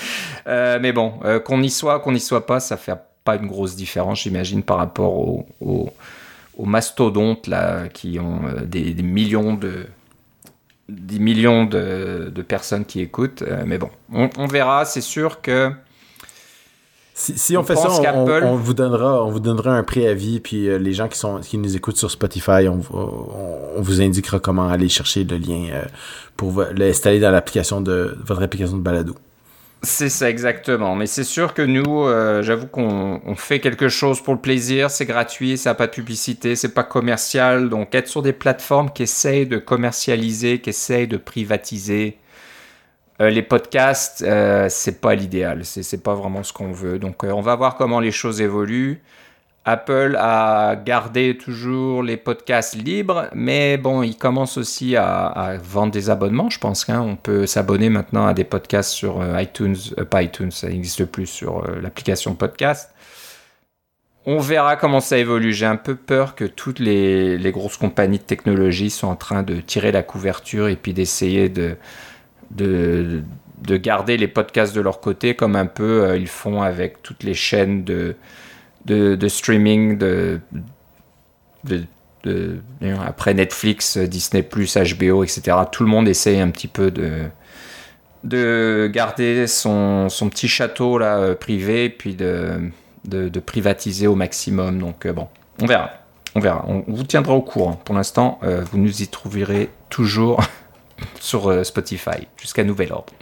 mais 0.45 0.91
bon, 0.91 1.13
qu'on 1.45 1.61
y 1.61 1.69
soit, 1.69 1.99
qu'on 1.99 2.11
n'y 2.11 2.19
soit 2.19 2.45
pas, 2.45 2.59
ça 2.59 2.75
fait 2.77 2.91
pas 3.23 3.35
une 3.35 3.47
grosse 3.47 3.75
différence, 3.75 4.21
j'imagine, 4.21 4.63
par 4.63 4.77
rapport 4.77 5.13
aux, 5.61 5.93
mastodontes 6.61 7.47
là, 7.47 7.87
qui 7.87 8.19
ont 8.19 8.41
euh, 8.45 8.65
des, 8.65 8.93
millions 9.01 9.53
de 9.53 9.85
des 10.89 11.19
millions 11.19 11.65
de, 11.65 12.43
personnes 12.47 12.83
qui 12.83 12.99
écoutent. 12.99 13.43
Euh, 13.43 13.63
mais 13.65 13.77
bon, 13.77 13.89
on, 14.11 14.47
verra. 14.47 14.83
C'est 14.83 15.01
sûr 15.01 15.41
que 15.41 15.71
si, 17.13 17.55
on, 17.55 17.63
fait 17.63 17.75
ça, 17.75 17.89
on, 18.13 18.55
vous 18.55 18.73
donnera, 18.73 19.23
on 19.23 19.29
vous 19.29 19.39
donnera 19.39 19.71
un 19.71 19.83
préavis, 19.83 20.39
puis 20.39 20.67
euh, 20.67 20.77
les 20.77 20.93
gens 20.93 21.07
qui 21.07 21.17
sont 21.17 21.39
qui 21.39 21.57
nous 21.57 21.75
écoutent 21.75 21.97
sur 21.97 22.11
Spotify, 22.11 22.67
on, 22.67 22.81
vous 23.81 24.01
indiquera 24.01 24.39
comment 24.39 24.67
aller 24.67 24.89
chercher 24.89 25.23
le 25.23 25.37
lien 25.37 25.69
pour 26.35 26.63
l'installer 26.75 27.19
dans 27.19 27.31
l'application 27.31 27.79
de 27.79 28.17
votre 28.25 28.41
application 28.41 28.77
de 28.77 28.81
balado. 28.81 29.15
C'est 29.81 30.09
ça 30.09 30.29
exactement. 30.29 30.95
Mais 30.95 31.05
c'est 31.05 31.23
sûr 31.23 31.53
que 31.53 31.61
nous, 31.61 32.03
euh, 32.03 32.41
j'avoue 32.43 32.67
qu'on 32.67 33.35
fait 33.37 33.61
quelque 33.61 33.87
chose 33.87 34.21
pour 34.21 34.33
le 34.33 34.41
plaisir. 34.41 34.91
C'est 34.91 35.05
gratuit, 35.05 35.57
ça 35.57 35.69
n'a 35.69 35.75
pas 35.75 35.87
de 35.87 35.91
publicité, 35.91 36.57
c'est 36.57 36.73
pas 36.73 36.83
commercial. 36.83 37.69
Donc 37.69 37.95
être 37.95 38.09
sur 38.09 38.21
des 38.21 38.33
plateformes 38.33 38.91
qui 38.91 39.03
essayent 39.03 39.47
de 39.47 39.57
commercialiser, 39.57 40.59
qui 40.59 40.71
essayent 40.71 41.07
de 41.07 41.15
privatiser 41.15 42.17
euh, 43.21 43.29
les 43.29 43.41
podcasts, 43.41 44.21
euh, 44.21 44.67
c'est 44.69 44.99
pas 44.99 45.15
l'idéal. 45.15 45.63
C'est 45.63 46.03
pas 46.03 46.13
vraiment 46.15 46.43
ce 46.43 46.51
qu'on 46.51 46.71
veut. 46.73 46.99
Donc 46.99 47.23
on 47.23 47.41
va 47.41 47.55
voir 47.55 47.75
comment 47.77 48.01
les 48.01 48.11
choses 48.11 48.41
évoluent. 48.41 49.01
Apple 49.65 50.15
a 50.17 50.75
gardé 50.75 51.37
toujours 51.37 52.01
les 52.01 52.17
podcasts 52.17 52.75
libres, 52.75 53.27
mais 53.33 53.77
bon, 53.77 54.03
il 54.03 54.17
commence 54.17 54.57
aussi 54.57 54.95
à, 54.95 55.57
vendre 55.61 55.91
des 55.91 56.09
abonnements. 56.09 56.49
Je 56.49 56.59
pense 56.59 56.85
qu'on 56.85 57.17
peut 57.21 57.45
s'abonner 57.45 57.89
maintenant 57.89 58.25
à 58.25 58.33
des 58.33 58.45
podcasts 58.45 58.91
sur 58.91 59.21
euh, 59.21 59.41
iTunes, 59.41 59.75
euh, 59.97 60.05
pas 60.05 60.23
iTunes, 60.23 60.51
ça 60.51 60.69
n'existe 60.69 61.05
plus 61.05 61.27
sur 61.27 61.59
euh, 61.59 61.81
l'application 61.81 62.35
podcast. 62.35 62.91
On 64.25 64.39
verra 64.39 64.75
comment 64.75 65.01
ça 65.01 65.17
évolue. 65.17 65.53
J'ai 65.53 65.65
un 65.65 65.75
peu 65.75 65.95
peur 65.95 66.35
que 66.35 66.45
toutes 66.45 66.79
les, 66.79 67.51
grosses 67.51 67.77
compagnies 67.77 68.19
de 68.19 68.23
technologie 68.23 68.89
soient 68.89 69.09
en 69.09 69.15
train 69.15 69.43
de 69.43 69.55
tirer 69.55 69.91
la 69.91 70.03
couverture 70.03 70.67
et 70.67 70.75
puis 70.75 70.93
d'essayer 70.93 71.49
de, 71.49 71.75
de, 72.51 73.23
garder 73.77 74.17
les 74.17 74.27
podcasts 74.27 74.75
de 74.75 74.81
leur 74.81 74.99
côté, 74.99 75.35
comme 75.35 75.55
un 75.55 75.65
peu 75.65 76.17
ils 76.17 76.27
font 76.27 76.61
avec 76.61 77.01
toutes 77.01 77.23
les 77.23 77.33
chaînes 77.33 77.83
de 77.83 78.15
de, 78.85 79.27
streaming, 79.27 79.97
de, 79.97 80.39
de, 81.63 81.85
après 83.05 83.33
Netflix, 83.33 83.97
Disney+, 83.97 84.41
HBO, 84.43 85.23
etc. 85.23 85.57
Tout 85.71 85.83
le 85.83 85.89
monde 85.89 86.07
essaye 86.07 86.39
un 86.39 86.49
petit 86.49 86.67
peu 86.67 86.91
de, 86.91 87.29
de 88.23 88.89
garder 88.91 89.47
son, 89.47 90.09
son 90.09 90.29
petit 90.29 90.47
château 90.47 90.97
là, 90.97 91.17
euh, 91.17 91.35
privé, 91.35 91.89
puis 91.89 92.15
de, 92.15 92.71
de, 93.05 93.39
privatiser 93.39 94.07
au 94.07 94.15
maximum. 94.15 94.79
Donc 94.79 95.05
euh, 95.05 95.13
bon, 95.13 95.27
on 95.61 95.65
verra. 95.65 95.91
On 96.35 96.39
verra. 96.39 96.63
On 96.67 96.83
vous 96.87 97.03
tiendra 97.03 97.33
au 97.33 97.41
courant. 97.41 97.73
Pour 97.73 97.95
l'instant, 97.95 98.39
euh, 98.43 98.63
vous 98.71 98.77
nous 98.77 99.01
y 99.01 99.07
trouverez 99.07 99.69
toujours 99.89 100.41
sur 101.19 101.65
Spotify 101.65 102.27
jusqu'à 102.37 102.63
nouvel 102.63 102.91
ordre. 102.91 103.13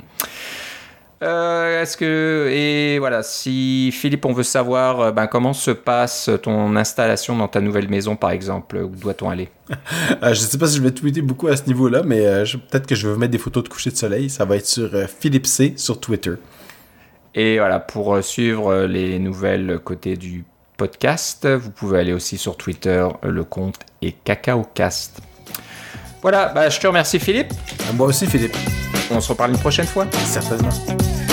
Euh, 1.24 1.82
est-ce 1.82 1.98
que 1.98 2.48
et 2.52 3.00
voilà, 3.00 3.24
si 3.24 3.92
Philippe, 3.92 4.26
on 4.26 4.34
veut 4.34 4.44
savoir 4.44 5.00
euh, 5.02 5.12
ben, 5.12 5.26
comment 5.26 5.54
se 5.54 5.72
passe 5.72 6.30
ton 6.44 6.76
installation 6.76 7.36
dans 7.36 7.48
ta 7.48 7.60
nouvelle 7.60 7.90
maison, 7.90 8.16
par 8.16 8.30
exemple, 8.30 8.78
où 8.78 8.96
doit-on 8.96 9.30
aller? 9.30 9.50
Euh, 10.24 10.34
Je 10.34 10.42
ne 10.42 10.48
sais 10.48 10.58
pas 10.58 10.68
si 10.68 10.78
je 10.78 10.82
vais 10.82 10.92
tweeter 10.92 11.22
beaucoup 11.22 11.48
à 11.48 11.58
ce 11.58 11.66
niveau-là, 11.66 12.04
mais 12.04 12.24
peut-être 12.70 12.88
que 12.88 12.96
je 12.96 13.08
vais 13.08 13.18
mettre 13.18 13.32
des 13.32 13.38
photos 13.38 13.64
de 13.64 13.70
coucher 13.70 13.90
de 13.90 13.96
soleil. 13.96 14.30
Ça 14.30 14.46
va 14.46 14.56
être 14.56 14.66
sur 14.66 14.90
Philippe 15.20 15.46
C 15.48 15.74
sur 15.76 16.00
Twitter. 16.00 16.36
Et 17.36 17.58
voilà, 17.58 17.80
pour 17.80 18.24
suivre 18.24 18.86
les 18.86 19.20
nouvelles 19.20 19.80
côtés 19.84 20.16
du 20.16 20.46
podcast, 20.78 21.48
vous 21.48 21.72
pouvez 21.72 22.00
aller 22.00 22.14
aussi 22.14 22.38
sur 22.38 22.58
Twitter. 22.58 23.08
Le 23.24 23.44
compte 23.44 23.80
est 24.02 24.16
CacaoCast. 24.24 25.22
Voilà, 26.30 26.52
bah, 26.54 26.70
je 26.70 26.78
te 26.78 26.86
remercie 26.86 27.22
Philippe. 27.22 27.54
Moi 27.94 28.08
aussi 28.08 28.28
Philippe. 28.28 28.58
On 29.10 29.22
se 29.22 29.30
reparle 29.30 29.52
une 29.52 29.60
prochaine 29.60 29.88
fois. 29.88 30.08
Certainement. 30.26 30.68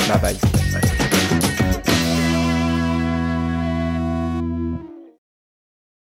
Bye 0.06 0.20
bye. 0.22 0.93